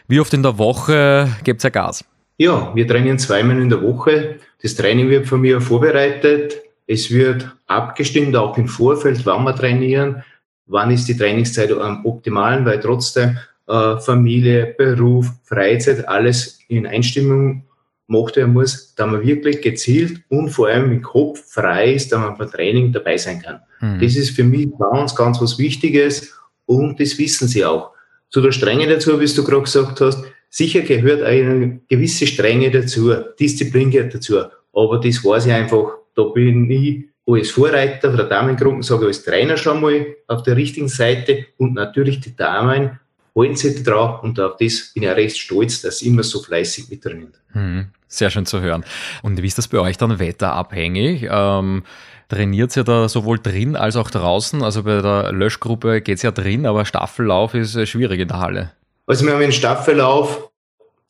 Wie 0.08 0.20
oft 0.20 0.32
in 0.34 0.42
der 0.42 0.56
Woche 0.58 1.28
gebt 1.42 1.64
ihr 1.64 1.70
Gas? 1.70 2.04
Ja, 2.38 2.70
wir 2.74 2.86
trainieren 2.86 3.18
zweimal 3.18 3.60
in 3.60 3.70
der 3.70 3.82
Woche. 3.82 4.36
Das 4.62 4.74
Training 4.74 5.08
wird 5.08 5.26
von 5.26 5.40
mir 5.40 5.60
vorbereitet. 5.60 6.62
Es 6.86 7.10
wird 7.10 7.50
abgestimmt, 7.66 8.36
auch 8.36 8.56
im 8.56 8.68
Vorfeld, 8.68 9.26
wann 9.26 9.42
wir 9.44 9.54
trainieren, 9.56 10.22
wann 10.66 10.92
ist 10.92 11.08
die 11.08 11.16
Trainingszeit 11.16 11.72
am 11.72 12.04
optimalen, 12.06 12.64
weil 12.64 12.78
trotzdem 12.78 13.38
äh, 13.66 13.96
Familie, 13.98 14.74
Beruf, 14.78 15.26
Freizeit, 15.44 16.06
alles 16.06 16.60
in 16.68 16.86
Einstimmung 16.86 17.64
gemacht 18.06 18.36
werden 18.36 18.52
muss, 18.52 18.94
da 18.94 19.06
man 19.06 19.26
wirklich 19.26 19.60
gezielt 19.60 20.22
und 20.28 20.50
vor 20.50 20.68
allem 20.68 20.92
im 20.92 21.02
Kopf 21.02 21.42
frei 21.50 21.94
ist, 21.94 22.12
da 22.12 22.18
man 22.18 22.38
beim 22.38 22.50
Training 22.50 22.92
dabei 22.92 23.16
sein 23.16 23.42
kann. 23.42 23.60
Mhm. 23.80 24.00
Das 24.00 24.14
ist 24.14 24.30
für 24.30 24.44
mich 24.44 24.68
ganz, 24.78 25.16
ganz 25.16 25.40
was 25.40 25.58
Wichtiges 25.58 26.32
und 26.66 27.00
das 27.00 27.18
wissen 27.18 27.48
sie 27.48 27.64
auch. 27.64 27.95
Zu 28.30 28.40
der 28.40 28.52
Strenge 28.52 28.86
dazu, 28.86 29.20
wie 29.20 29.26
du 29.26 29.44
gerade 29.44 29.62
gesagt 29.62 30.00
hast, 30.00 30.24
sicher 30.50 30.80
gehört 30.80 31.22
eine 31.22 31.80
gewisse 31.88 32.26
Strenge 32.26 32.70
dazu, 32.70 33.14
Disziplin 33.38 33.90
gehört 33.90 34.14
dazu, 34.14 34.38
aber 34.72 35.00
das 35.00 35.24
weiß 35.24 35.46
ich 35.46 35.52
einfach, 35.52 35.92
da 36.14 36.24
bin 36.24 36.70
ich 36.70 37.04
als 37.26 37.50
Vorreiter 37.50 38.14
der 38.16 38.26
Damengruppen, 38.26 38.82
sage 38.82 39.02
ich 39.02 39.08
als 39.08 39.24
Trainer 39.24 39.56
schon 39.56 39.80
mal 39.80 40.06
auf 40.28 40.42
der 40.42 40.56
richtigen 40.56 40.88
Seite 40.88 41.46
und 41.56 41.74
natürlich 41.74 42.20
die 42.20 42.36
Damen 42.36 43.00
halten 43.36 43.56
sich 43.56 43.82
dran 43.82 44.20
und 44.22 44.40
auf 44.40 44.56
das 44.58 44.92
bin 44.94 45.02
ich 45.02 45.10
auch 45.10 45.16
recht 45.16 45.36
stolz, 45.36 45.82
dass 45.82 45.98
sie 45.98 46.08
immer 46.08 46.22
so 46.22 46.42
fleißig 46.42 46.88
mit 46.88 47.04
drin 47.04 47.28
hm, 47.52 47.86
Sehr 48.08 48.30
schön 48.30 48.46
zu 48.46 48.60
hören. 48.60 48.84
Und 49.22 49.42
wie 49.42 49.46
ist 49.46 49.58
das 49.58 49.68
bei 49.68 49.78
euch 49.78 49.98
dann 49.98 50.18
wetterabhängig? 50.18 51.26
Ähm, 51.30 51.82
trainiert 52.28 52.76
ihr 52.76 52.84
da 52.84 53.08
sowohl 53.08 53.38
drin 53.38 53.76
als 53.76 53.96
auch 53.96 54.10
draußen? 54.10 54.62
Also 54.62 54.82
bei 54.82 55.00
der 55.00 55.32
Löschgruppe 55.32 56.00
geht 56.00 56.16
es 56.16 56.22
ja 56.22 56.30
drin, 56.30 56.66
aber 56.66 56.84
Staffellauf 56.84 57.54
ist 57.54 57.76
äh, 57.76 57.86
schwierig 57.86 58.20
in 58.20 58.28
der 58.28 58.40
Halle. 58.40 58.72
Also 59.06 59.24
wir 59.24 59.32
haben 59.32 59.42
einen 59.42 59.52
Staffellauf, 59.52 60.50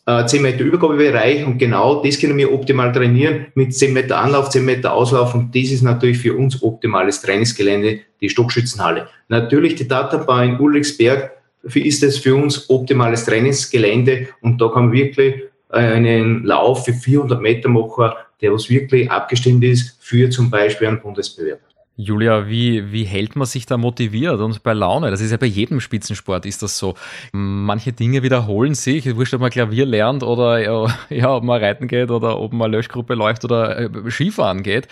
äh, 0.07 0.25
10 0.25 0.43
Meter 0.43 0.65
Übergabebereich 0.65 1.45
und 1.45 1.59
genau 1.59 2.03
das 2.03 2.21
können 2.21 2.37
wir 2.37 2.53
optimal 2.53 2.93
trainieren 2.93 3.47
mit 3.55 3.75
10 3.75 3.93
Meter 3.93 4.19
Anlauf, 4.19 4.51
10 4.51 4.65
Meter 4.65 4.93
Auslauf 4.93 5.35
und 5.35 5.55
das 5.55 5.71
ist 5.71 5.83
natürlich 5.83 6.19
für 6.19 6.37
uns 6.37 6.63
optimales 6.63 7.21
Trainingsgelände, 7.23 8.01
die 8.21 8.29
Stockschützenhalle. 8.29 9.09
Natürlich 9.29 9.75
die 9.75 9.89
Databahn 9.89 10.51
in 10.51 10.61
Ulrichsberg 10.61 11.33
ist 11.75 12.03
es 12.03 12.19
für 12.19 12.37
uns 12.37 12.71
optimales 12.71 13.25
Trainingsgelände 13.25 14.29
und 14.41 14.61
da 14.61 14.69
kann 14.69 14.87
man 14.87 14.93
wirklich 14.93 15.43
äh, 15.71 15.79
einen 15.79 16.45
Lauf 16.45 16.85
für 16.85 16.93
400 16.93 17.41
Meter 17.41 17.69
machen, 17.69 18.13
der 18.41 18.53
was 18.53 18.69
wirklich 18.69 19.11
abgestimmt 19.11 19.65
ist 19.65 19.97
für 20.01 20.31
zum 20.31 20.51
Beispiel 20.51 20.89
einen 20.89 21.01
Bundesbewerb. 21.01 21.61
Julia, 21.99 22.47
wie, 22.47 22.93
wie 22.93 23.05
hält 23.05 23.37
man 23.37 23.47
sich 23.47 23.65
da 23.65 23.79
motiviert 23.79 24.39
und 24.41 24.63
bei 24.63 24.75
Laune? 24.75 25.11
Das 25.11 25.23
ist 25.23 25.31
ja 25.31 25.39
bei 25.39 25.47
jedem 25.47 25.81
Spitzensport 25.81 26.45
ist 26.45 26.63
das 26.63 26.77
so. 26.77 26.95
Manche 27.33 27.95
Dinge 27.95 28.23
wiederholen 28.23 28.75
sich. 28.75 29.17
Wurscht, 29.17 29.33
ob 29.33 29.41
man 29.41 29.49
Klavier 29.49 29.87
lernt 29.87 30.23
oder 30.23 30.61
ja, 31.09 31.35
ob 31.35 31.43
man 31.43 31.63
reiten 31.63 31.89
geht 31.89 32.11
oder 32.11 32.39
ob 32.39 32.53
man 32.53 32.71
Löschgruppe 32.71 33.15
läuft 33.15 33.47
oder 33.47 33.79
äh, 33.79 34.11
Skifahren 34.11 34.63
geht. 34.63 34.89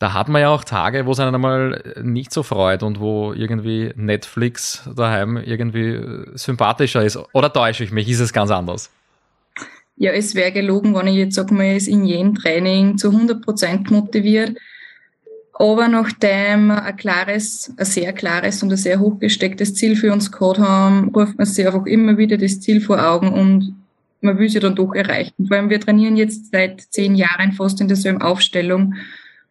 Da 0.00 0.14
hat 0.14 0.28
man 0.28 0.42
ja 0.42 0.48
auch 0.48 0.64
Tage, 0.64 1.06
wo 1.06 1.12
es 1.12 1.20
einen 1.20 1.36
einmal 1.36 1.94
nicht 2.02 2.32
so 2.32 2.42
freut 2.42 2.82
und 2.82 2.98
wo 2.98 3.32
irgendwie 3.32 3.92
Netflix 3.94 4.82
daheim 4.96 5.36
irgendwie 5.36 6.00
sympathischer 6.34 7.04
ist. 7.04 7.20
Oder 7.34 7.52
täusche 7.52 7.84
ich 7.84 7.92
mich? 7.92 8.08
Ist 8.08 8.18
es 8.18 8.32
ganz 8.32 8.50
anders? 8.50 8.90
Ja, 9.98 10.12
es 10.12 10.34
wäre 10.34 10.52
gelogen, 10.52 10.94
wenn 10.94 11.08
ich 11.08 11.16
jetzt 11.16 11.34
sage, 11.34 11.52
man 11.52 11.74
ist 11.74 11.88
in 11.88 12.04
jedem 12.04 12.34
Training 12.34 12.98
zu 12.98 13.10
100 13.10 13.42
Prozent 13.42 13.90
motiviert. 13.90 14.56
Aber 15.52 15.88
nachdem 15.88 16.70
ein 16.70 16.96
klares, 16.96 17.74
ein 17.76 17.84
sehr 17.84 18.12
klares 18.12 18.62
und 18.62 18.70
ein 18.70 18.76
sehr 18.76 19.00
hochgestecktes 19.00 19.74
Ziel 19.74 19.96
für 19.96 20.12
uns 20.12 20.30
gehabt 20.30 20.60
haben, 20.60 21.08
ruft 21.08 21.36
man 21.36 21.46
sich 21.46 21.66
einfach 21.66 21.84
immer 21.86 22.16
wieder 22.16 22.36
das 22.36 22.60
Ziel 22.60 22.80
vor 22.80 23.04
Augen 23.04 23.32
und 23.32 23.74
man 24.20 24.38
will 24.38 24.48
sie 24.48 24.60
dann 24.60 24.76
doch 24.76 24.94
erreichen. 24.94 25.46
Vor 25.48 25.56
allem 25.56 25.68
wir 25.68 25.80
trainieren 25.80 26.16
jetzt 26.16 26.52
seit 26.52 26.80
zehn 26.80 27.16
Jahren 27.16 27.52
fast 27.52 27.80
in 27.80 27.88
derselben 27.88 28.22
Aufstellung. 28.22 28.94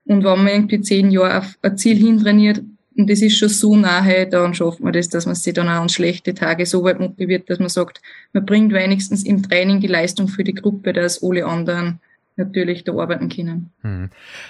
Und 0.05 0.23
wenn 0.23 0.43
man 0.43 0.47
irgendwie 0.47 0.79
zehn 0.79 1.11
Jahre 1.11 1.39
auf 1.39 1.57
ein 1.61 1.77
Ziel 1.77 1.97
hintrainiert, 1.97 2.61
und 2.97 3.09
das 3.09 3.21
ist 3.21 3.37
schon 3.37 3.49
so 3.49 3.75
nahe, 3.75 4.27
dann 4.27 4.55
schafft 4.55 4.79
man 4.79 4.91
das, 4.91 5.07
dass 5.07 5.25
man 5.27 5.35
sich 5.35 5.53
dann 5.53 5.69
auch 5.69 5.81
an 5.81 5.89
schlechte 5.89 6.33
Tage 6.33 6.65
so 6.65 6.83
weit 6.83 6.99
motiviert, 6.99 7.49
dass 7.49 7.59
man 7.59 7.69
sagt, 7.69 8.01
man 8.33 8.45
bringt 8.45 8.73
wenigstens 8.73 9.23
im 9.23 9.43
Training 9.43 9.79
die 9.79 9.87
Leistung 9.87 10.27
für 10.27 10.43
die 10.43 10.55
Gruppe, 10.55 10.93
dass 10.93 11.21
alle 11.21 11.45
anderen 11.45 11.99
natürlich 12.37 12.83
da 12.83 12.93
arbeiten 12.93 13.29
können. 13.29 13.71
Hm. 13.81 14.09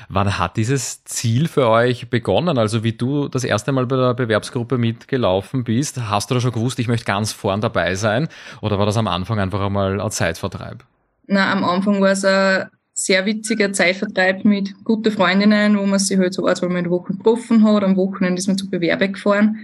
Wann 0.10 0.38
hat 0.38 0.58
dieses 0.58 1.04
Ziel 1.04 1.48
für 1.48 1.68
euch 1.70 2.10
begonnen? 2.10 2.58
Also 2.58 2.84
wie 2.84 2.94
du 2.94 3.28
das 3.28 3.44
erste 3.44 3.72
Mal 3.72 3.86
bei 3.86 3.98
der 3.98 4.14
Bewerbsgruppe 4.14 4.78
mitgelaufen 4.78 5.64
bist, 5.64 6.00
hast 6.10 6.30
du 6.30 6.36
da 6.36 6.42
schon 6.42 6.52
gewusst, 6.52 6.80
ich 6.80 6.88
möchte 6.88 7.06
ganz 7.06 7.32
vorn 7.34 7.62
dabei 7.62 7.96
sein? 7.96 8.30
Oder 8.62 8.80
war 8.80 8.86
das 8.86 8.98
am 8.98 9.08
Anfang 9.08 9.40
einfach 9.40 9.62
einmal 9.62 10.00
ein 10.00 10.12
Zeitvertreib? 10.12 10.84
Na, 11.28 11.52
am 11.52 11.64
Anfang 11.66 12.02
war 12.02 12.12
es 12.12 12.24
ein 12.24 12.68
sehr 13.00 13.28
witziger 13.28 13.72
Zeitvertreib 13.72 14.44
mit 14.44 14.74
guten 14.84 15.12
Freundinnen, 15.12 15.78
wo 15.78 15.86
man 15.86 16.00
sich 16.00 16.18
halt 16.18 16.34
so 16.34 16.48
ein, 16.48 16.56
zwei 16.56 16.68
Mal 16.68 16.80
in 16.80 16.86
der 16.86 16.92
Woche 16.92 17.14
getroffen 17.14 17.64
hat. 17.64 17.84
Am 17.84 17.96
Wochenende 17.96 18.40
ist 18.40 18.48
man 18.48 18.58
zu 18.58 18.68
Bewerbe 18.68 19.08
gefahren. 19.10 19.60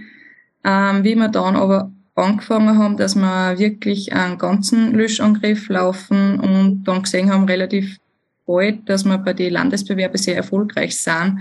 Ähm, 0.62 1.02
wie 1.02 1.16
wir 1.16 1.28
dann 1.28 1.56
aber 1.56 1.90
angefangen 2.14 2.78
haben, 2.78 2.96
dass 2.96 3.16
wir 3.16 3.58
wirklich 3.58 4.12
einen 4.12 4.38
ganzen 4.38 4.94
Löschangriff 4.94 5.68
laufen 5.68 6.38
und 6.38 6.84
dann 6.84 7.02
gesehen 7.02 7.32
haben, 7.32 7.46
relativ 7.46 7.98
bald, 8.46 8.88
dass 8.88 9.04
wir 9.04 9.18
bei 9.18 9.32
den 9.32 9.54
Landesbewerben 9.54 10.16
sehr 10.16 10.36
erfolgreich 10.36 10.96
sind, 10.96 11.40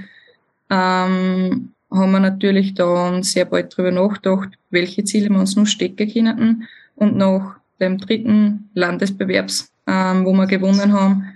ähm, 0.72 1.74
haben 1.92 2.12
wir 2.12 2.20
natürlich 2.20 2.74
dann 2.74 3.22
sehr 3.22 3.46
bald 3.46 3.72
darüber 3.78 3.92
nachgedacht, 3.92 4.50
welche 4.72 5.04
Ziele 5.04 5.30
wir 5.30 5.40
uns 5.40 5.56
noch 5.56 5.68
stecken 5.68 6.12
können. 6.12 6.68
Und 6.96 7.18
nach 7.18 7.58
dem 7.80 8.00
dritten 8.00 8.72
Landesbewerbs, 8.74 9.72
ähm, 9.86 10.26
wo 10.26 10.34
wir 10.34 10.48
gewonnen 10.48 10.92
haben, 10.92 11.28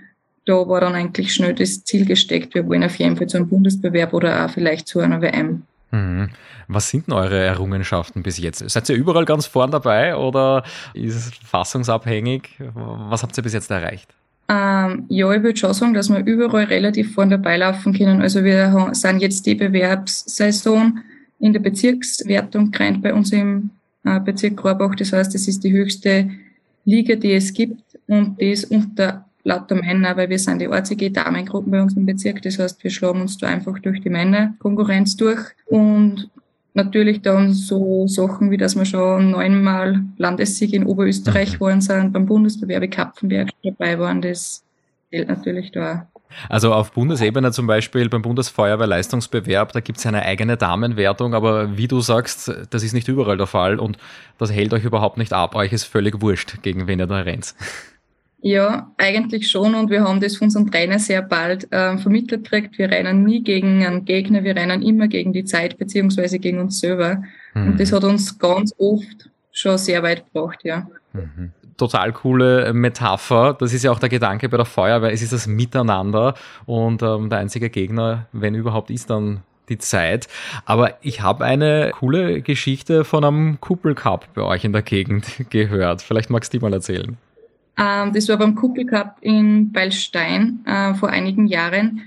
da 0.47 0.67
war 0.67 0.81
dann 0.81 0.95
eigentlich 0.95 1.33
schnell 1.33 1.53
das 1.53 1.83
Ziel 1.83 2.05
gesteckt, 2.05 2.55
wir 2.55 2.67
wollen 2.67 2.83
auf 2.83 2.95
jeden 2.95 3.17
Fall 3.17 3.27
zu 3.27 3.37
einem 3.37 3.49
Bundesbewerb 3.49 4.13
oder 4.13 4.45
auch 4.45 4.49
vielleicht 4.49 4.87
zu 4.87 4.99
einer 4.99 5.21
WM. 5.21 5.63
Mhm. 5.91 6.29
Was 6.67 6.89
sind 6.89 7.07
denn 7.07 7.13
eure 7.13 7.39
Errungenschaften 7.39 8.23
bis 8.23 8.37
jetzt? 8.37 8.67
Seid 8.69 8.89
ihr 8.89 8.95
überall 8.95 9.25
ganz 9.25 9.45
vorn 9.45 9.71
dabei 9.71 10.15
oder 10.15 10.63
ist 10.93 11.15
es 11.15 11.31
fassungsabhängig? 11.45 12.49
Was 12.73 13.23
habt 13.23 13.37
ihr 13.37 13.43
bis 13.43 13.53
jetzt 13.53 13.71
erreicht? 13.71 14.09
Ähm, 14.49 15.05
ja, 15.09 15.31
ich 15.33 15.43
würde 15.43 15.57
schon 15.57 15.73
sagen, 15.73 15.93
dass 15.93 16.09
wir 16.09 16.25
überall 16.25 16.65
relativ 16.65 17.13
vorne 17.13 17.31
dabei 17.31 17.57
laufen 17.57 17.93
können. 17.93 18.21
Also 18.21 18.43
wir 18.43 18.89
sind 18.93 19.21
jetzt 19.21 19.45
die 19.45 19.55
Bewerbssaison 19.55 20.99
in 21.39 21.53
der 21.53 21.59
Bezirkswertung 21.59 22.71
gerannt 22.71 23.01
bei 23.01 23.13
uns 23.13 23.31
im 23.31 23.69
äh, 24.05 24.19
Bezirk 24.19 24.63
Rohrbach. 24.63 24.95
Das 24.95 25.11
heißt, 25.11 25.33
das 25.33 25.47
ist 25.47 25.63
die 25.63 25.71
höchste 25.71 26.29
Liga, 26.85 27.15
die 27.15 27.33
es 27.33 27.53
gibt 27.53 27.81
und 28.07 28.41
das 28.41 28.65
unter 28.65 29.26
lauter 29.47 29.75
Männer, 29.75 30.17
weil 30.17 30.29
wir 30.29 30.39
sind 30.39 30.59
die 30.59 30.67
einzige 30.67 31.09
Damengruppe 31.09 31.69
bei 31.69 31.81
uns 31.81 31.95
im 31.95 32.05
Bezirk. 32.05 32.41
Das 32.41 32.59
heißt, 32.59 32.83
wir 32.83 32.91
schlagen 32.91 33.21
uns 33.21 33.37
da 33.37 33.47
einfach 33.47 33.79
durch 33.79 34.01
die 34.01 34.09
Männerkonkurrenz 34.09 35.15
durch 35.15 35.39
und 35.65 36.29
Natürlich 36.77 37.23
dann 37.23 37.53
so 37.53 38.05
Sachen 38.05 38.51
wie, 38.51 38.57
dass 38.57 38.75
wir 38.75 38.85
schon 38.85 39.31
neunmal 39.31 40.03
Landessieg 40.17 40.73
in 40.73 40.85
Oberösterreich 40.85 41.59
waren 41.59 41.81
sind, 41.81 42.13
beim 42.13 42.27
Bundesbewerbe 42.27 42.87
Kapfenberg 42.87 43.49
dabei 43.63 43.97
waren, 43.97 44.21
das 44.21 44.63
zählt 45.09 45.27
natürlich 45.27 45.71
da. 45.71 46.07
Also 46.49 46.71
auf 46.73 46.91
Bundesebene 46.91 47.51
zum 47.51 47.65
Beispiel 47.65 48.09
beim 48.09 48.21
Bundesfeuerwehrleistungsbewerb, 48.21 49.71
da 49.71 49.79
gibt 49.79 49.97
es 49.97 50.05
eine 50.05 50.21
eigene 50.21 50.55
Damenwertung, 50.55 51.33
aber 51.33 51.79
wie 51.79 51.87
du 51.87 51.99
sagst, 51.99 52.51
das 52.69 52.83
ist 52.83 52.93
nicht 52.93 53.07
überall 53.07 53.37
der 53.37 53.47
Fall 53.47 53.79
und 53.79 53.97
das 54.37 54.51
hält 54.51 54.71
euch 54.71 54.83
überhaupt 54.83 55.17
nicht 55.17 55.33
ab. 55.33 55.55
Euch 55.55 55.73
ist 55.73 55.85
völlig 55.85 56.21
wurscht, 56.21 56.61
gegen 56.61 56.85
wen 56.85 56.99
ihr 56.99 57.07
da 57.07 57.21
rennt. 57.21 57.55
Ja, 58.39 58.91
eigentlich 58.97 59.49
schon 59.49 59.73
und 59.73 59.89
wir 59.89 60.03
haben 60.03 60.21
das 60.21 60.37
von 60.37 60.45
unserem 60.45 60.69
Trainer 60.69 60.99
sehr 60.99 61.23
bald 61.23 61.71
äh, 61.71 61.97
vermittelt 61.97 62.43
gekriegt. 62.43 62.77
Wir 62.77 62.89
rennen 62.89 63.23
nie 63.23 63.43
gegen 63.43 63.83
einen 63.83 64.05
Gegner, 64.05 64.43
wir 64.43 64.55
rennen 64.55 64.83
immer 64.83 65.07
gegen 65.07 65.33
die 65.33 65.43
Zeit 65.43 65.77
beziehungsweise 65.77 66.37
gegen 66.37 66.59
uns 66.59 66.79
selber. 66.79 67.23
Mhm. 67.55 67.71
Und 67.71 67.79
das 67.79 67.91
hat 67.91 68.03
uns 68.03 68.37
ganz 68.37 68.75
oft 68.77 69.29
schon 69.51 69.77
sehr 69.79 70.03
weit 70.03 70.25
gebracht, 70.25 70.59
ja. 70.63 70.87
Mhm. 71.13 71.51
Total 71.77 72.11
coole 72.11 72.73
Metapher. 72.73 73.55
Das 73.59 73.73
ist 73.73 73.83
ja 73.83 73.91
auch 73.91 73.99
der 73.99 74.09
Gedanke 74.09 74.49
bei 74.49 74.57
der 74.57 74.65
Feuerwehr. 74.65 75.11
Es 75.11 75.21
ist 75.21 75.33
das 75.33 75.47
Miteinander 75.47 76.35
und 76.65 77.01
ähm, 77.01 77.29
der 77.29 77.39
einzige 77.39 77.69
Gegner, 77.69 78.27
wenn 78.33 78.55
überhaupt, 78.55 78.91
ist 78.91 79.09
dann 79.09 79.41
die 79.69 79.77
Zeit. 79.79 80.27
Aber 80.65 80.93
ich 81.01 81.21
habe 81.21 81.43
eine 81.43 81.91
coole 81.93 82.41
Geschichte 82.41 83.03
von 83.03 83.23
einem 83.23 83.59
Kuppelcup 83.61 84.27
bei 84.33 84.43
euch 84.43 84.63
in 84.63 84.73
der 84.73 84.83
Gegend 84.83 85.25
gehört. 85.49 86.03
Vielleicht 86.03 86.29
magst 86.29 86.53
du 86.53 86.59
die 86.59 86.63
mal 86.63 86.73
erzählen. 86.73 87.17
Ähm, 87.77 88.13
das 88.13 88.27
war 88.29 88.37
beim 88.37 88.55
Kuppelcup 88.55 89.17
in 89.21 89.71
Beilstein 89.71 90.59
äh, 90.65 90.93
vor 90.95 91.09
einigen 91.09 91.47
Jahren. 91.47 92.01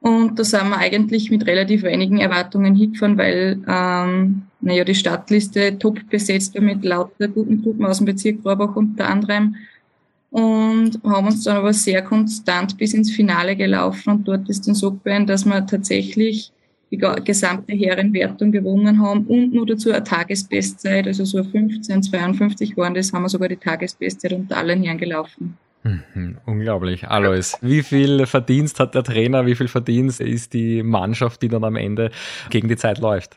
Und 0.00 0.38
da 0.38 0.44
sind 0.44 0.68
wir 0.68 0.76
eigentlich 0.76 1.30
mit 1.30 1.46
relativ 1.46 1.82
wenigen 1.82 2.18
Erwartungen 2.18 2.74
hingefahren, 2.74 3.16
weil 3.16 3.62
ähm, 3.66 4.42
naja, 4.60 4.84
die 4.84 4.94
Startliste 4.94 5.78
top 5.78 5.98
besetzt 6.10 6.54
war 6.54 6.62
mit 6.62 6.84
lauter 6.84 7.28
guten 7.28 7.62
Gruppen 7.62 7.86
aus 7.86 7.98
dem 7.98 8.06
Bezirk 8.06 8.44
Rohrbach 8.44 8.76
unter 8.76 9.08
anderem. 9.08 9.56
Und 10.30 10.98
haben 11.04 11.26
uns 11.28 11.44
dann 11.44 11.56
aber 11.58 11.72
sehr 11.72 12.02
konstant 12.02 12.76
bis 12.76 12.92
ins 12.92 13.12
Finale 13.12 13.56
gelaufen. 13.56 14.10
Und 14.10 14.28
dort 14.28 14.48
ist 14.48 14.66
dann 14.66 14.74
so 14.74 14.90
gewesen, 14.92 15.26
dass 15.26 15.44
wir 15.44 15.64
tatsächlich 15.64 16.50
die 16.96 17.24
gesamte 17.24 17.72
Herrenwertung 17.74 18.52
gewonnen 18.52 19.00
haben 19.00 19.26
und 19.26 19.52
nur 19.52 19.66
dazu 19.66 19.90
eine 19.90 20.04
Tagesbestzeit, 20.04 21.06
also 21.06 21.24
so 21.24 21.42
15, 21.42 22.02
52 22.02 22.76
waren 22.76 22.94
das, 22.94 23.12
haben 23.12 23.22
wir 23.22 23.28
sogar 23.28 23.48
die 23.48 23.56
Tagesbestzeit 23.56 24.32
unter 24.32 24.56
allen 24.56 24.82
Herren 24.82 24.98
gelaufen. 24.98 25.56
Mhm, 25.82 26.38
unglaublich. 26.46 27.06
Alois, 27.08 27.58
wie 27.60 27.82
viel 27.82 28.24
Verdienst 28.26 28.80
hat 28.80 28.94
der 28.94 29.02
Trainer, 29.02 29.44
wie 29.44 29.54
viel 29.54 29.68
Verdienst 29.68 30.20
ist 30.20 30.54
die 30.54 30.82
Mannschaft, 30.82 31.42
die 31.42 31.48
dann 31.48 31.62
am 31.62 31.76
Ende 31.76 32.10
gegen 32.48 32.68
die 32.68 32.76
Zeit 32.76 32.98
läuft? 32.98 33.36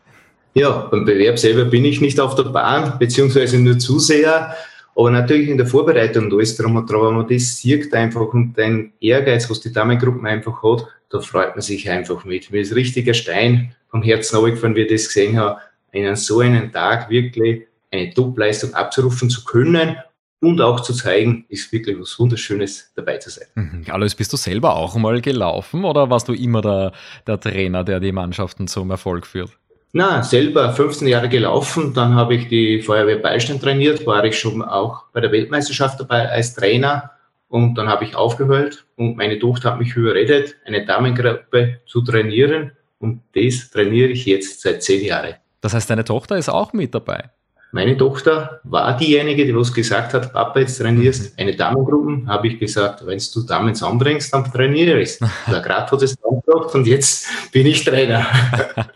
Ja, 0.54 0.88
beim 0.90 1.06
Bewerb 1.06 1.38
selber 1.38 1.66
bin 1.66 1.84
ich 1.84 2.00
nicht 2.00 2.20
auf 2.20 2.36
der 2.36 2.46
Bahn, 2.46 2.98
beziehungsweise 2.98 3.60
nur 3.60 3.78
Zuseher. 3.78 4.56
Aber 4.98 5.12
natürlich 5.12 5.50
in 5.50 5.58
der 5.58 5.68
Vorbereitung 5.68 6.26
und 6.26 6.34
alles 6.34 6.58
drum 6.58 6.76
und 6.76 6.90
dran, 6.90 7.02
wenn 7.02 7.18
man 7.18 7.28
das 7.28 7.58
sieht 7.58 7.94
einfach 7.94 8.34
und 8.34 8.58
den 8.58 8.94
Ehrgeiz, 9.00 9.48
was 9.48 9.60
die 9.60 9.72
Damengruppen 9.72 10.26
einfach 10.26 10.64
hat, 10.64 10.88
da 11.10 11.20
freut 11.20 11.56
man 11.56 11.62
sich 11.62 11.88
einfach 11.88 12.26
mit. 12.26 12.50
Mir 12.50 12.62
ist 12.62 12.74
richtiger 12.74 13.14
Stein 13.14 13.76
vom 13.90 14.02
Herzen 14.02 14.38
runtergefallen, 14.38 14.76
wie 14.76 14.82
ich 14.82 14.92
das 14.92 15.06
gesehen 15.08 15.38
habe, 15.38 15.62
einen 15.94 16.16
so 16.16 16.40
einen 16.40 16.72
Tag 16.72 17.12
wirklich 17.12 17.68
eine 17.92 18.12
Top-Leistung 18.12 18.74
abzurufen 18.74 19.30
zu 19.30 19.44
können 19.44 19.98
und 20.40 20.62
auch 20.62 20.80
zu 20.80 20.94
zeigen, 20.94 21.46
ist 21.48 21.72
wirklich 21.72 22.00
was 22.00 22.18
Wunderschönes 22.18 22.92
dabei 22.96 23.18
zu 23.18 23.30
sein. 23.30 23.46
Mhm. 23.54 23.86
Alois, 23.90 24.16
bist 24.18 24.34
du 24.34 24.38
selber 24.38 24.76
auch 24.76 24.96
mal 24.96 25.22
gelaufen 25.22 25.86
oder 25.86 26.10
warst 26.10 26.28
du 26.28 26.34
immer 26.34 26.62
der, 26.62 26.92
der 27.28 27.40
Trainer, 27.40 27.84
der 27.84 28.00
die 28.00 28.12
Mannschaften 28.12 28.68
zum 28.68 28.90
Erfolg 28.90 29.28
führt? 29.28 29.52
Na, 29.94 30.22
selber 30.22 30.74
15 30.74 31.08
Jahre 31.08 31.30
gelaufen, 31.30 31.94
dann 31.94 32.14
habe 32.14 32.36
ich 32.36 32.50
die 32.50 32.82
Feuerwehr 32.82 33.18
Beistand 33.18 33.62
trainiert, 33.62 34.06
war 34.06 34.24
ich 34.26 34.38
schon 34.38 34.62
auch 34.62 35.06
bei 35.14 35.22
der 35.22 35.32
Weltmeisterschaft 35.32 36.00
dabei 36.00 36.30
als 36.30 36.54
Trainer 36.54 37.12
und 37.48 37.76
dann 37.76 37.88
habe 37.88 38.04
ich 38.04 38.16
aufgehört 38.16 38.86
und 38.98 39.16
meine 39.16 39.40
Tochter 39.40 39.72
hat 39.72 39.80
mich 39.80 39.96
überredet, 39.96 40.58
eine 40.66 40.86
Damengruppe 40.86 41.80
zu 41.86 42.02
trainieren 42.02 42.74
und 43.00 43.22
das 43.34 43.70
trainiere 43.70 44.10
ich 44.10 44.26
jetzt 44.26 44.62
seit 44.62 44.84
zehn 44.84 45.06
Jahren. 45.06 45.36
Das 45.62 45.74
heißt, 45.74 45.90
deine 45.90 46.04
Tochter 46.04 46.38
ist 46.38 46.50
auch 46.50 46.74
mit 46.74 46.94
dabei? 46.94 47.32
Meine 47.72 47.98
Tochter 47.98 48.62
war 48.64 48.96
diejenige, 48.96 49.46
die 49.46 49.56
was 49.56 49.74
gesagt 49.74 50.14
hat, 50.14 50.32
Papa, 50.32 50.60
jetzt 50.60 50.78
trainierst 50.78 51.34
mhm. 51.34 51.42
eine 51.42 51.56
Damengruppe. 51.56 52.26
Habe 52.28 52.48
ich 52.48 52.60
gesagt, 52.60 53.06
wenn 53.06 53.22
du 53.34 53.42
Damen 53.42 53.76
zusammenbringst, 53.76 54.34
dann 54.34 54.46
trainiere 54.46 55.02
ich. 55.02 55.20
Der 55.52 55.60
Grad 55.60 55.92
hat 55.92 56.02
es 56.02 56.16
angebracht 56.24 56.74
und 56.74 56.88
jetzt 56.88 57.28
bin 57.52 57.68
ich 57.68 57.84
Trainer. 57.84 58.26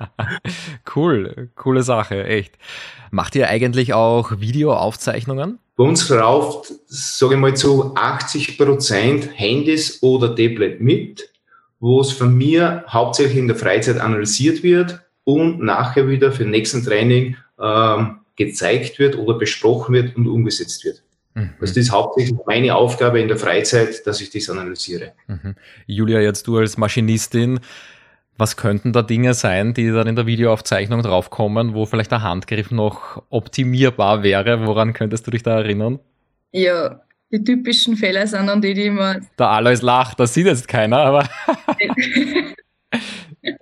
cool, 0.95 1.49
coole 1.55 1.83
Sache, 1.83 2.23
echt. 2.23 2.57
Macht 3.11 3.35
ihr 3.35 3.49
eigentlich 3.49 3.93
auch 3.93 4.39
Videoaufzeichnungen? 4.39 5.59
Bei 5.75 5.83
uns 5.83 6.03
verrauft, 6.03 6.71
sage 6.87 7.33
ich 7.33 7.39
mal, 7.41 7.55
zu 7.55 7.93
80 7.95 8.57
Prozent 8.57 9.29
Handys 9.33 10.01
oder 10.01 10.29
Tablet 10.29 10.79
mit, 10.79 11.29
wo 11.81 11.99
es 11.99 12.13
von 12.13 12.33
mir 12.33 12.85
hauptsächlich 12.87 13.37
in 13.37 13.47
der 13.47 13.57
Freizeit 13.57 13.99
analysiert 13.99 14.63
wird 14.63 15.01
und 15.25 15.59
nachher 15.59 16.07
wieder 16.07 16.31
für 16.31 16.43
den 16.43 16.51
nächsten 16.51 16.85
Training 16.85 17.35
ähm, 17.59 18.20
gezeigt 18.45 18.99
wird 18.99 19.17
oder 19.17 19.37
besprochen 19.37 19.93
wird 19.93 20.15
und 20.15 20.27
umgesetzt 20.27 20.83
wird. 20.85 21.03
Mhm. 21.33 21.51
Also 21.59 21.73
das 21.73 21.77
ist 21.77 21.91
hauptsächlich 21.91 22.37
meine 22.45 22.75
Aufgabe 22.75 23.19
in 23.19 23.27
der 23.27 23.37
Freizeit, 23.37 24.05
dass 24.05 24.21
ich 24.21 24.29
das 24.29 24.49
analysiere. 24.49 25.13
Mhm. 25.27 25.55
Julia, 25.85 26.19
jetzt 26.19 26.47
du 26.47 26.57
als 26.57 26.77
Maschinistin, 26.77 27.59
was 28.37 28.57
könnten 28.57 28.91
da 28.91 29.01
Dinge 29.01 29.33
sein, 29.33 29.73
die 29.73 29.91
dann 29.91 30.07
in 30.07 30.15
der 30.15 30.25
Videoaufzeichnung 30.25 31.03
draufkommen, 31.03 31.73
wo 31.73 31.85
vielleicht 31.85 32.11
der 32.11 32.23
Handgriff 32.23 32.71
noch 32.71 33.23
optimierbar 33.29 34.23
wäre? 34.23 34.65
Woran 34.65 34.93
könntest 34.93 35.27
du 35.27 35.31
dich 35.31 35.43
da 35.43 35.59
erinnern? 35.59 35.99
Ja, 36.51 37.01
die 37.31 37.43
typischen 37.43 37.95
Fehler 37.95 38.27
sind 38.27 38.47
dann 38.47 38.61
die, 38.61 38.73
die 38.73 38.87
immer. 38.87 39.17
Der 39.37 39.47
Alois 39.47 39.81
lacht, 39.81 40.19
das 40.19 40.33
sieht 40.33 40.47
jetzt 40.47 40.67
keiner, 40.67 40.97
aber. 40.97 41.29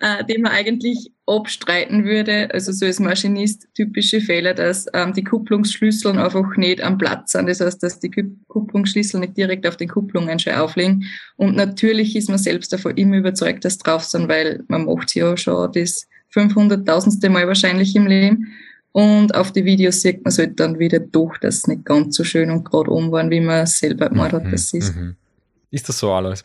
äh, 0.00 0.24
den 0.24 0.42
man 0.42 0.52
eigentlich 0.52 1.12
abstreiten 1.26 2.04
würde. 2.04 2.48
Also 2.52 2.72
so 2.72 2.86
als 2.86 3.00
Maschinist 3.00 3.68
typische 3.74 4.20
Fehler, 4.20 4.54
dass 4.54 4.86
ähm, 4.92 5.12
die 5.12 5.24
Kupplungsschlüssel 5.24 6.18
einfach 6.18 6.56
nicht 6.56 6.82
am 6.82 6.98
Platz 6.98 7.32
sind. 7.32 7.48
Das 7.48 7.60
heißt, 7.60 7.82
dass 7.82 8.00
die 8.00 8.10
Kupplungsschlüssel 8.48 9.20
nicht 9.20 9.36
direkt 9.36 9.66
auf 9.66 9.76
den 9.76 9.88
Kupplungen 9.88 10.38
schon 10.38 10.54
aufliegen. 10.54 11.04
Und 11.36 11.56
natürlich 11.56 12.16
ist 12.16 12.28
man 12.28 12.38
selbst 12.38 12.72
davon 12.72 12.96
immer 12.96 13.18
überzeugt, 13.18 13.64
dass 13.64 13.78
drauf 13.78 14.04
sind, 14.04 14.28
weil 14.28 14.64
man 14.68 14.84
macht 14.84 15.14
ja 15.14 15.36
schon 15.36 15.70
das 15.72 16.08
500.000. 16.34 17.28
Mal 17.28 17.46
wahrscheinlich 17.46 17.94
im 17.94 18.06
Leben. 18.06 18.52
Und 18.92 19.34
auf 19.34 19.52
die 19.52 19.64
Videos 19.64 20.02
sieht 20.02 20.22
man 20.22 20.30
es 20.30 20.38
halt 20.38 20.60
dann 20.60 20.78
wieder 20.78 21.00
doch, 21.00 21.38
dass 21.38 21.58
es 21.58 21.66
nicht 21.66 21.84
ganz 21.84 22.14
so 22.14 22.24
schön 22.24 22.50
und 22.50 22.64
gerade 22.64 22.90
um 22.90 23.10
waren, 23.10 23.30
wie 23.30 23.40
man 23.40 23.66
selber 23.66 24.10
gemeint 24.10 24.34
hat, 24.34 24.44
dass 24.46 24.64
es 24.64 24.74
ist. 24.74 24.96
Mhm. 24.96 25.16
Ist 25.70 25.88
das 25.88 25.98
so 25.98 26.12
alles? 26.12 26.44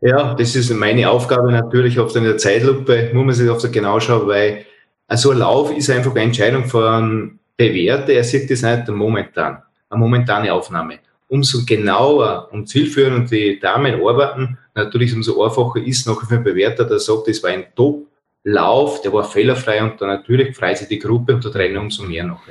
Ja, 0.00 0.34
das 0.34 0.54
ist 0.54 0.70
meine 0.74 1.08
Aufgabe 1.10 1.50
natürlich 1.50 1.96
in 1.96 2.24
der 2.24 2.36
Zeitlupe, 2.36 3.10
muss 3.14 3.24
man 3.24 3.34
sich 3.34 3.48
oft 3.48 3.72
genau 3.72 3.98
schauen, 3.98 4.28
weil 4.28 4.66
so 5.14 5.30
ein 5.30 5.38
Lauf 5.38 5.74
ist 5.74 5.88
einfach 5.88 6.10
eine 6.10 6.22
Entscheidung 6.22 6.66
von 6.66 7.38
Bewährte, 7.56 8.12
er 8.12 8.24
sieht 8.24 8.50
das 8.50 8.62
nicht 8.62 8.88
momentan, 8.88 9.62
eine 9.88 9.98
momentane 9.98 10.52
Aufnahme. 10.52 10.98
Umso 11.28 11.64
genauer 11.64 12.48
und 12.52 12.68
zielführend 12.68 13.30
die 13.30 13.58
Damen 13.58 14.00
arbeiten, 14.06 14.58
natürlich 14.74 15.14
umso 15.14 15.42
einfacher 15.42 15.80
ist 15.82 16.06
noch 16.06 16.22
für 16.22 16.34
einen 16.34 16.44
Bewerter, 16.44 16.84
der 16.84 16.98
sagt, 16.98 17.28
das 17.28 17.42
war 17.42 17.50
ein 17.50 17.64
Top-Lauf, 17.74 19.00
der 19.00 19.12
war 19.12 19.24
fehlerfrei 19.24 19.82
und 19.82 20.00
dann 20.00 20.08
natürlich 20.08 20.54
freut 20.54 20.76
sich 20.76 20.88
die 20.88 20.98
Gruppe 20.98 21.34
und 21.34 21.42
der 21.42 21.52
Trainer 21.52 21.80
umso 21.80 22.02
mehr 22.02 22.24
noch. 22.24 22.42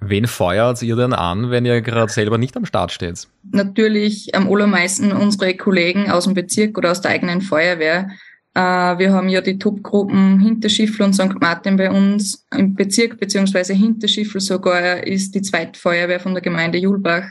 Wen 0.00 0.26
feuert 0.26 0.82
ihr 0.82 0.96
denn 0.96 1.12
an, 1.12 1.50
wenn 1.50 1.66
ihr 1.66 1.82
gerade 1.82 2.10
selber 2.10 2.38
nicht 2.38 2.56
am 2.56 2.64
Start 2.64 2.90
steht? 2.90 3.28
Natürlich 3.52 4.34
am 4.34 4.50
allermeisten 4.50 5.12
unsere 5.12 5.54
Kollegen 5.54 6.10
aus 6.10 6.24
dem 6.24 6.34
Bezirk 6.34 6.78
oder 6.78 6.90
aus 6.90 7.02
der 7.02 7.10
eigenen 7.10 7.42
Feuerwehr. 7.42 8.08
Äh, 8.54 8.60
wir 8.60 9.12
haben 9.12 9.28
ja 9.28 9.42
die 9.42 9.58
Top-Gruppen 9.58 10.40
Hinterschiffel 10.40 11.04
und 11.04 11.12
St. 11.12 11.40
Martin 11.40 11.76
bei 11.76 11.90
uns 11.90 12.46
im 12.56 12.74
Bezirk, 12.74 13.20
beziehungsweise 13.20 13.74
Hinterschiffel 13.74 14.40
sogar 14.40 15.06
ist 15.06 15.34
die 15.34 15.42
zweite 15.42 15.78
Feuerwehr 15.78 16.18
von 16.18 16.32
der 16.32 16.42
Gemeinde 16.42 16.78
Julbach. 16.78 17.24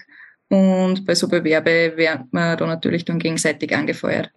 Und 0.50 1.06
bei 1.06 1.16
so 1.16 1.28
Bewerbe 1.28 1.94
wird 1.96 2.32
man 2.32 2.58
da 2.58 2.66
natürlich 2.66 3.06
dann 3.06 3.20
gegenseitig 3.20 3.76
angefeuert. 3.76 4.32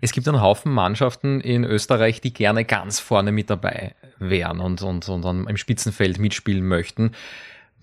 Es 0.00 0.12
gibt 0.12 0.28
einen 0.28 0.42
Haufen 0.42 0.72
Mannschaften 0.72 1.40
in 1.40 1.64
Österreich, 1.64 2.20
die 2.20 2.32
gerne 2.32 2.64
ganz 2.64 3.00
vorne 3.00 3.32
mit 3.32 3.48
dabei 3.48 3.94
wären 4.18 4.60
und, 4.60 4.82
und, 4.82 5.08
und 5.08 5.48
im 5.48 5.56
Spitzenfeld 5.56 6.18
mitspielen 6.18 6.66
möchten. 6.66 7.12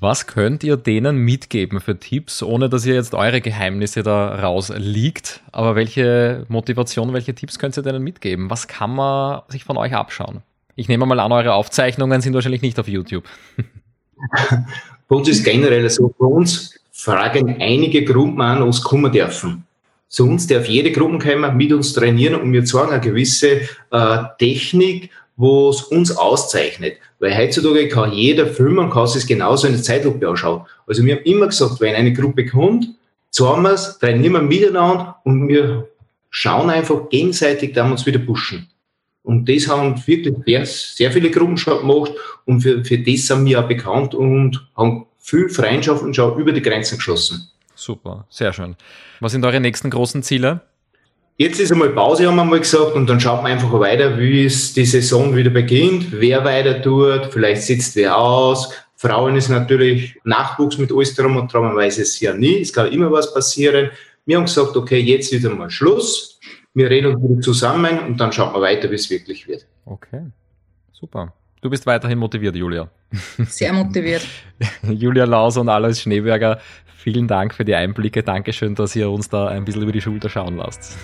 Was 0.03 0.27
könnt 0.27 0.65
ihr 0.65 0.75
denen 0.75 1.15
mitgeben 1.19 1.79
für 1.79 1.97
Tipps, 1.97 2.43
ohne 2.43 2.67
dass 2.67 2.85
ihr 2.85 2.93
jetzt 2.93 3.13
eure 3.13 3.39
Geheimnisse 3.39 4.03
da 4.03 4.35
rausliegt? 4.35 5.39
Aber 5.53 5.77
welche 5.77 6.45
Motivation, 6.49 7.13
welche 7.13 7.33
Tipps 7.33 7.57
könnt 7.57 7.77
ihr 7.77 7.83
denen 7.83 8.03
mitgeben? 8.03 8.49
Was 8.49 8.67
kann 8.67 8.93
man 8.93 9.43
sich 9.47 9.63
von 9.63 9.77
euch 9.77 9.93
abschauen? 9.95 10.41
Ich 10.75 10.89
nehme 10.89 11.05
mal 11.05 11.21
an, 11.21 11.31
eure 11.31 11.53
Aufzeichnungen 11.53 12.19
sind 12.19 12.33
wahrscheinlich 12.33 12.61
nicht 12.61 12.77
auf 12.81 12.89
YouTube. 12.89 13.23
Bei 15.07 15.15
uns 15.15 15.29
ist 15.29 15.45
generell 15.45 15.89
so, 15.89 16.13
bei 16.17 16.25
uns 16.25 16.77
fragen 16.91 17.61
einige 17.61 18.03
Gruppen 18.03 18.41
an, 18.41 18.61
uns 18.61 18.81
kommen 18.81 19.09
dürfen. 19.09 19.63
Zu 20.09 20.27
uns 20.27 20.47
darf 20.47 20.67
jede 20.67 20.91
Gruppe 20.91 21.19
kommen, 21.19 21.55
mit 21.55 21.71
uns 21.71 21.93
trainieren 21.93 22.41
und 22.41 22.51
wir 22.51 22.65
zeigen 22.65 22.91
eine 22.91 22.99
gewisse 22.99 23.61
äh, 23.91 24.17
Technik 24.37 25.11
wo 25.35 25.69
es 25.69 25.81
uns 25.83 26.15
auszeichnet. 26.15 26.97
Weil 27.19 27.37
heutzutage 27.37 27.87
kann 27.87 28.13
jeder 28.13 28.47
filmen 28.47 28.79
und 28.79 28.91
kann 28.91 29.07
sich 29.07 29.25
genauso 29.25 29.67
in 29.67 29.73
der 29.73 29.83
Zeitlupe 29.83 30.27
anschauen. 30.27 30.65
Also 30.87 31.03
wir 31.03 31.15
haben 31.15 31.23
immer 31.23 31.47
gesagt, 31.47 31.79
wenn 31.81 31.95
eine 31.95 32.13
Gruppe 32.13 32.45
kommt, 32.45 32.87
zahlen 33.31 33.63
wir 33.63 33.71
es, 33.71 33.97
trainieren 33.99 34.33
wir 34.33 34.41
miteinander 34.41 35.17
und 35.23 35.47
wir 35.47 35.87
schauen 36.29 36.69
einfach 36.69 37.09
gegenseitig, 37.09 37.73
da 37.73 37.89
uns 37.89 38.05
wieder 38.05 38.19
pushen. 38.19 38.69
Und 39.23 39.47
das 39.47 39.67
haben 39.67 40.05
wirklich 40.05 40.35
sehr, 40.45 40.65
sehr 40.65 41.11
viele 41.11 41.31
Gruppen 41.31 41.57
schon 41.57 41.79
gemacht 41.79 42.11
und 42.45 42.61
für, 42.61 42.83
für 42.83 42.97
das 42.97 43.27
sind 43.27 43.45
wir 43.45 43.61
auch 43.61 43.67
bekannt 43.67 44.13
und 44.13 44.67
haben 44.75 45.05
viel 45.17 45.47
Freundschaft 45.47 46.03
und 46.03 46.13
schon 46.15 46.37
über 46.37 46.51
die 46.51 46.61
Grenzen 46.61 46.97
geschlossen. 46.97 47.49
Super, 47.73 48.27
sehr 48.29 48.51
schön. 48.51 48.75
Was 49.21 49.31
sind 49.31 49.45
eure 49.45 49.61
nächsten 49.61 49.89
großen 49.89 50.21
Ziele? 50.23 50.61
Jetzt 51.43 51.59
ist 51.59 51.73
einmal 51.73 51.89
Pause, 51.89 52.25
haben 52.25 52.37
wir 52.37 52.45
mal 52.45 52.61
gesagt, 52.61 52.93
und 52.93 53.05
dann 53.09 53.19
schaut 53.19 53.43
man 53.43 53.51
einfach 53.51 53.77
weiter, 53.77 54.17
wie 54.17 54.45
es 54.45 54.71
die 54.71 54.85
Saison 54.85 55.35
wieder 55.35 55.49
beginnt, 55.49 56.07
wer 56.13 56.45
weiter 56.45 56.81
tut, 56.81 57.33
vielleicht 57.33 57.63
sitzt 57.63 57.97
wer 57.97 58.17
aus. 58.17 58.71
Frauen 58.95 59.35
ist 59.35 59.49
natürlich 59.49 60.15
Nachwuchs 60.23 60.77
mit 60.77 60.93
alles 60.93 61.15
drum 61.15 61.35
und 61.35 61.51
dran, 61.51 61.63
man 61.63 61.75
weiß 61.75 61.97
es 61.97 62.17
ja 62.21 62.33
nie, 62.33 62.61
es 62.61 62.71
kann 62.71 62.89
immer 62.93 63.11
was 63.11 63.33
passieren. 63.33 63.89
Wir 64.25 64.37
haben 64.37 64.45
gesagt, 64.45 64.77
okay, 64.77 65.01
jetzt 65.01 65.33
wieder 65.33 65.49
mal 65.49 65.69
Schluss, 65.69 66.39
wir 66.73 66.89
reden 66.89 67.13
uns 67.13 67.29
wieder 67.29 67.41
zusammen 67.41 67.99
und 68.07 68.21
dann 68.21 68.31
schaut 68.31 68.53
man 68.53 68.61
weiter, 68.61 68.89
wie 68.89 68.95
es 68.95 69.09
wirklich 69.09 69.45
wird. 69.45 69.67
Okay, 69.85 70.21
super. 70.93 71.33
Du 71.59 71.69
bist 71.69 71.85
weiterhin 71.85 72.19
motiviert, 72.19 72.55
Julia. 72.55 72.89
Sehr 73.49 73.73
motiviert. 73.73 74.25
Julia 74.83 75.25
Laus 75.25 75.57
und 75.57 75.67
Alois 75.67 75.95
Schneeberger, 75.95 76.61
vielen 76.95 77.27
Dank 77.27 77.53
für 77.53 77.65
die 77.65 77.75
Einblicke. 77.75 78.23
Dankeschön, 78.23 78.75
dass 78.75 78.95
ihr 78.95 79.11
uns 79.11 79.27
da 79.27 79.49
ein 79.49 79.65
bisschen 79.65 79.81
über 79.81 79.91
die 79.91 79.99
Schulter 79.99 80.29
schauen 80.29 80.55
lasst. 80.55 80.97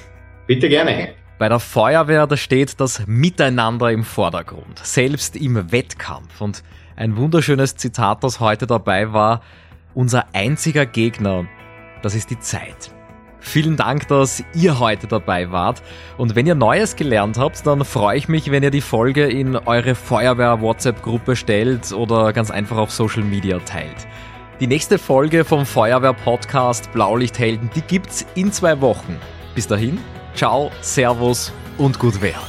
Bitte 0.50 0.68
gerne. 0.68 1.10
Bei 1.38 1.48
der 1.48 1.60
Feuerwehr, 1.60 2.26
da 2.26 2.36
steht 2.36 2.80
das 2.80 3.04
Miteinander 3.06 3.92
im 3.92 4.04
Vordergrund, 4.04 4.80
selbst 4.82 5.36
im 5.36 5.72
Wettkampf. 5.72 6.42
Und 6.42 6.64
ein 6.96 7.18
wunderschönes 7.18 7.76
Zitat, 7.76 8.24
das 8.24 8.40
heute 8.40 8.66
dabei 8.66 9.14
war, 9.14 9.42
unser 9.94 10.26
einziger 10.34 10.88
Gegner, 10.88 11.46
das 12.02 12.16
ist 12.16 12.32
die 12.32 12.40
Zeit. 12.40 12.90
Vielen 13.40 13.78
Dank, 13.78 14.08
dass 14.08 14.44
ihr 14.56 14.80
heute 14.80 15.06
dabei 15.06 15.52
wart. 15.52 15.84
Und 16.18 16.36
wenn 16.36 16.48
ihr 16.48 16.56
Neues 16.56 16.96
gelernt 16.96 17.38
habt, 17.38 17.68
dann 17.68 17.86
freue 17.86 18.18
ich 18.18 18.28
mich, 18.28 18.50
wenn 18.50 18.64
ihr 18.64 18.72
die 18.72 18.82
Folge 18.82 19.28
in 19.28 19.56
eure 19.56 19.94
Feuerwehr-WhatsApp-Gruppe 19.94 21.36
stellt 21.36 21.92
oder 21.92 22.34
ganz 22.34 22.50
einfach 22.50 22.78
auf 22.78 22.90
Social 22.90 23.24
Media 23.24 23.60
teilt. 23.60 24.08
Die 24.60 24.68
nächste 24.68 24.98
Folge 24.98 25.46
vom 25.46 25.68
Feuerwehr-Podcast 25.68 26.92
Blaulichthelden, 26.92 27.70
die 27.76 27.82
gibt's 27.82 28.26
in 28.34 28.52
zwei 28.52 28.82
Wochen. 28.82 29.16
Bis 29.54 29.68
dahin, 29.68 30.00
ciao, 30.40 30.72
servus 30.82 31.52
und 31.78 32.00
gut 32.00 32.22
Wehr. 32.22 32.40